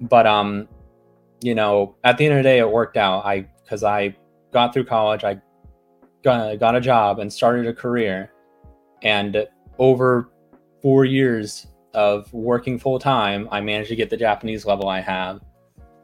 But 0.00 0.26
um, 0.26 0.68
you 1.42 1.54
know, 1.54 1.96
at 2.04 2.18
the 2.18 2.26
end 2.26 2.34
of 2.34 2.38
the 2.38 2.42
day, 2.48 2.58
it 2.58 2.70
worked 2.70 2.96
out. 2.96 3.24
I 3.24 3.48
because 3.62 3.84
I 3.84 4.16
got 4.52 4.72
through 4.72 4.84
college, 4.84 5.24
I 5.24 5.40
got 6.22 6.58
got 6.58 6.74
a 6.76 6.80
job 6.80 7.18
and 7.18 7.32
started 7.32 7.66
a 7.66 7.74
career, 7.74 8.32
and 9.02 9.46
over 9.78 10.30
four 10.82 11.04
years 11.04 11.66
of 11.94 12.32
working 12.32 12.78
full 12.78 12.98
time, 12.98 13.48
I 13.50 13.60
managed 13.60 13.88
to 13.88 13.96
get 13.96 14.10
the 14.10 14.16
Japanese 14.16 14.64
level 14.64 14.88
I 14.88 15.00
have, 15.00 15.40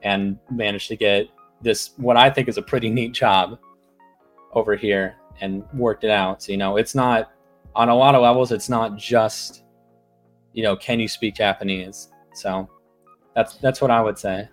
and 0.03 0.39
managed 0.51 0.89
to 0.89 0.97
get 0.97 1.29
this 1.63 1.91
what 1.97 2.17
I 2.17 2.29
think 2.31 2.49
is 2.49 2.59
a 2.59 2.63
pretty 2.63 2.91
neat 2.91 3.13
job 3.13 3.59
over 4.53 4.77
here 4.77 5.17
and 5.41 5.65
worked 5.75 6.05
it 6.05 6.11
out. 6.11 6.43
So, 6.43 6.53
you 6.53 6.59
know, 6.59 6.77
it's 6.77 6.95
not 6.95 7.33
on 7.75 7.89
a 7.89 7.95
lot 7.95 8.15
of 8.15 8.23
levels, 8.23 8.53
it's 8.53 8.69
not 8.69 8.97
just, 8.97 9.65
you 10.53 10.63
know, 10.63 10.77
can 10.77 11.01
you 11.01 11.09
speak 11.09 11.35
Japanese? 11.37 12.09
So 12.35 12.69
that's 13.35 13.57
that's 13.57 13.81
what 13.81 13.91
I 13.91 14.01
would 14.01 14.19
say. 14.19 14.49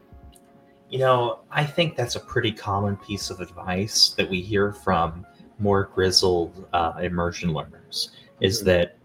You 0.89 0.99
know, 0.99 1.39
I 1.51 1.63
think 1.63 1.95
that's 1.95 2.15
a 2.15 2.19
pretty 2.19 2.51
common 2.51 2.97
piece 2.97 3.29
of 3.29 3.39
advice 3.39 4.13
that 4.17 4.29
we 4.29 4.41
hear 4.41 4.73
from 4.73 5.25
more 5.59 5.89
grizzled 5.93 6.67
uh, 6.73 6.93
immersion 7.01 7.53
learners 7.53 8.11
is 8.39 8.61
Mhm. 8.61 8.65
that 8.65 8.97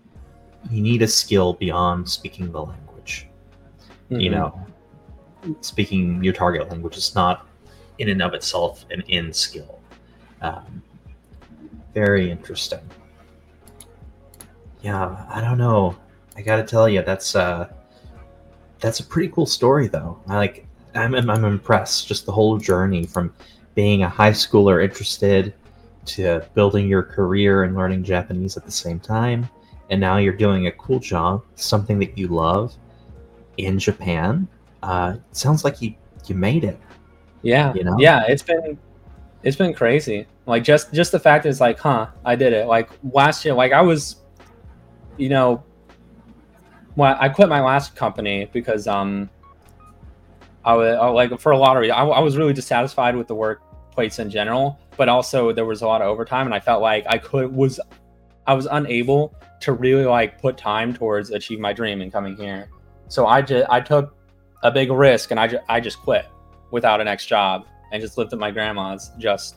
you 0.70 0.82
need 0.82 1.02
a 1.02 1.08
skill 1.08 1.52
beyond 1.54 2.08
speaking 2.08 2.50
the 2.52 2.62
language. 2.62 3.28
You 4.08 4.30
Mhm. 4.30 4.32
know, 4.32 4.66
speaking 5.60 6.22
your 6.22 6.32
target 6.32 6.68
language 6.70 6.96
is 6.96 7.14
not 7.14 7.46
in 7.98 8.08
and 8.08 8.22
of 8.22 8.34
itself 8.34 8.84
an 8.90 9.02
in 9.08 9.32
skill. 9.32 9.80
Um, 10.42 10.82
very 11.94 12.30
interesting. 12.30 12.80
Yeah, 14.82 15.24
I 15.28 15.40
don't 15.40 15.58
know. 15.58 15.96
I 16.36 16.42
got 16.42 16.56
to 16.56 16.62
tell 16.62 16.88
you, 16.88 17.02
that's 17.02 17.34
uh, 17.34 17.68
that's 18.80 19.00
a 19.00 19.04
pretty 19.04 19.28
cool 19.28 19.46
story, 19.46 19.88
though. 19.88 20.18
I 20.28 20.36
like, 20.36 20.66
I'm 20.94 21.14
I'm 21.14 21.44
impressed. 21.44 22.06
Just 22.06 22.26
the 22.26 22.32
whole 22.32 22.58
journey 22.58 23.06
from 23.06 23.32
being 23.74 24.02
a 24.02 24.08
high 24.08 24.32
schooler 24.32 24.84
interested 24.84 25.54
to 26.06 26.40
building 26.54 26.86
your 26.86 27.02
career 27.02 27.64
and 27.64 27.74
learning 27.74 28.04
Japanese 28.04 28.56
at 28.56 28.64
the 28.64 28.70
same 28.70 29.00
time, 29.00 29.48
and 29.90 30.00
now 30.00 30.16
you're 30.16 30.36
doing 30.36 30.66
a 30.66 30.72
cool 30.72 30.98
job, 30.98 31.42
something 31.54 31.98
that 32.00 32.18
you 32.18 32.28
love 32.28 32.74
in 33.56 33.78
Japan. 33.78 34.48
Uh, 34.82 35.16
sounds 35.32 35.64
like 35.64 35.80
you 35.80 35.94
you 36.26 36.34
made 36.34 36.64
it. 36.64 36.78
Yeah, 37.42 37.72
you 37.74 37.84
know? 37.84 37.96
yeah, 37.98 38.24
it's 38.26 38.42
been 38.42 38.78
it's 39.42 39.56
been 39.56 39.74
crazy. 39.74 40.26
Like 40.46 40.64
just 40.64 40.92
just 40.92 41.12
the 41.12 41.20
fact 41.20 41.46
is 41.46 41.60
like, 41.60 41.78
huh, 41.78 42.08
I 42.24 42.36
did 42.36 42.52
it. 42.52 42.66
Like 42.66 42.90
last 43.12 43.44
year, 43.44 43.54
like 43.54 43.72
I 43.72 43.82
was, 43.82 44.16
you 45.16 45.28
know, 45.28 45.62
well, 46.96 47.16
I 47.20 47.28
quit 47.28 47.48
my 47.48 47.60
last 47.60 47.94
company 47.94 48.48
because 48.52 48.86
um, 48.86 49.30
I 50.64 50.74
was 50.74 51.14
like 51.14 51.38
for 51.40 51.52
a 51.52 51.58
lot 51.58 51.76
of 51.76 51.82
reasons. 51.82 51.98
I, 51.98 52.04
I 52.04 52.20
was 52.20 52.36
really 52.36 52.52
dissatisfied 52.52 53.16
with 53.16 53.28
the 53.28 53.34
workplace 53.34 54.18
in 54.18 54.30
general, 54.30 54.78
but 54.96 55.08
also 55.08 55.52
there 55.52 55.64
was 55.64 55.82
a 55.82 55.86
lot 55.86 56.02
of 56.02 56.08
overtime, 56.08 56.46
and 56.46 56.54
I 56.54 56.60
felt 56.60 56.82
like 56.82 57.04
I 57.08 57.18
could 57.18 57.54
was 57.54 57.78
I 58.46 58.54
was 58.54 58.66
unable 58.66 59.34
to 59.60 59.72
really 59.72 60.04
like 60.04 60.40
put 60.40 60.56
time 60.56 60.94
towards 60.94 61.30
achieve 61.30 61.58
my 61.58 61.72
dream 61.72 62.00
and 62.00 62.12
coming 62.12 62.36
here. 62.36 62.68
So 63.08 63.26
I 63.26 63.42
just 63.42 63.66
I 63.70 63.80
took 63.80 64.14
a 64.62 64.70
big 64.70 64.90
risk 64.90 65.30
and 65.30 65.38
I, 65.38 65.46
ju- 65.48 65.60
I 65.68 65.80
just 65.80 65.98
quit 66.00 66.26
without 66.70 67.00
an 67.00 67.06
next 67.06 67.26
job 67.26 67.66
and 67.92 68.00
just 68.00 68.18
lived 68.18 68.32
at 68.32 68.38
my 68.38 68.50
grandma's 68.50 69.10
just 69.18 69.56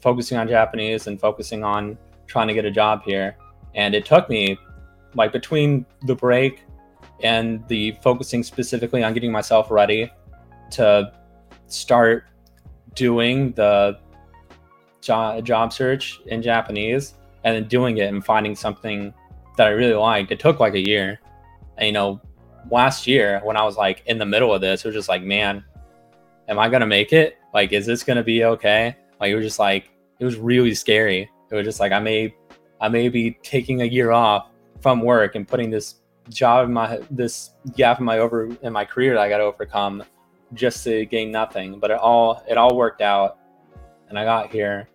focusing 0.00 0.38
on 0.38 0.48
Japanese 0.48 1.06
and 1.06 1.20
focusing 1.20 1.64
on 1.64 1.96
trying 2.26 2.48
to 2.48 2.54
get 2.54 2.64
a 2.64 2.70
job 2.70 3.02
here. 3.04 3.36
And 3.74 3.94
it 3.94 4.04
took 4.04 4.28
me 4.28 4.58
like 5.14 5.32
between 5.32 5.86
the 6.06 6.14
break 6.14 6.64
and 7.22 7.66
the 7.68 7.96
focusing 8.02 8.42
specifically 8.42 9.02
on 9.02 9.14
getting 9.14 9.32
myself 9.32 9.70
ready 9.70 10.12
to 10.72 11.12
start 11.66 12.24
doing 12.94 13.52
the 13.52 13.98
job, 15.00 15.44
job 15.44 15.72
search 15.72 16.20
in 16.26 16.42
Japanese 16.42 17.14
and 17.46 17.54
then 17.54 17.68
doing 17.68 17.98
it 17.98 18.12
and 18.12 18.24
finding 18.24 18.56
something 18.56 19.14
that 19.56 19.68
I 19.68 19.70
really 19.70 19.94
liked. 19.94 20.32
It 20.32 20.40
took 20.40 20.58
like 20.58 20.74
a 20.74 20.84
year. 20.84 21.20
And, 21.78 21.86
you 21.86 21.92
know, 21.92 22.20
last 22.72 23.06
year 23.06 23.40
when 23.44 23.56
I 23.56 23.62
was 23.62 23.76
like 23.76 24.02
in 24.06 24.18
the 24.18 24.26
middle 24.26 24.52
of 24.52 24.60
this, 24.60 24.84
it 24.84 24.88
was 24.88 24.96
just 24.96 25.08
like, 25.08 25.22
man, 25.22 25.64
am 26.48 26.58
I 26.58 26.68
gonna 26.68 26.88
make 26.88 27.12
it? 27.12 27.38
Like, 27.54 27.72
is 27.72 27.86
this 27.86 28.02
gonna 28.02 28.24
be 28.24 28.44
okay? 28.44 28.96
Like, 29.20 29.30
it 29.30 29.36
was 29.36 29.44
just 29.44 29.60
like, 29.60 29.90
it 30.18 30.24
was 30.24 30.36
really 30.36 30.74
scary. 30.74 31.30
It 31.48 31.54
was 31.54 31.64
just 31.64 31.78
like, 31.78 31.92
I 31.92 32.00
may, 32.00 32.34
I 32.80 32.88
may 32.88 33.08
be 33.08 33.38
taking 33.44 33.82
a 33.82 33.84
year 33.84 34.10
off 34.10 34.50
from 34.80 35.00
work 35.00 35.36
and 35.36 35.46
putting 35.46 35.70
this 35.70 36.00
job 36.28 36.66
in 36.66 36.74
my, 36.74 36.98
this 37.12 37.50
gap 37.76 38.00
in 38.00 38.06
my 38.06 38.18
over 38.18 38.48
in 38.62 38.72
my 38.72 38.84
career 38.84 39.14
that 39.14 39.22
I 39.22 39.28
got 39.28 39.38
to 39.38 39.44
overcome 39.44 40.02
just 40.52 40.82
to 40.82 41.06
gain 41.06 41.30
nothing. 41.30 41.78
But 41.78 41.92
it 41.92 41.98
all, 41.98 42.42
it 42.50 42.58
all 42.58 42.76
worked 42.76 43.02
out, 43.02 43.38
and 44.08 44.18
I 44.18 44.24
got 44.24 44.50
here, 44.50 44.88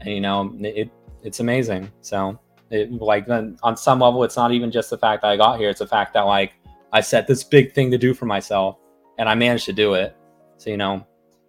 and 0.00 0.12
you 0.12 0.20
know, 0.20 0.52
it, 0.58 0.90
it's 1.22 1.40
amazing. 1.40 1.90
So, 2.00 2.38
it 2.70 2.92
like 2.92 3.28
on 3.28 3.76
some 3.76 4.00
level, 4.00 4.24
it's 4.24 4.36
not 4.36 4.52
even 4.52 4.70
just 4.70 4.90
the 4.90 4.98
fact 4.98 5.22
that 5.22 5.28
I 5.28 5.36
got 5.36 5.58
here; 5.58 5.70
it's 5.70 5.80
the 5.80 5.86
fact 5.86 6.14
that 6.14 6.22
like 6.22 6.52
I 6.92 7.00
set 7.00 7.26
this 7.26 7.44
big 7.44 7.72
thing 7.72 7.90
to 7.90 7.98
do 7.98 8.14
for 8.14 8.26
myself 8.26 8.78
and 9.18 9.28
I 9.28 9.34
managed 9.34 9.66
to 9.66 9.72
do 9.72 9.94
it. 9.94 10.16
So, 10.56 10.70
you 10.70 10.76
know, 10.76 11.06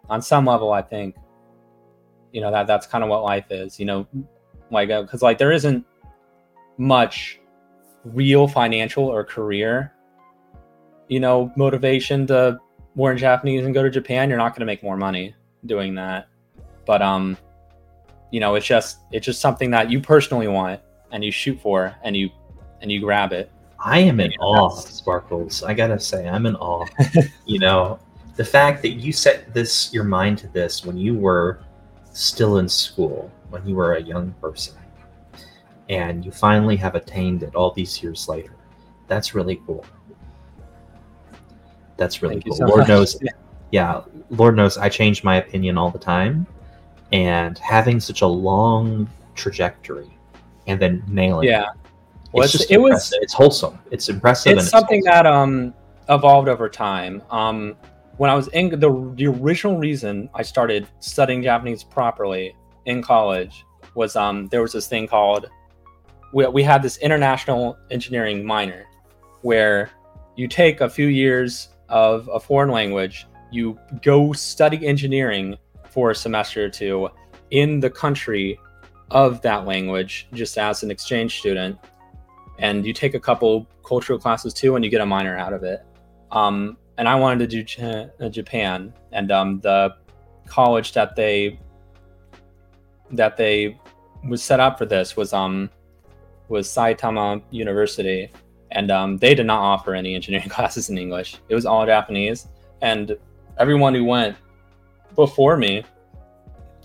on 0.10 0.22
some 0.22 0.46
level, 0.46 0.74
I 0.74 0.82
think, 0.82 1.16
you 2.32 2.42
know, 2.42 2.52
that 2.52 2.68
that's 2.68 2.86
kind 2.86 3.04
of 3.04 3.10
what 3.10 3.24
life 3.24 3.46
is, 3.50 3.80
you 3.80 3.86
know, 3.86 4.08
like, 4.72 4.90
because 4.90 5.24
uh, 5.24 5.28
like 5.28 5.38
there 5.38 5.52
isn't 5.52 5.86
much 6.78 7.40
real 8.04 8.48
financial 8.48 9.06
or 9.06 9.24
career, 9.24 9.94
you 11.08 11.20
know, 11.20 11.52
motivation 11.56 12.28
to 12.28 12.60
learn 12.96 13.18
Japanese 13.18 13.66
and 13.66 13.74
go 13.74 13.84
to 13.84 13.90
Japan. 13.90 14.30
You're 14.30 14.38
not 14.38 14.50
going 14.50 14.62
to 14.62 14.66
make 14.66 14.84
more 14.84 14.98
money 14.98 15.36
doing 15.66 15.96
that. 15.96 16.28
But, 16.86 17.02
um, 17.02 17.38
you 18.32 18.40
know, 18.40 18.56
it's 18.56 18.66
just, 18.66 19.00
it's 19.12 19.26
just 19.26 19.42
something 19.42 19.72
that 19.72 19.90
you 19.90 20.00
personally 20.00 20.48
want 20.48 20.82
and 21.12 21.24
you 21.24 21.32
shoot 21.32 21.60
for 21.62 21.96
and 22.04 22.16
you, 22.16 22.30
and 22.82 22.92
you 22.92 23.00
grab 23.00 23.34
it 23.34 23.52
I 23.84 24.00
am 24.00 24.20
in 24.20 24.34
awe, 24.40 24.70
Sparkles. 24.70 25.64
I 25.64 25.74
gotta 25.74 26.00
say, 26.00 26.28
I'm 26.28 26.46
in 26.46 26.56
awe. 26.56 26.86
you 27.46 27.60
know, 27.60 28.00
the 28.36 28.44
fact 28.44 28.82
that 28.82 28.92
you 28.92 29.14
set 29.14 29.54
this 29.54 29.94
your 29.94 30.04
mind 30.04 30.38
to 30.40 30.48
this 30.50 30.86
when 30.86 30.98
you 30.98 31.16
were 31.16 31.62
still 32.12 32.58
in 32.58 32.68
school, 32.68 33.32
when 33.50 33.66
you 33.66 33.76
were 33.76 33.94
a 33.94 34.02
young 34.02 34.34
person, 34.42 34.76
and 35.88 36.26
you 36.26 36.32
finally 36.32 36.76
have 36.76 36.96
attained 36.96 37.44
it 37.44 37.56
all 37.56 37.72
these 37.72 38.04
years 38.04 38.28
later. 38.28 38.54
That's 39.08 39.34
really 39.34 39.62
cool. 39.66 39.86
That's 41.96 42.22
really 42.22 42.36
Thank 42.36 42.48
cool. 42.48 42.56
So 42.56 42.66
Lord 42.66 42.80
much. 42.80 42.88
knows, 42.90 43.18
yeah. 43.22 43.32
yeah, 43.72 44.02
Lord 44.30 44.56
knows, 44.56 44.78
I 44.78 44.90
change 44.90 45.24
my 45.24 45.38
opinion 45.38 45.78
all 45.78 45.90
the 45.90 46.00
time, 46.00 46.46
and 47.12 47.58
having 47.58 48.00
such 48.00 48.22
a 48.22 48.28
long 48.28 49.10
trajectory 49.36 50.10
and 50.68 50.80
then 50.80 51.04
nailing 51.08 51.48
yeah. 51.48 51.72
it 51.72 51.80
well, 52.32 52.44
it's, 52.44 52.54
just 52.54 52.70
it 52.70 52.78
was 52.78 53.14
it's 53.22 53.34
wholesome. 53.34 53.80
It's 53.92 54.10
impressive. 54.10 54.58
It's 54.58 54.70
something 54.70 55.00
it's 55.00 55.08
that 55.08 55.26
um 55.26 55.74
evolved 56.10 56.48
over 56.48 56.70
time. 56.70 57.22
Um, 57.32 57.76
when 58.18 58.30
I 58.30 58.36
was 58.36 58.48
in 58.50 58.70
the 58.70 59.12
the 59.16 59.28
original 59.28 59.78
reason 59.78 60.30
I 60.34 60.44
started 60.44 60.88
studying 61.00 61.42
Japanese 61.42 61.84
properly 61.84 62.56
in 62.86 63.02
college 63.02 63.66
was 63.96 64.16
um 64.16 64.48
there 64.48 64.62
was 64.62 64.74
this 64.74 64.88
thing 64.88 65.08
called 65.08 65.48
we 66.34 66.46
we 66.48 66.64
had 66.64 66.84
this 66.84 66.98
international 66.98 67.78
engineering 67.90 68.46
minor 68.46 68.86
where 69.42 69.90
you 70.36 70.48
take 70.48 70.82
a 70.82 70.90
few 70.90 71.08
years 71.08 71.70
of 71.88 72.30
a 72.32 72.40
foreign 72.40 72.70
language, 72.70 73.26
you 73.52 73.80
go 74.04 74.32
study 74.34 74.86
engineering 74.86 75.58
for 75.92 76.12
a 76.12 76.16
semester 76.16 76.66
or 76.66 76.70
two 76.70 77.10
in 77.52 77.80
the 77.80 77.90
country 77.90 78.60
of 79.12 79.42
that 79.42 79.66
language 79.66 80.28
just 80.34 80.58
as 80.58 80.84
an 80.84 80.92
exchange 80.92 81.40
student 81.40 81.78
and 82.60 82.86
you 82.86 82.94
take 82.94 83.16
a 83.16 83.20
couple 83.20 83.68
cultural 83.84 84.20
classes 84.20 84.54
too, 84.54 84.76
and 84.76 84.86
you 84.86 84.92
get 84.92 85.02
a 85.02 85.06
minor 85.06 85.36
out 85.38 85.54
of 85.54 85.64
it. 85.64 85.84
Um, 86.32 86.78
and 86.98 87.08
I 87.08 87.16
wanted 87.16 87.50
to 87.50 87.64
do 87.64 87.84
uh, 87.84 88.30
Japan, 88.30 88.94
and 89.12 89.32
um, 89.32 89.60
the 89.62 89.96
college 90.46 90.94
that 90.94 91.16
they 91.16 91.60
that 93.12 93.38
they 93.38 93.80
was 94.28 94.44
set 94.44 94.60
up 94.60 94.78
for 94.78 94.86
this 94.86 95.16
was 95.16 95.34
um 95.34 95.70
was 96.50 96.68
Saitama 96.68 97.42
University, 97.50 98.30
and 98.72 98.92
um, 98.92 99.18
they 99.18 99.34
did 99.34 99.46
not 99.46 99.60
offer 99.60 99.96
any 99.96 100.14
engineering 100.14 100.50
classes 100.58 100.90
in 100.90 100.98
English. 100.98 101.38
It 101.48 101.56
was 101.56 101.66
all 101.66 101.86
Japanese, 101.86 102.50
and 102.82 103.18
everyone 103.58 103.96
who 103.96 104.04
went 104.04 104.36
before 105.16 105.58
me, 105.58 105.84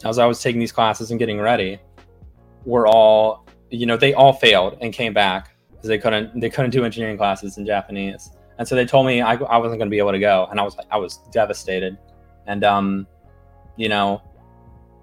as 0.04 0.18
I 0.18 0.26
was 0.26 0.40
taking 0.42 0.60
these 0.60 0.72
classes 0.72 1.10
and 1.10 1.18
getting 1.18 1.40
ready, 1.40 1.78
were 2.64 2.86
all 2.86 3.46
you 3.70 3.86
know 3.86 3.96
they 3.96 4.14
all 4.14 4.32
failed 4.32 4.78
and 4.80 4.92
came 4.92 5.12
back 5.12 5.56
because 5.70 5.88
they 5.88 5.98
couldn't 5.98 6.38
they 6.40 6.50
couldn't 6.50 6.70
do 6.70 6.84
engineering 6.84 7.16
classes 7.16 7.58
in 7.58 7.66
Japanese, 7.66 8.30
and 8.58 8.66
so 8.66 8.74
they 8.74 8.86
told 8.86 9.06
me 9.06 9.20
I, 9.20 9.34
I 9.34 9.58
wasn't 9.58 9.78
going 9.78 9.88
to 9.88 9.90
be 9.90 9.98
able 9.98 10.12
to 10.12 10.18
go, 10.18 10.46
and 10.50 10.60
I 10.60 10.62
was 10.62 10.76
I 10.90 10.96
was 10.96 11.18
devastated, 11.32 11.98
and 12.46 12.64
um, 12.64 13.06
you 13.76 13.88
know, 13.88 14.22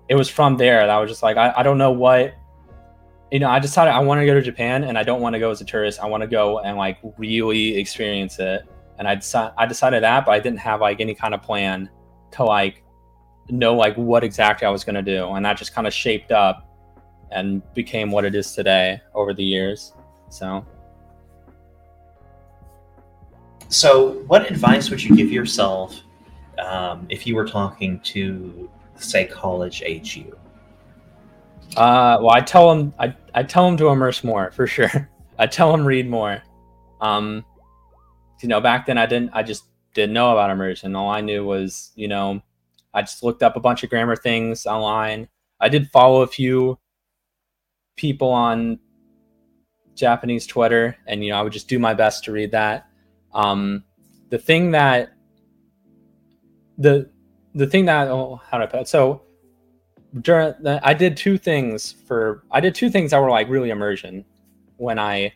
it 0.10 0.16
was 0.16 0.30
from 0.30 0.58
there 0.58 0.80
that 0.80 0.90
I 0.90 1.00
was 1.00 1.10
just 1.10 1.24
like 1.24 1.38
I, 1.38 1.54
I 1.58 1.64
don't 1.64 1.78
know 1.78 1.92
what, 1.92 2.34
you 3.32 3.40
know, 3.40 3.50
I 3.50 3.60
decided 3.60 3.92
I 3.92 4.00
want 4.00 4.22
to 4.22 4.26
go 4.26 4.34
to 4.34 4.42
Japan, 4.42 4.84
and 4.84 4.98
I 4.98 5.04
don't 5.04 5.22
want 5.22 5.34
to 5.34 5.40
go 5.40 5.52
as 5.52 5.62
a 5.62 5.66
tourist. 5.66 6.00
I 6.00 6.06
want 6.06 6.22
to 6.22 6.28
go 6.28 6.60
and 6.60 6.78
like 6.78 6.98
really 7.18 7.78
experience 7.78 8.40
it, 8.40 8.64
and 8.98 9.08
I 9.08 9.16
decided 9.16 9.54
I 9.58 9.66
decided 9.66 10.04
that, 10.04 10.26
but 10.26 10.32
I 10.32 10.40
didn't 10.40 10.60
have 10.60 10.82
like 10.82 11.02
any 11.02 11.16
kind 11.16 11.34
of 11.34 11.42
plan 11.42 11.90
to 12.32 12.44
like 12.44 12.81
know 13.52 13.76
like 13.76 13.96
what 13.96 14.24
exactly 14.24 14.66
I 14.66 14.70
was 14.70 14.84
going 14.84 14.96
to 14.96 15.02
do, 15.02 15.30
and 15.30 15.46
that 15.46 15.58
just 15.58 15.74
kind 15.74 15.88
of 15.88 15.94
shaped 15.94 16.32
up 16.32 16.68
and 17.32 17.62
became 17.74 18.12
what 18.12 18.26
it 18.26 18.36
is 18.36 18.54
today 18.54 19.02
over 19.14 19.34
the 19.34 19.44
years. 19.44 19.94
So, 20.30 20.66
so 23.70 24.14
what 24.28 24.50
advice 24.50 24.90
would 24.90 25.04
you 25.04 25.16
give 25.16 25.32
yourself 25.32 26.02
um, 26.60 27.06
if 27.10 27.26
you 27.26 27.36
were 27.36 27.48
talking 27.48 28.00
to, 28.02 28.70
say, 28.96 29.26
college 29.26 29.82
age 29.86 30.18
you? 30.18 30.38
Uh, 31.78 32.18
well, 32.20 32.32
I 32.32 32.42
tell 32.42 32.70
them 32.70 32.94
I, 33.00 33.16
I 33.34 33.44
tell 33.44 33.66
them 33.66 33.78
to 33.78 33.88
immerse 33.88 34.24
more 34.24 34.52
for 34.52 34.68
sure. 34.68 35.10
I 35.40 35.48
tell 35.48 35.72
them 35.72 35.86
read 35.86 36.10
more. 36.10 36.44
Um, 37.00 37.46
you 38.42 38.50
know, 38.50 38.60
back 38.60 38.86
then 38.86 38.98
I 38.98 39.06
didn't. 39.06 39.32
I 39.34 39.44
just 39.44 39.64
didn't 39.94 40.14
know 40.14 40.32
about 40.32 40.50
immersion. 40.50 40.96
All 40.96 41.10
I 41.10 41.22
knew 41.22 41.46
was, 41.46 41.92
you 41.96 42.08
know, 42.08 42.42
I 42.94 43.02
just 43.02 43.24
looked 43.24 43.44
up 43.44 43.56
a 43.56 43.60
bunch 43.60 43.84
of 43.84 43.90
grammar 43.90 44.16
things 44.16 44.66
online. 44.66 45.28
I 45.60 45.70
did 45.70 45.90
follow 45.90 46.22
a 46.22 46.28
few 46.28 46.78
people 47.96 48.30
on 48.30 48.80
Japanese 49.96 50.48
Twitter, 50.48 50.98
and 51.08 51.24
you 51.24 51.32
know 51.32 51.38
I 51.38 51.42
would 51.42 51.54
just 51.54 51.68
do 51.68 51.80
my 51.80 51.94
best 51.94 52.24
to 52.26 52.32
read 52.32 52.52
that. 52.52 52.88
Um, 53.34 53.84
the 54.30 54.38
thing 54.38 54.72
that 54.72 55.14
the 56.78 57.10
the 57.54 57.68
thing 57.68 57.86
that 57.86 58.08
oh, 58.08 58.42
how 58.50 58.58
do 58.58 58.64
I 58.64 58.68
put 58.68 58.82
it? 58.82 58.88
so 58.88 59.22
during 60.22 60.54
the, 60.62 60.80
I 60.84 60.94
did 60.94 61.16
two 61.16 61.38
things 61.38 61.92
for 61.92 62.44
I 62.52 62.60
did 62.60 62.76
two 62.76 62.90
things 62.90 63.12
that 63.12 63.20
were 63.20 63.30
like 63.30 63.48
really 63.50 63.70
immersion 63.70 64.26
when 64.78 65.00
I 65.00 65.34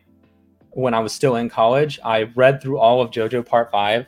when 0.71 0.93
I 0.93 0.99
was 0.99 1.13
still 1.13 1.37
in 1.37 1.49
college, 1.49 1.99
I 2.03 2.23
read 2.35 2.61
through 2.61 2.79
all 2.79 3.01
of 3.01 3.11
JoJo 3.11 3.45
Part 3.45 3.71
Five 3.71 4.07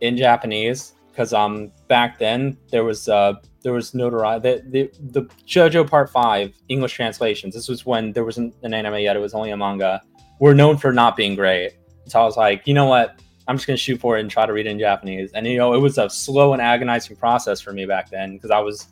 in 0.00 0.16
Japanese 0.16 0.94
because 1.10 1.32
um 1.32 1.72
back 1.88 2.18
then 2.18 2.56
there 2.70 2.84
was 2.84 3.08
uh 3.08 3.34
there 3.62 3.72
was 3.72 3.94
notoriety 3.94 4.40
the, 4.42 4.62
the 4.70 5.20
the 5.20 5.22
JoJo 5.46 5.88
Part 5.88 6.10
Five 6.10 6.52
English 6.68 6.94
translations. 6.94 7.54
This 7.54 7.68
was 7.68 7.84
when 7.84 8.12
there 8.12 8.24
wasn't 8.24 8.54
an 8.62 8.74
anime 8.74 9.00
yet; 9.00 9.16
it 9.16 9.20
was 9.20 9.34
only 9.34 9.50
a 9.50 9.56
manga. 9.56 10.02
Were 10.40 10.54
known 10.54 10.78
for 10.78 10.92
not 10.92 11.16
being 11.16 11.34
great. 11.34 11.72
So 12.06 12.20
I 12.20 12.24
was 12.24 12.36
like, 12.36 12.66
you 12.66 12.72
know 12.72 12.86
what? 12.86 13.20
I'm 13.46 13.56
just 13.56 13.66
gonna 13.66 13.76
shoot 13.76 14.00
for 14.00 14.16
it 14.16 14.20
and 14.20 14.30
try 14.30 14.46
to 14.46 14.52
read 14.52 14.66
it 14.66 14.70
in 14.70 14.78
Japanese. 14.78 15.32
And 15.32 15.46
you 15.46 15.58
know, 15.58 15.74
it 15.74 15.78
was 15.78 15.98
a 15.98 16.08
slow 16.08 16.52
and 16.52 16.62
agonizing 16.62 17.16
process 17.16 17.60
for 17.60 17.72
me 17.72 17.84
back 17.84 18.10
then 18.10 18.34
because 18.34 18.50
I 18.50 18.60
was 18.60 18.86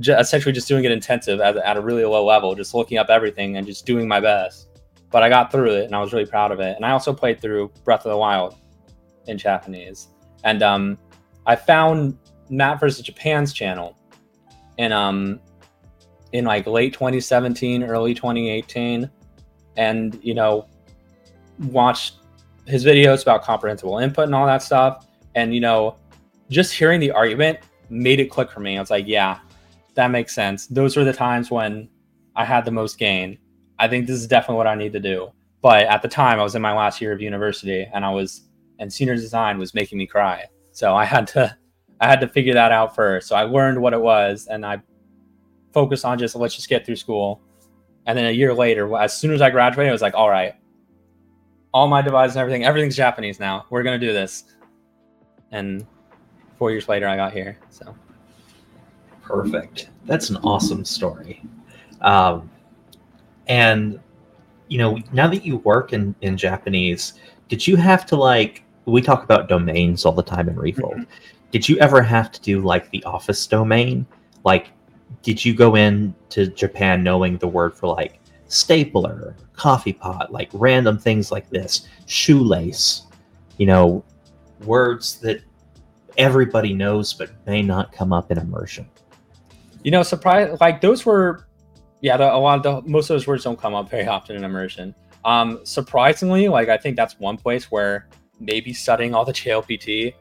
j- 0.00 0.18
essentially 0.18 0.52
just 0.52 0.68
doing 0.68 0.84
it 0.84 0.92
intensive 0.92 1.40
at, 1.40 1.56
at 1.56 1.76
a 1.76 1.80
really 1.80 2.04
low 2.04 2.24
level, 2.24 2.54
just 2.54 2.74
looking 2.74 2.98
up 2.98 3.08
everything 3.10 3.56
and 3.56 3.66
just 3.66 3.86
doing 3.86 4.08
my 4.08 4.20
best. 4.20 4.68
But 5.10 5.22
I 5.22 5.28
got 5.28 5.52
through 5.52 5.72
it, 5.72 5.84
and 5.84 5.94
I 5.94 6.00
was 6.00 6.12
really 6.12 6.26
proud 6.26 6.52
of 6.52 6.60
it. 6.60 6.76
And 6.76 6.86
I 6.86 6.92
also 6.92 7.12
played 7.12 7.40
through 7.40 7.70
Breath 7.84 8.06
of 8.06 8.10
the 8.10 8.16
Wild 8.16 8.56
in 9.26 9.36
Japanese, 9.36 10.08
and 10.44 10.62
um, 10.62 10.98
I 11.46 11.56
found 11.56 12.18
Matt 12.48 12.80
versus 12.80 13.04
Japan's 13.04 13.52
channel, 13.52 13.96
and 14.78 14.92
um, 14.92 15.40
in 16.32 16.44
like 16.44 16.66
late 16.66 16.92
2017, 16.92 17.82
early 17.84 18.14
2018, 18.14 19.10
and 19.76 20.18
you 20.22 20.34
know, 20.34 20.66
watched 21.58 22.16
his 22.66 22.84
videos 22.84 23.22
about 23.22 23.42
comprehensible 23.42 23.98
input 23.98 24.24
and 24.24 24.34
all 24.34 24.46
that 24.46 24.62
stuff. 24.62 25.06
And 25.34 25.54
you 25.54 25.60
know, 25.60 25.96
just 26.50 26.72
hearing 26.72 27.00
the 27.00 27.10
argument 27.10 27.58
made 27.90 28.20
it 28.20 28.30
click 28.30 28.50
for 28.50 28.60
me. 28.60 28.76
I 28.76 28.80
was 28.80 28.90
like, 28.90 29.06
yeah, 29.06 29.38
that 29.94 30.10
makes 30.10 30.34
sense. 30.34 30.66
Those 30.66 30.96
were 30.96 31.04
the 31.04 31.12
times 31.12 31.50
when 31.50 31.88
I 32.36 32.44
had 32.44 32.64
the 32.64 32.70
most 32.70 32.98
gain. 32.98 33.38
I 33.78 33.88
think 33.88 34.06
this 34.06 34.16
is 34.16 34.26
definitely 34.26 34.56
what 34.56 34.66
I 34.66 34.74
need 34.74 34.92
to 34.92 35.00
do. 35.00 35.32
But 35.60 35.86
at 35.86 36.02
the 36.02 36.08
time, 36.08 36.40
I 36.40 36.42
was 36.42 36.54
in 36.54 36.62
my 36.62 36.74
last 36.74 37.00
year 37.00 37.12
of 37.12 37.20
university, 37.20 37.86
and 37.92 38.04
I 38.04 38.10
was 38.10 38.42
and 38.78 38.92
senior 38.92 39.14
design 39.14 39.58
was 39.58 39.74
making 39.74 39.98
me 39.98 40.06
cry. 40.06 40.46
So 40.72 40.94
I 40.94 41.04
had 41.04 41.26
to 41.28 41.56
I 42.00 42.08
had 42.08 42.20
to 42.20 42.28
figure 42.28 42.54
that 42.54 42.72
out 42.72 42.94
first. 42.94 43.28
So 43.28 43.36
I 43.36 43.44
learned 43.44 43.80
what 43.80 43.92
it 43.92 44.00
was, 44.00 44.48
and 44.48 44.66
I 44.66 44.82
focused 45.72 46.04
on 46.04 46.18
just 46.18 46.34
let's 46.34 46.54
just 46.54 46.68
get 46.68 46.84
through 46.84 46.96
school. 46.96 47.40
And 48.06 48.18
then 48.18 48.26
a 48.26 48.32
year 48.32 48.52
later, 48.52 48.96
as 48.96 49.16
soon 49.16 49.32
as 49.32 49.40
I 49.40 49.50
graduated, 49.50 49.90
I 49.90 49.92
was 49.92 50.02
like, 50.02 50.14
all 50.14 50.28
right, 50.28 50.54
all 51.72 51.86
my 51.86 52.02
devices 52.02 52.36
and 52.36 52.40
everything, 52.40 52.64
everything's 52.64 52.96
Japanese 52.96 53.38
now. 53.38 53.66
We're 53.70 53.84
gonna 53.84 53.98
do 53.98 54.12
this. 54.12 54.44
And 55.52 55.86
four 56.58 56.70
years 56.70 56.88
later, 56.88 57.06
I 57.06 57.16
got 57.16 57.32
here. 57.32 57.58
So 57.70 57.94
Perfect. 59.22 59.88
That's 60.04 60.30
an 60.30 60.36
awesome 60.38 60.84
story. 60.84 61.42
Um, 62.00 62.50
and 63.46 64.00
you 64.68 64.78
know, 64.78 64.98
now 65.12 65.28
that 65.28 65.44
you 65.44 65.58
work 65.58 65.92
in 65.92 66.14
in 66.20 66.36
Japanese, 66.36 67.14
did 67.48 67.66
you 67.66 67.76
have 67.76 68.04
to 68.06 68.16
like? 68.16 68.64
We 68.84 69.00
talk 69.00 69.22
about 69.24 69.48
domains 69.48 70.04
all 70.04 70.12
the 70.12 70.22
time 70.22 70.48
in 70.48 70.56
Refold. 70.56 70.94
Mm-hmm. 70.94 71.50
Did 71.50 71.68
you 71.68 71.78
ever 71.78 72.02
have 72.02 72.32
to 72.32 72.40
do 72.40 72.60
like 72.60 72.90
the 72.90 73.02
office 73.04 73.46
domain? 73.46 74.06
Like, 74.44 74.70
did 75.22 75.44
you 75.44 75.54
go 75.54 75.76
in 75.76 76.14
to 76.30 76.46
Japan 76.46 77.02
knowing 77.04 77.38
the 77.38 77.46
word 77.46 77.74
for 77.74 77.88
like 77.94 78.20
stapler, 78.48 79.36
coffee 79.52 79.92
pot, 79.92 80.32
like 80.32 80.50
random 80.52 80.98
things 80.98 81.30
like 81.30 81.48
this, 81.50 81.86
shoelace? 82.06 83.06
You 83.58 83.66
know, 83.66 84.04
words 84.64 85.20
that 85.20 85.42
everybody 86.18 86.72
knows 86.72 87.12
but 87.12 87.30
may 87.46 87.62
not 87.62 87.92
come 87.92 88.12
up 88.12 88.30
in 88.30 88.38
immersion. 88.38 88.88
you 89.84 89.90
know, 89.90 90.02
surprise 90.02 90.60
like 90.60 90.80
those 90.80 91.04
were, 91.04 91.46
yeah, 92.00 92.16
the, 92.16 92.32
a 92.32 92.36
lot 92.36 92.64
of 92.64 92.84
the 92.84 92.90
most 92.90 93.10
of 93.10 93.14
those 93.14 93.26
words 93.26 93.44
don't 93.44 93.60
come 93.60 93.74
up 93.74 93.90
very 93.90 94.06
often 94.06 94.36
in 94.36 94.44
immersion. 94.44 94.94
Um, 95.24 95.60
surprisingly, 95.64 96.48
like 96.48 96.68
I 96.68 96.76
think 96.76 96.96
that's 96.96 97.18
one 97.18 97.36
place 97.36 97.70
where 97.70 98.08
maybe 98.42 98.72
studying 98.72 99.14
all 99.14 99.24
the 99.24 99.32
JLPT 99.32 100.14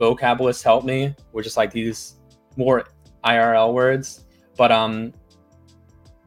vocab 0.00 0.40
lists 0.40 0.62
helped 0.62 0.86
me, 0.86 1.14
which 1.32 1.46
is 1.46 1.56
like 1.56 1.72
these 1.72 2.16
more 2.56 2.84
IRL 3.24 3.72
words. 3.72 4.24
But 4.56 4.70
um, 4.70 5.12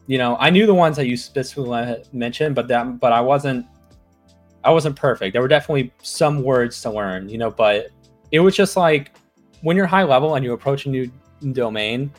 you 0.07 0.17
know, 0.17 0.37
I 0.39 0.49
knew 0.49 0.65
the 0.65 0.73
ones 0.73 0.95
that 0.97 1.07
you 1.07 1.17
specifically 1.17 2.03
mentioned, 2.11 2.55
but 2.55 2.67
that 2.69 2.99
but 2.99 3.13
I 3.13 3.21
wasn't 3.21 3.65
I 4.63 4.71
wasn't 4.71 4.95
perfect. 4.95 5.33
There 5.33 5.41
were 5.41 5.47
definitely 5.47 5.93
some 6.01 6.41
words 6.41 6.81
to 6.81 6.89
learn, 6.91 7.29
you 7.29 7.37
know, 7.37 7.51
but 7.51 7.89
it 8.31 8.39
was 8.39 8.55
just 8.55 8.75
like 8.75 9.15
when 9.61 9.77
you're 9.77 9.85
high 9.85 10.03
level 10.03 10.35
and 10.35 10.43
you 10.43 10.53
approach 10.53 10.85
a 10.85 10.89
new 10.89 11.11
domain, 11.51 12.11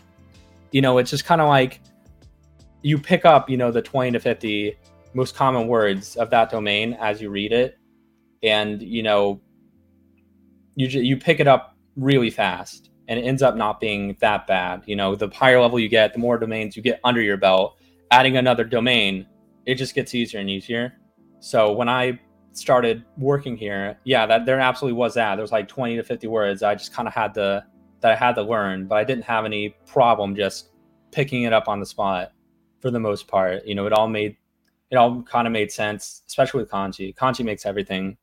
you 0.71 0.81
know, 0.81 0.99
it's 0.99 1.11
just 1.11 1.25
kind 1.25 1.41
of 1.41 1.49
like 1.49 1.81
you 2.83 2.99
pick 2.99 3.25
up, 3.25 3.51
you 3.51 3.57
know, 3.57 3.73
the 3.73 3.83
20 3.83 4.13
to 4.13 4.21
50 4.21 4.77
most 5.15 5.35
common 5.35 5.67
words 5.67 6.17
of 6.17 6.31
that 6.31 6.51
domain 6.51 6.93
as 7.01 7.21
you 7.21 7.31
read 7.31 7.53
it 7.53 7.79
and 8.43 8.83
you 8.83 9.03
know 9.03 9.41
you 10.75 10.89
you 10.89 11.17
pick 11.17 11.41
it 11.41 11.49
up 11.49 11.77
really 11.97 12.31
fast 12.31 12.91
and 13.09 13.19
it 13.19 13.23
ends 13.23 13.43
up 13.43 13.57
not 13.57 13.81
being 13.81 14.17
that 14.21 14.47
bad 14.47 14.83
you 14.87 14.97
know? 14.97 15.15
The 15.15 15.29
higher 15.29 15.61
level 15.61 15.79
you 15.79 15.89
get 15.89 16.13
the 16.13 16.19
more 16.19 16.39
domains 16.39 16.77
you 16.77 16.83
get 16.83 17.01
under 17.05 17.21
your 17.21 17.37
belt. 17.37 17.79
Adding 18.11 18.37
another 18.37 18.65
domain 18.65 19.27
it 19.65 19.77
just 19.77 19.95
gets 19.95 20.15
easier 20.15 20.41
and 20.41 20.51
easier. 20.51 20.95
So 21.41 21.73
when 21.73 21.89
i 21.89 22.19
started 22.53 23.05
working 23.19 23.55
here 23.55 23.99
yeah 24.05 24.25
that 24.25 24.47
there 24.47 24.61
absolutely 24.61 24.97
was 24.97 25.15
that. 25.15 25.37
There 25.37 25.43
was 25.43 25.53
like 25.53 25.69
20 25.69 25.97
to 25.97 26.03
50 26.03 26.27
words 26.27 26.63
i 26.63 26.75
just 26.75 26.93
kind 26.93 27.07
of 27.07 27.15
had 27.15 27.35
to 27.35 27.65
that 28.01 28.13
i 28.13 28.15
had 28.15 28.35
to 28.35 28.43
learn 28.43 28.87
but 28.87 28.97
i 28.97 29.05
didn't 29.05 29.25
have 29.25 29.45
any 29.45 29.77
problem 29.87 30.35
just 30.35 30.71
picking 31.13 31.45
it 31.45 31.53
up 31.53 31.69
on 31.69 31.81
the 31.81 31.87
spot 31.87 32.33
for 32.81 32.91
the 32.91 33.01
most 33.01 33.27
part. 33.27 33.65
You 33.67 33.75
know 33.75 33.87
it 33.87 33.93
all 33.93 34.09
made 34.09 34.37
it 34.91 34.97
all 34.97 35.23
kind 35.23 35.47
of 35.47 35.53
made 35.53 35.73
sense, 35.73 36.23
especially 36.27 36.61
with 36.61 36.71
kanji. 36.71 37.15
Kanji 37.15 37.45
makes 37.45 37.67
everything 37.67 38.17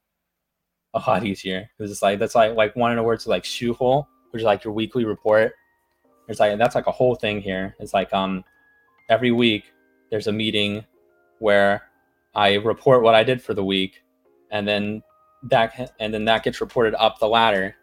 a 0.94 1.00
lot 1.00 1.26
easier 1.26 1.70
because 1.78 1.92
it's 1.92 2.02
like 2.02 2.20
that's 2.20 2.36
like 2.36 2.56
like 2.56 2.76
one 2.76 2.92
of 2.92 2.98
the 2.98 3.04
words 3.04 3.26
like 3.28 3.44
shuho, 3.44 4.06
which 4.32 4.42
is 4.42 4.46
like 4.46 4.64
your 4.64 4.74
weekly 4.74 5.06
report. 5.06 5.54
It's 6.28 6.40
like 6.40 6.58
that's 6.58 6.76
like 6.76 6.88
a 6.88 6.92
whole 6.92 7.16
thing 7.16 7.42
here. 7.42 7.76
It's 7.80 7.94
like 7.94 8.14
um 8.14 8.44
every 9.10 9.32
week 9.32 9.66
there's 10.10 10.28
a 10.28 10.32
meeting 10.32 10.86
where 11.40 11.84
I 12.36 12.56
report 12.56 13.04
what 13.04 13.16
I 13.16 13.24
did 13.24 13.42
for 13.42 13.54
the 13.54 13.64
week, 13.64 14.04
and 14.52 14.68
then 14.68 15.02
that 15.44 15.94
and 16.00 16.14
then 16.14 16.26
that 16.26 16.44
gets 16.44 16.62
reported 16.62 16.96
up 16.96 17.20
the 17.20 17.28
ladder 17.28 17.76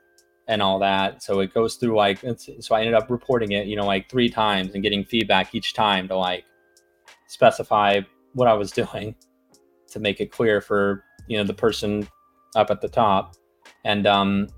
and 0.49 0.63
all 0.63 0.79
that. 0.79 1.23
So 1.23 1.41
it 1.41 1.53
goes 1.53 1.77
through 1.77 1.97
like 1.97 2.21
so 2.39 2.75
I 2.75 2.81
ended 2.81 2.95
up 2.95 3.11
reporting 3.11 3.53
it, 3.53 3.67
you 3.67 3.77
know, 3.77 3.87
like 3.87 4.09
three 4.09 4.29
times 4.29 4.75
and 4.75 4.83
getting 4.83 5.05
feedback 5.05 5.55
each 5.55 5.75
time 5.75 6.09
to 6.09 6.17
like 6.17 6.45
specify 7.27 8.01
what 8.35 8.49
I 8.49 8.55
was 8.55 8.71
doing 8.83 9.15
to 9.89 9.99
make 9.99 10.21
it 10.21 10.31
clear 10.31 10.61
for 10.61 11.05
you 11.27 11.37
know 11.37 11.45
the 11.45 11.55
person 11.55 12.09
up 12.55 12.71
at 12.71 12.81
the 12.81 12.89
top, 12.89 13.37
and 13.85 14.07
um, 14.07 14.49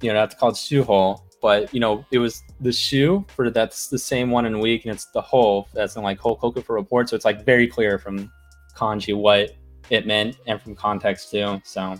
you 0.00 0.08
know 0.12 0.14
that's 0.14 0.34
called 0.34 0.54
suho. 0.54 1.20
But 1.42 1.72
you 1.72 1.80
know 1.80 2.04
it 2.10 2.18
was 2.18 2.42
the 2.60 2.72
shoe 2.72 3.24
for 3.34 3.50
that's 3.50 3.88
the 3.88 3.98
same 3.98 4.30
one 4.30 4.46
in 4.46 4.60
week, 4.60 4.84
and 4.84 4.94
it's 4.94 5.06
the 5.06 5.22
whole 5.22 5.68
that's 5.72 5.96
in 5.96 6.02
like 6.02 6.18
hokoku 6.18 6.62
for 6.64 6.74
report. 6.74 7.08
So 7.08 7.16
it's 7.16 7.24
like 7.24 7.44
very 7.44 7.66
clear 7.66 7.98
from 7.98 8.30
kanji 8.76 9.16
what 9.16 9.52
it 9.88 10.06
meant 10.06 10.38
and 10.46 10.60
from 10.60 10.74
context 10.74 11.30
too. 11.30 11.60
So 11.64 11.96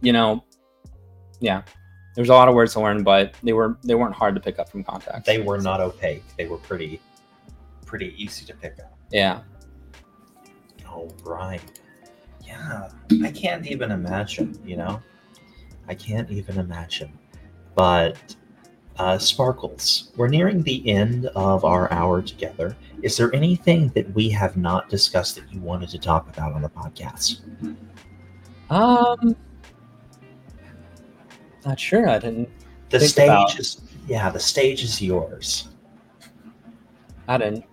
you 0.00 0.12
know, 0.12 0.44
yeah, 1.40 1.62
there's 2.14 2.28
a 2.28 2.34
lot 2.34 2.48
of 2.48 2.54
words 2.54 2.72
to 2.74 2.80
learn, 2.80 3.02
but 3.02 3.34
they 3.42 3.52
were 3.52 3.78
they 3.84 3.94
weren't 3.94 4.14
hard 4.14 4.34
to 4.34 4.40
pick 4.40 4.58
up 4.58 4.68
from 4.68 4.84
context. 4.84 5.24
They 5.26 5.40
were 5.40 5.60
not 5.60 5.80
opaque. 5.80 6.24
They 6.36 6.46
were 6.46 6.58
pretty 6.58 7.00
pretty 7.86 8.14
easy 8.16 8.44
to 8.46 8.54
pick 8.54 8.78
up. 8.78 8.98
yeah. 9.10 9.40
Oh 10.86 11.08
right. 11.24 11.60
Yeah. 12.44 12.88
I 13.22 13.30
can't 13.30 13.66
even 13.66 13.90
imagine, 13.90 14.58
you 14.64 14.76
know? 14.76 15.02
I 15.88 15.94
can't 15.94 16.30
even 16.30 16.58
imagine. 16.58 17.12
But 17.74 18.16
uh, 18.98 19.18
Sparkles, 19.18 20.12
we're 20.16 20.28
nearing 20.28 20.62
the 20.62 20.88
end 20.88 21.26
of 21.34 21.64
our 21.64 21.90
hour 21.92 22.22
together. 22.22 22.76
Is 23.02 23.16
there 23.16 23.34
anything 23.34 23.88
that 23.88 24.12
we 24.14 24.28
have 24.30 24.56
not 24.56 24.88
discussed 24.88 25.36
that 25.36 25.52
you 25.52 25.60
wanted 25.60 25.88
to 25.90 25.98
talk 25.98 26.28
about 26.28 26.52
on 26.52 26.62
the 26.62 26.68
podcast? 26.68 27.40
Um, 28.70 29.36
not 31.64 31.78
sure. 31.80 32.08
I 32.08 32.18
didn't. 32.18 32.48
The 32.90 33.00
stage 33.00 33.24
about- 33.24 33.58
is 33.58 33.80
yeah, 34.06 34.30
the 34.30 34.40
stage 34.40 34.82
is 34.82 35.00
yours. 35.00 35.68
I 37.28 37.38
didn't 37.38 37.64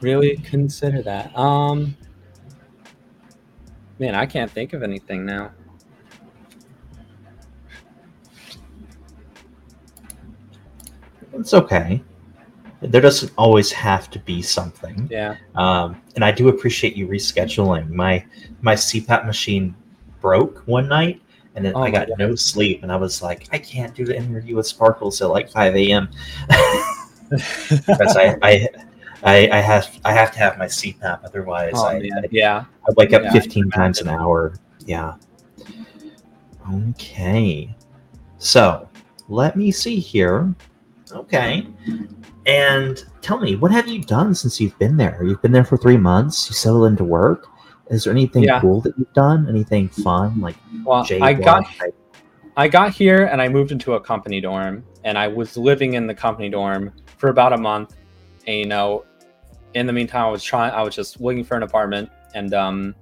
really 0.00 0.36
consider 0.38 1.02
that. 1.02 1.36
Um, 1.36 1.96
man, 3.98 4.14
I 4.14 4.26
can't 4.26 4.50
think 4.50 4.72
of 4.72 4.82
anything 4.82 5.24
now. 5.24 5.52
It's 11.34 11.54
okay. 11.54 12.02
There 12.80 13.00
doesn't 13.00 13.32
always 13.36 13.72
have 13.72 14.10
to 14.10 14.18
be 14.20 14.40
something. 14.42 15.08
Yeah. 15.10 15.36
Um, 15.54 16.00
and 16.14 16.24
I 16.24 16.30
do 16.30 16.48
appreciate 16.48 16.96
you 16.96 17.08
rescheduling. 17.08 17.90
My 17.90 18.24
my 18.60 18.74
CPAP 18.74 19.26
machine 19.26 19.74
broke 20.20 20.62
one 20.66 20.88
night, 20.88 21.20
and 21.54 21.64
then 21.64 21.72
Oh 21.74 21.82
I 21.82 21.90
got 21.90 22.08
no 22.18 22.34
sleep, 22.34 22.82
and 22.82 22.92
I 22.92 22.96
was 22.96 23.20
like, 23.20 23.48
I 23.52 23.58
can't 23.58 23.94
do 23.94 24.04
the 24.04 24.16
interview 24.16 24.56
with 24.56 24.66
Sparkles 24.66 25.18
till 25.18 25.30
like 25.30 25.50
five 25.50 25.74
a.m. 25.74 26.08
because 27.28 28.16
I, 28.16 28.36
I 28.42 28.68
I, 29.24 29.48
I 29.50 29.60
have 29.60 29.98
I 30.04 30.12
have 30.12 30.30
to 30.32 30.38
have 30.38 30.58
my 30.58 30.66
CPAP, 30.66 31.24
otherwise 31.24 31.72
Oh, 31.76 31.86
I. 31.86 31.96
I, 31.96 32.10
yeah. 32.30 32.64
I 32.88 32.92
wake 32.96 33.12
up 33.12 33.22
Yeah, 33.22 33.32
15 33.32 33.70
times 33.70 34.00
an 34.00 34.08
hour. 34.08 34.54
Yeah. 34.86 35.14
Okay. 36.72 37.74
So 38.38 38.88
let 39.28 39.56
me 39.56 39.70
see 39.70 39.98
here. 39.98 40.54
Okay. 41.12 41.66
And 42.46 43.04
tell 43.20 43.38
me, 43.40 43.56
what 43.56 43.70
have 43.70 43.88
you 43.88 44.02
done 44.02 44.34
since 44.34 44.60
you've 44.60 44.78
been 44.78 44.96
there? 44.96 45.22
You've 45.22 45.42
been 45.42 45.52
there 45.52 45.64
for 45.64 45.76
three 45.76 45.96
months. 45.96 46.48
You 46.48 46.54
settled 46.54 46.86
into 46.86 47.04
work. 47.04 47.46
Is 47.90 48.04
there 48.04 48.12
anything 48.12 48.44
Yeah. 48.44 48.60
cool 48.60 48.80
that 48.82 48.96
you've 48.98 49.12
done? 49.14 49.48
Anything 49.48 49.88
fun? 49.88 50.40
Like 50.40 50.56
Well, 50.84 51.06
I 51.20 51.32
got 51.34 51.64
type- 51.66 51.94
I 52.56 52.68
got 52.68 52.92
here 52.92 53.24
and 53.26 53.40
I 53.40 53.48
moved 53.48 53.70
into 53.72 53.94
a 53.94 54.00
company 54.00 54.40
dorm, 54.40 54.84
and 55.04 55.16
I 55.16 55.28
was 55.28 55.56
living 55.56 55.94
in 55.94 56.06
the 56.06 56.14
company 56.14 56.48
dorm 56.48 56.92
for 57.16 57.28
about 57.30 57.52
a 57.52 57.56
month. 57.56 57.94
And 58.46 58.56
you 58.56 58.66
know, 58.66 59.04
in 59.74 59.86
the 59.86 59.92
meantime, 59.92 60.24
I 60.24 60.30
was 60.30 60.42
trying. 60.42 60.72
I 60.72 60.82
was 60.82 60.94
just 60.94 61.20
looking 61.20 61.44
for 61.44 61.56
an 61.56 61.62
apartment 61.62 62.10
and 62.34 62.54
um, 62.54 62.94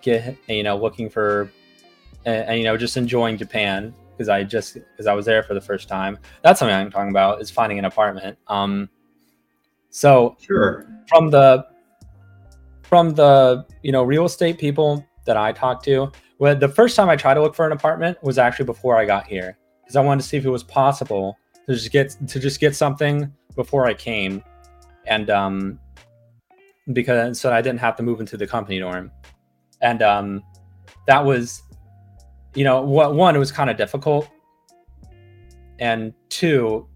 get 0.00 0.36
you 0.48 0.62
know 0.62 0.76
looking 0.76 1.08
for 1.08 1.50
and, 2.24 2.48
and 2.48 2.58
you 2.58 2.64
know 2.64 2.76
just 2.76 2.96
enjoying 2.96 3.36
Japan 3.36 3.94
because 4.10 4.28
I 4.28 4.44
just 4.44 4.74
because 4.74 5.06
I 5.06 5.14
was 5.14 5.26
there 5.26 5.42
for 5.42 5.54
the 5.54 5.60
first 5.60 5.88
time. 5.88 6.18
That's 6.42 6.58
something 6.58 6.74
I'm 6.74 6.90
talking 6.90 7.10
about 7.10 7.40
is 7.40 7.50
finding 7.50 7.78
an 7.78 7.84
apartment. 7.84 8.38
Um, 8.48 8.88
so 9.90 10.36
Sure. 10.40 10.86
from 11.08 11.30
the 11.30 11.66
from 12.82 13.14
the 13.14 13.66
you 13.82 13.92
know 13.92 14.02
real 14.02 14.24
estate 14.24 14.58
people 14.58 15.06
that 15.24 15.36
I 15.36 15.52
talked 15.52 15.84
to, 15.86 16.10
well, 16.38 16.56
the 16.56 16.68
first 16.68 16.96
time 16.96 17.08
I 17.08 17.16
tried 17.16 17.34
to 17.34 17.42
look 17.42 17.54
for 17.54 17.64
an 17.66 17.72
apartment 17.72 18.22
was 18.22 18.38
actually 18.38 18.66
before 18.66 18.96
I 18.96 19.04
got 19.04 19.26
here 19.26 19.56
because 19.82 19.96
I 19.96 20.02
wanted 20.02 20.22
to 20.22 20.28
see 20.28 20.36
if 20.36 20.44
it 20.44 20.50
was 20.50 20.64
possible 20.64 21.38
to 21.66 21.74
just 21.74 21.90
get 21.90 22.16
to 22.28 22.38
just 22.38 22.60
get 22.60 22.74
something 22.74 23.32
before 23.54 23.86
I 23.86 23.94
came, 23.94 24.42
and 25.06 25.30
um, 25.30 25.80
because 26.92 27.38
so 27.40 27.52
I 27.52 27.62
didn't 27.62 27.80
have 27.80 27.96
to 27.96 28.02
move 28.02 28.20
into 28.20 28.36
the 28.36 28.46
company 28.46 28.78
dorm, 28.78 29.10
and 29.80 30.02
um, 30.02 30.42
that 31.06 31.24
was, 31.24 31.62
you 32.54 32.64
know, 32.64 32.82
what 32.82 33.14
one 33.14 33.36
it 33.36 33.38
was 33.38 33.52
kind 33.52 33.70
of 33.70 33.76
difficult, 33.76 34.28
and 35.78 36.12
two, 36.28 36.88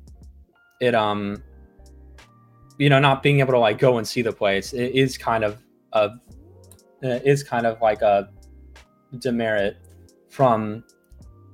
it 0.80 0.94
um 0.94 1.42
you 2.78 2.88
know 2.88 2.98
not 2.98 3.22
being 3.22 3.40
able 3.40 3.52
to 3.52 3.58
like 3.58 3.78
go 3.78 3.98
and 3.98 4.06
see 4.06 4.22
the 4.22 4.32
place 4.32 4.72
it 4.72 4.94
is 4.94 5.16
kind 5.16 5.44
of 5.44 5.62
a 5.94 6.10
is 7.02 7.42
kind 7.42 7.66
of 7.66 7.80
like 7.80 8.02
a 8.02 8.28
demerit 9.18 9.76
from 10.28 10.84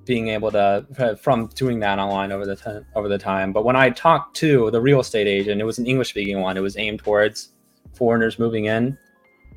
being 0.05 0.29
able 0.29 0.51
to 0.51 0.85
uh, 0.99 1.15
from 1.17 1.47
doing 1.49 1.81
that 1.81 1.99
online 1.99 2.33
over 2.33 2.47
the 2.47 2.57
t- 2.57 2.87
over 2.95 3.09
the 3.09 3.19
time 3.19 3.53
but 3.53 3.65
when 3.65 3.77
i 3.77 3.89
talked 3.91 4.37
to 4.37 4.71
the 4.71 4.81
real 4.81 5.01
estate 5.01 5.27
agent 5.27 5.61
it 5.61 5.65
was 5.65 5.79
an 5.79 5.87
english 5.87 6.11
speaking 6.11 6.41
one 6.41 6.57
it 6.57 6.61
was 6.61 6.77
aimed 6.77 6.99
towards 6.99 7.51
foreigners 7.95 8.39
moving 8.39 8.65
in 8.65 8.97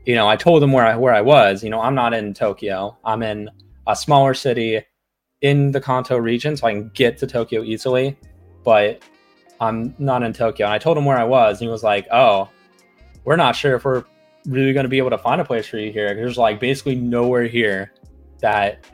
you 0.05 0.15
know 0.15 0.27
i 0.27 0.35
told 0.35 0.61
them 0.61 0.71
where 0.71 0.85
i 0.85 0.95
where 0.95 1.13
i 1.13 1.21
was 1.21 1.63
you 1.63 1.69
know 1.69 1.81
i'm 1.81 1.95
not 1.95 2.13
in 2.13 2.33
tokyo 2.33 2.95
i'm 3.05 3.23
in 3.23 3.49
a 3.87 3.95
smaller 3.95 4.33
city 4.33 4.81
in 5.41 5.71
the 5.71 5.81
kanto 5.81 6.17
region 6.17 6.55
so 6.55 6.67
i 6.67 6.71
can 6.71 6.89
get 6.93 7.17
to 7.17 7.25
tokyo 7.25 7.63
easily 7.63 8.17
but 8.63 9.01
I'm 9.61 9.95
not 9.97 10.23
in 10.23 10.33
Tokyo. 10.33 10.65
And 10.65 10.73
I 10.73 10.77
told 10.77 10.97
him 10.97 11.05
where 11.05 11.17
I 11.17 11.23
was, 11.23 11.61
and 11.61 11.67
he 11.67 11.71
was 11.71 11.83
like, 11.83 12.07
"Oh, 12.11 12.49
we're 13.23 13.35
not 13.35 13.55
sure 13.55 13.75
if 13.75 13.85
we're 13.85 14.03
really 14.45 14.73
going 14.73 14.83
to 14.83 14.89
be 14.89 14.97
able 14.97 15.09
to 15.11 15.17
find 15.17 15.41
a 15.41 15.45
place 15.45 15.67
for 15.67 15.77
you 15.77 15.91
here. 15.91 16.13
There's 16.13 16.37
like 16.37 16.59
basically 16.59 16.95
nowhere 16.95 17.47
here 17.47 17.91
that 18.39 18.85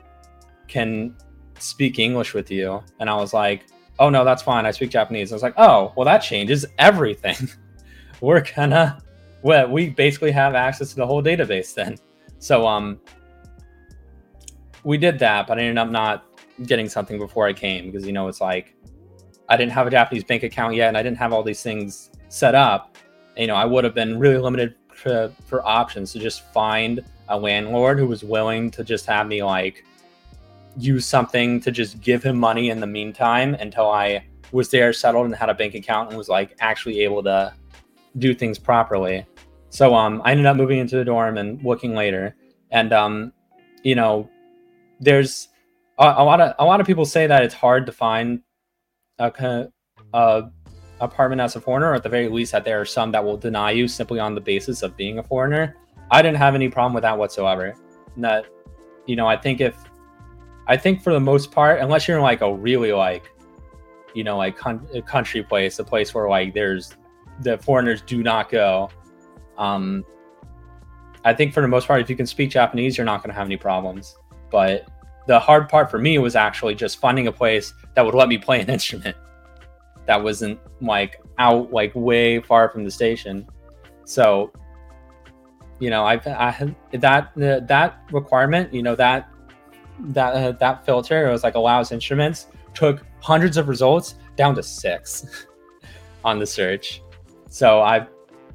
can 0.67 1.15
speak 1.61 1.99
English 1.99 2.33
with 2.33 2.51
you." 2.51 2.83
And 2.99 3.09
I 3.09 3.15
was 3.15 3.33
like, 3.33 3.65
"Oh 3.99 4.09
no, 4.09 4.25
that's 4.25 4.41
fine. 4.41 4.65
I 4.65 4.71
speak 4.71 4.89
Japanese." 4.89 5.31
I 5.31 5.35
was 5.35 5.43
like, 5.43 5.55
"Oh, 5.57 5.93
well, 5.95 6.05
that 6.05 6.19
changes 6.19 6.65
everything. 6.77 7.49
we're 8.21 8.43
gonna, 8.55 9.01
well, 9.41 9.69
we 9.69 9.89
basically 9.89 10.31
have 10.31 10.55
access 10.55 10.89
to 10.91 10.95
the 10.95 11.05
whole 11.05 11.23
database 11.23 11.73
then." 11.73 11.97
So 12.39 12.67
um, 12.67 12.99
we 14.83 14.97
did 14.97 15.19
that, 15.19 15.47
but 15.47 15.59
I 15.59 15.61
ended 15.61 15.77
up 15.77 15.89
not 15.89 16.25
getting 16.63 16.89
something 16.89 17.17
before 17.17 17.47
I 17.47 17.53
came 17.53 17.91
because 17.91 18.05
you 18.05 18.13
know 18.13 18.27
it's 18.27 18.41
like 18.41 18.75
I 19.49 19.57
didn't 19.57 19.73
have 19.73 19.87
a 19.87 19.91
Japanese 19.91 20.23
bank 20.23 20.43
account 20.43 20.75
yet, 20.75 20.87
and 20.87 20.97
I 20.97 21.03
didn't 21.03 21.17
have 21.17 21.33
all 21.33 21.43
these 21.43 21.61
things 21.61 22.11
set 22.29 22.55
up. 22.55 22.97
You 23.35 23.47
know, 23.47 23.55
I 23.55 23.65
would 23.65 23.83
have 23.83 23.93
been 23.93 24.17
really 24.17 24.37
limited 24.37 24.75
for, 24.93 25.33
for 25.45 25.65
options 25.65 26.13
to 26.13 26.19
just 26.19 26.51
find 26.53 27.03
a 27.29 27.37
landlord 27.37 27.97
who 27.97 28.07
was 28.07 28.23
willing 28.23 28.71
to 28.71 28.83
just 28.83 29.05
have 29.07 29.27
me 29.27 29.43
like 29.43 29.83
use 30.77 31.05
something 31.05 31.59
to 31.61 31.71
just 31.71 32.01
give 32.01 32.23
him 32.23 32.37
money 32.37 32.69
in 32.69 32.79
the 32.79 32.87
meantime 32.87 33.55
until 33.55 33.89
I 33.89 34.23
was 34.51 34.69
there, 34.69 34.93
settled, 34.93 35.25
and 35.25 35.35
had 35.35 35.49
a 35.49 35.53
bank 35.53 35.75
account, 35.75 36.09
and 36.09 36.17
was 36.17 36.29
like 36.29 36.55
actually 36.59 37.01
able 37.01 37.23
to 37.23 37.53
do 38.17 38.33
things 38.33 38.59
properly. 38.59 39.25
So 39.69 39.95
um, 39.95 40.21
I 40.25 40.31
ended 40.31 40.45
up 40.45 40.57
moving 40.57 40.79
into 40.79 40.97
the 40.97 41.05
dorm 41.05 41.37
and 41.37 41.63
looking 41.63 41.95
later, 41.95 42.35
and 42.71 42.91
um, 42.91 43.33
you 43.83 43.95
know, 43.95 44.29
there's 44.99 45.47
a, 45.97 46.15
a 46.17 46.23
lot 46.23 46.41
of 46.41 46.53
a 46.59 46.65
lot 46.65 46.81
of 46.81 46.87
people 46.87 47.05
say 47.05 47.27
that 47.27 47.43
it's 47.43 47.53
hard 47.53 47.85
to 47.85 47.91
find 47.91 48.41
a, 49.19 49.67
a 50.13 50.43
apartment 50.99 51.41
as 51.41 51.55
a 51.55 51.61
foreigner, 51.61 51.91
or 51.91 51.95
at 51.95 52.03
the 52.03 52.09
very 52.09 52.29
least, 52.29 52.51
that 52.51 52.63
there 52.63 52.79
are 52.79 52.85
some 52.85 53.11
that 53.11 53.23
will 53.23 53.37
deny 53.37 53.71
you 53.71 53.87
simply 53.87 54.19
on 54.19 54.35
the 54.35 54.41
basis 54.41 54.83
of 54.83 54.95
being 54.95 55.19
a 55.19 55.23
foreigner. 55.23 55.75
I 56.11 56.21
didn't 56.21 56.37
have 56.37 56.55
any 56.55 56.69
problem 56.69 56.93
with 56.93 57.03
that 57.03 57.17
whatsoever. 57.17 57.75
And 58.15 58.23
that, 58.23 58.45
you 59.07 59.15
know, 59.15 59.27
I 59.27 59.37
think 59.37 59.61
if, 59.61 59.75
I 60.67 60.77
think 60.77 61.01
for 61.01 61.13
the 61.13 61.19
most 61.19 61.51
part, 61.51 61.79
unless 61.79 62.07
you're 62.07 62.17
in 62.17 62.23
like 62.23 62.41
a 62.41 62.53
really 62.53 62.93
like, 62.93 63.31
you 64.13 64.23
know, 64.23 64.37
like 64.37 64.57
con- 64.57 64.87
a 64.93 65.01
country 65.01 65.43
place, 65.43 65.79
a 65.79 65.83
place 65.83 66.13
where 66.13 66.29
like 66.29 66.53
there's 66.53 66.95
the 67.41 67.57
foreigners 67.57 68.01
do 68.01 68.23
not 68.23 68.49
go. 68.49 68.89
Um, 69.57 70.05
I 71.23 71.33
think 71.33 71.53
for 71.53 71.61
the 71.61 71.67
most 71.67 71.87
part, 71.87 72.01
if 72.01 72.09
you 72.09 72.15
can 72.15 72.25
speak 72.25 72.49
Japanese, 72.49 72.97
you're 72.97 73.05
not 73.05 73.21
going 73.21 73.29
to 73.29 73.35
have 73.35 73.47
any 73.47 73.57
problems. 73.57 74.15
But 74.49 74.87
the 75.27 75.39
hard 75.39 75.69
part 75.69 75.89
for 75.89 75.97
me 75.97 76.17
was 76.17 76.35
actually 76.35 76.75
just 76.75 76.99
finding 76.99 77.27
a 77.27 77.31
place 77.31 77.73
that 77.95 78.05
would 78.05 78.15
let 78.15 78.27
me 78.27 78.37
play 78.37 78.61
an 78.61 78.69
instrument 78.77 79.15
that 80.07 80.21
wasn't 80.21 80.59
like 80.81 81.21
out 81.37 81.71
like 81.71 81.93
way 81.95 82.39
far 82.41 82.69
from 82.69 82.83
the 82.83 82.91
station 82.91 83.47
so 84.05 84.51
you 85.79 85.89
know 85.89 86.03
i 86.03 86.13
i 86.25 86.75
that 86.91 87.31
uh, 87.37 87.59
that 87.65 88.01
requirement 88.11 88.73
you 88.73 88.83
know 88.83 88.95
that 88.95 89.29
that 90.05 90.33
uh, 90.33 90.51
that 90.53 90.85
filter 90.85 91.27
it 91.27 91.31
was 91.31 91.43
like 91.43 91.55
allows 91.55 91.91
instruments 91.91 92.47
took 92.73 93.03
hundreds 93.19 93.57
of 93.57 93.67
results 93.67 94.15
down 94.35 94.55
to 94.55 94.63
six 94.63 95.45
on 96.23 96.39
the 96.39 96.45
search. 96.45 97.01
So 97.49 97.81
i 97.81 98.07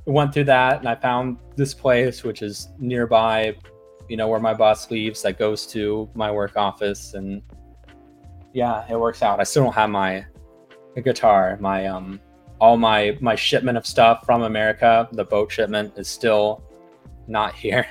went 0.07 0.33
through 0.33 0.45
that 0.45 0.79
and 0.79 0.89
i 0.89 0.95
found 0.95 1.37
this 1.57 1.75
place 1.75 2.23
which 2.23 2.41
is 2.41 2.69
nearby 2.79 3.57
you 4.09 4.17
know 4.17 4.29
where 4.29 4.41
my 4.41 4.55
boss 4.55 4.91
leaves 4.91 5.23
that 5.23 5.39
goes 5.39 5.67
to 5.67 6.09
my 6.15 6.31
work 6.31 6.57
office. 6.57 7.15
And 7.15 7.43
yeah 8.53 8.85
it 8.89 8.99
works 8.99 9.23
out. 9.23 9.41
I 9.41 9.45
still 9.45 9.65
don't 9.65 9.75
have 9.75 9.91
my 9.91 10.25
guitar 11.05 11.59
my 11.61 11.87
um 11.87 12.19
all 12.59 12.79
my 12.79 13.19
my 13.21 13.35
shipment 13.35 13.77
of 13.77 13.87
stuff 13.87 14.25
from 14.25 14.43
america. 14.43 15.09
The 15.13 15.25
boat 15.25 15.53
shipment 15.53 15.93
is 15.97 16.09
still 16.09 16.63
not 17.27 17.55
here. 17.65 17.87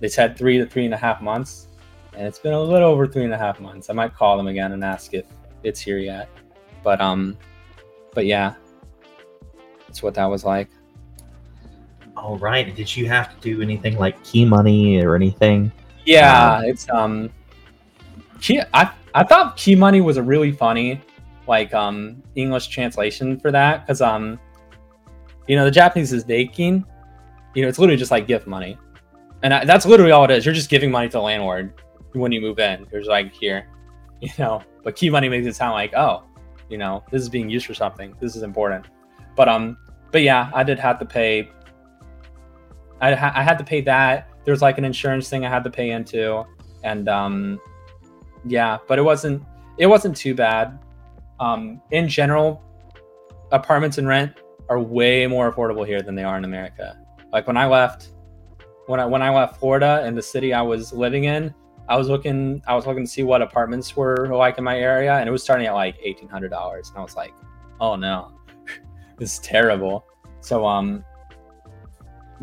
They 0.00 0.08
said 0.08 0.36
three 0.36 0.58
to 0.58 0.66
three 0.66 0.84
and 0.84 0.94
a 0.94 0.96
half 0.96 1.20
months 1.20 1.68
and 2.16 2.26
it's 2.26 2.38
been 2.38 2.52
a 2.52 2.60
little 2.60 2.90
over 2.90 3.06
three 3.06 3.24
and 3.24 3.32
a 3.32 3.38
half 3.38 3.60
months 3.60 3.90
i 3.90 3.92
might 3.92 4.14
call 4.14 4.36
them 4.36 4.46
again 4.46 4.72
and 4.72 4.84
ask 4.84 5.14
if 5.14 5.26
it's 5.62 5.80
here 5.80 5.98
yet 5.98 6.28
but 6.82 7.00
um 7.00 7.36
but 8.14 8.26
yeah 8.26 8.54
that's 9.86 10.02
what 10.02 10.14
that 10.14 10.26
was 10.26 10.44
like 10.44 10.68
All 12.16 12.36
right. 12.38 12.74
Did 12.74 12.94
you 12.96 13.08
have 13.08 13.34
to 13.34 13.40
do 13.40 13.62
anything 13.62 13.96
like 13.96 14.22
key 14.24 14.44
money 14.44 15.02
or 15.02 15.14
anything? 15.14 15.72
Yeah, 16.04 16.60
it's 16.62 16.88
um 16.90 17.30
key 18.40 18.60
I 18.74 18.90
I 19.14 19.24
thought 19.24 19.56
key 19.56 19.74
money 19.74 20.00
was 20.00 20.16
a 20.16 20.22
really 20.22 20.52
funny 20.52 21.00
like 21.46 21.72
um 21.72 22.22
English 22.34 22.68
translation 22.68 23.38
for 23.40 23.50
that 23.52 23.86
cuz 23.86 24.00
um 24.02 24.38
you 25.48 25.56
know 25.56 25.64
the 25.64 25.70
Japanese 25.70 26.12
is 26.12 26.24
reikin. 26.24 26.84
You 27.54 27.62
know, 27.62 27.68
it's 27.68 27.78
literally 27.78 27.96
just 27.98 28.10
like 28.10 28.26
gift 28.26 28.46
money. 28.46 28.76
And 29.42 29.54
I, 29.54 29.64
that's 29.64 29.86
literally 29.86 30.12
all 30.12 30.24
it 30.24 30.30
is. 30.30 30.44
You're 30.44 30.54
just 30.54 30.70
giving 30.70 30.90
money 30.90 31.08
to 31.08 31.12
the 31.12 31.22
landlord 31.22 31.72
when 32.12 32.32
you 32.32 32.40
move 32.40 32.58
in. 32.58 32.86
You're 32.92 33.04
like 33.04 33.32
here, 33.32 33.68
you 34.20 34.30
know. 34.38 34.62
But 34.82 34.96
key 34.96 35.10
money 35.10 35.28
makes 35.28 35.46
it 35.46 35.56
sound 35.56 35.72
like, 35.72 35.94
"Oh, 35.94 36.24
you 36.68 36.78
know, 36.78 37.04
this 37.10 37.22
is 37.22 37.28
being 37.28 37.50
used 37.50 37.66
for 37.66 37.74
something. 37.74 38.14
This 38.20 38.36
is 38.36 38.42
important." 38.42 38.86
But 39.36 39.48
um 39.48 39.76
but 40.10 40.22
yeah, 40.22 40.50
I 40.54 40.64
did 40.64 40.78
have 40.78 40.98
to 40.98 41.04
pay 41.04 41.50
I, 43.00 43.14
ha- 43.14 43.32
I 43.34 43.42
had 43.42 43.58
to 43.58 43.64
pay 43.64 43.80
that. 43.82 44.28
There's 44.44 44.62
like 44.62 44.78
an 44.78 44.84
insurance 44.84 45.28
thing 45.28 45.44
I 45.44 45.48
had 45.48 45.64
to 45.64 45.70
pay 45.70 45.90
into, 45.90 46.44
and 46.82 47.08
um, 47.08 47.60
yeah, 48.44 48.78
but 48.86 48.98
it 48.98 49.02
wasn't 49.02 49.42
it 49.78 49.86
wasn't 49.86 50.16
too 50.16 50.34
bad. 50.34 50.78
Um, 51.38 51.80
in 51.90 52.08
general, 52.08 52.62
apartments 53.52 53.98
and 53.98 54.06
rent 54.06 54.34
are 54.68 54.78
way 54.78 55.26
more 55.26 55.50
affordable 55.50 55.86
here 55.86 56.02
than 56.02 56.14
they 56.14 56.24
are 56.24 56.36
in 56.36 56.44
America. 56.44 56.98
Like 57.32 57.46
when 57.46 57.56
I 57.56 57.66
left, 57.66 58.10
when 58.86 59.00
I 59.00 59.06
when 59.06 59.22
I 59.22 59.30
left 59.30 59.58
Florida 59.58 60.02
and 60.04 60.16
the 60.16 60.22
city 60.22 60.52
I 60.52 60.62
was 60.62 60.92
living 60.92 61.24
in, 61.24 61.54
I 61.90 61.96
was 61.96 62.08
looking 62.08 62.62
I 62.68 62.76
was 62.76 62.86
looking 62.86 63.04
to 63.04 63.10
see 63.10 63.24
what 63.24 63.42
apartments 63.42 63.96
were 63.96 64.28
like 64.28 64.58
in 64.58 64.64
my 64.64 64.78
area, 64.78 65.14
and 65.14 65.28
it 65.28 65.32
was 65.32 65.42
starting 65.42 65.66
at 65.66 65.74
like 65.74 65.96
eighteen 66.00 66.28
hundred 66.28 66.50
dollars, 66.50 66.88
and 66.88 66.98
I 66.98 67.02
was 67.02 67.16
like, 67.16 67.34
oh 67.80 67.96
no, 67.96 68.30
this 69.18 69.34
is 69.34 69.38
terrible. 69.40 70.06
So 70.40 70.64
um, 70.64 71.04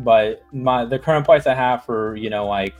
but 0.00 0.42
my 0.52 0.84
the 0.84 0.98
current 0.98 1.24
price 1.24 1.46
I 1.46 1.54
have 1.54 1.82
for 1.86 2.14
you 2.14 2.28
know 2.28 2.46
like 2.46 2.74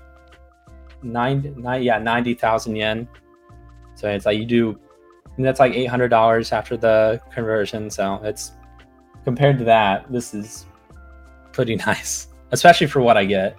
nine, 1.03 1.55
nine 1.57 1.83
yeah 1.83 1.99
ninety 1.99 2.35
thousand 2.35 2.77
yen. 2.77 3.09
So 3.95 4.11
it's 4.11 4.27
like 4.27 4.39
you 4.39 4.45
do 4.45 4.79
that's 5.39 5.61
like 5.61 5.73
eight 5.73 5.87
hundred 5.87 6.09
dollars 6.09 6.53
after 6.53 6.77
the 6.77 7.19
conversion. 7.33 7.89
So 7.89 8.21
it's 8.23 8.53
compared 9.25 9.57
to 9.59 9.65
that, 9.65 10.13
this 10.13 10.35
is 10.35 10.67
pretty 11.53 11.77
nice, 11.87 12.29
especially 12.53 12.89
for 12.89 13.01
what 13.01 13.17
I 13.17 13.25
get. 13.25 13.57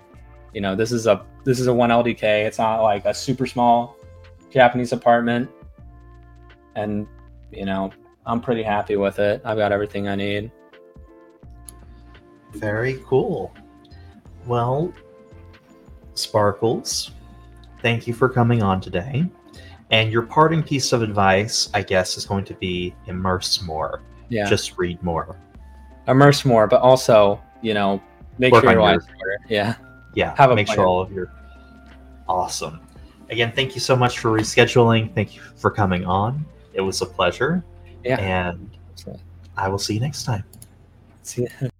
You 0.53 0.61
know, 0.61 0.75
this 0.75 0.91
is 0.91 1.07
a 1.07 1.25
this 1.43 1.59
is 1.59 1.67
a 1.67 1.73
one 1.73 1.89
LDK. 1.89 2.45
It's 2.45 2.57
not 2.57 2.81
like 2.81 3.05
a 3.05 3.13
super 3.13 3.45
small 3.47 3.95
Japanese 4.51 4.91
apartment, 4.91 5.49
and 6.75 7.07
you 7.51 7.65
know, 7.65 7.91
I'm 8.25 8.41
pretty 8.41 8.63
happy 8.63 8.95
with 8.95 9.19
it. 9.19 9.41
I've 9.45 9.57
got 9.57 9.71
everything 9.71 10.07
I 10.07 10.15
need. 10.15 10.51
Very 12.53 13.01
cool. 13.05 13.53
Well, 14.45 14.93
Sparkles, 16.15 17.11
thank 17.81 18.07
you 18.07 18.13
for 18.13 18.27
coming 18.29 18.61
on 18.63 18.81
today. 18.81 19.25
And 19.91 20.11
your 20.11 20.21
parting 20.23 20.61
piece 20.61 20.93
of 20.93 21.01
advice, 21.01 21.69
I 21.73 21.81
guess, 21.81 22.17
is 22.17 22.25
going 22.25 22.45
to 22.45 22.53
be 22.55 22.93
immerse 23.07 23.61
more. 23.61 24.01
Yeah. 24.29 24.47
Just 24.47 24.77
read 24.77 25.01
more. 25.01 25.35
Immerse 26.07 26.45
more, 26.45 26.67
but 26.67 26.81
also, 26.81 27.41
you 27.61 27.73
know, 27.73 28.01
make 28.37 28.51
Work 28.51 28.63
sure 28.63 28.71
your 28.73 28.81
on 28.81 28.89
your- 28.89 28.99
wife's 28.99 29.07
order. 29.19 29.37
Yeah. 29.47 29.75
Yeah. 30.13 30.35
Have 30.37 30.51
a 30.51 30.55
make 30.55 30.67
sure 30.67 30.85
all 30.85 31.01
of 31.01 31.11
your 31.11 31.31
awesome. 32.27 32.79
Again, 33.29 33.51
thank 33.51 33.75
you 33.75 33.81
so 33.81 33.95
much 33.95 34.19
for 34.19 34.31
rescheduling. 34.31 35.13
Thank 35.13 35.35
you 35.35 35.41
for 35.55 35.69
coming 35.69 36.05
on. 36.05 36.45
It 36.73 36.81
was 36.81 37.01
a 37.01 37.05
pleasure. 37.05 37.63
Yeah. 38.03 38.19
And 38.19 38.69
I 39.57 39.67
will 39.67 39.77
see 39.77 39.95
you 39.95 39.99
next 39.99 40.23
time. 40.23 40.43
See 41.23 41.43
you. 41.61 41.69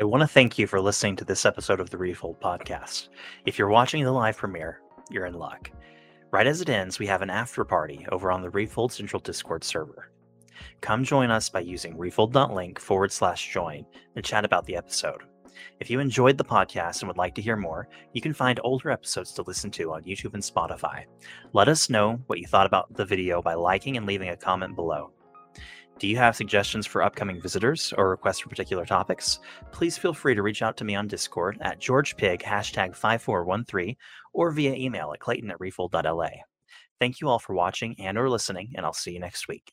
I 0.00 0.04
want 0.04 0.22
to 0.22 0.26
thank 0.26 0.58
you 0.58 0.66
for 0.66 0.80
listening 0.80 1.16
to 1.16 1.24
this 1.24 1.46
episode 1.46 1.80
of 1.80 1.88
the 1.90 1.96
Refold 1.96 2.40
podcast. 2.40 3.08
If 3.46 3.58
you're 3.58 3.68
watching 3.68 4.02
the 4.02 4.10
live 4.10 4.36
premiere, 4.36 4.80
you're 5.08 5.26
in 5.26 5.34
luck. 5.34 5.70
Right 6.32 6.46
as 6.46 6.60
it 6.60 6.68
ends, 6.68 6.98
we 6.98 7.06
have 7.06 7.22
an 7.22 7.30
after 7.30 7.64
party 7.64 8.04
over 8.10 8.32
on 8.32 8.42
the 8.42 8.50
Refold 8.50 8.92
Central 8.92 9.20
Discord 9.20 9.62
server. 9.62 10.10
Come 10.80 11.04
join 11.04 11.30
us 11.30 11.48
by 11.48 11.60
using 11.60 11.96
refold.link 11.96 12.80
forward 12.80 13.12
slash 13.12 13.52
join 13.52 13.86
and 14.16 14.24
chat 14.24 14.44
about 14.44 14.66
the 14.66 14.76
episode. 14.76 15.22
If 15.80 15.90
you 15.90 16.00
enjoyed 16.00 16.38
the 16.38 16.44
podcast 16.44 17.00
and 17.00 17.08
would 17.08 17.16
like 17.16 17.34
to 17.34 17.42
hear 17.42 17.56
more, 17.56 17.88
you 18.12 18.20
can 18.20 18.32
find 18.32 18.60
older 18.62 18.90
episodes 18.90 19.32
to 19.32 19.42
listen 19.42 19.70
to 19.72 19.92
on 19.92 20.02
YouTube 20.04 20.34
and 20.34 20.42
Spotify. 20.42 21.04
Let 21.52 21.68
us 21.68 21.90
know 21.90 22.20
what 22.26 22.38
you 22.38 22.46
thought 22.46 22.66
about 22.66 22.94
the 22.94 23.04
video 23.04 23.42
by 23.42 23.54
liking 23.54 23.96
and 23.96 24.06
leaving 24.06 24.28
a 24.28 24.36
comment 24.36 24.76
below. 24.76 25.12
Do 25.98 26.08
you 26.08 26.16
have 26.16 26.34
suggestions 26.34 26.86
for 26.86 27.02
upcoming 27.02 27.40
visitors 27.40 27.94
or 27.96 28.10
requests 28.10 28.40
for 28.40 28.48
particular 28.48 28.84
topics? 28.84 29.38
Please 29.70 29.96
feel 29.96 30.12
free 30.12 30.34
to 30.34 30.42
reach 30.42 30.60
out 30.60 30.76
to 30.78 30.84
me 30.84 30.96
on 30.96 31.06
Discord 31.06 31.56
at 31.60 31.80
GeorgePig 31.80 32.42
hashtag 32.42 32.96
5413 32.96 33.96
or 34.32 34.50
via 34.50 34.74
email 34.74 35.12
at 35.12 35.20
clayton 35.20 35.52
at 35.52 35.58
refold.la. 35.60 36.30
Thank 36.98 37.20
you 37.20 37.28
all 37.28 37.38
for 37.38 37.54
watching 37.54 37.94
and 38.00 38.18
or 38.18 38.28
listening, 38.28 38.72
and 38.74 38.84
I'll 38.84 38.92
see 38.92 39.12
you 39.12 39.20
next 39.20 39.46
week. 39.46 39.72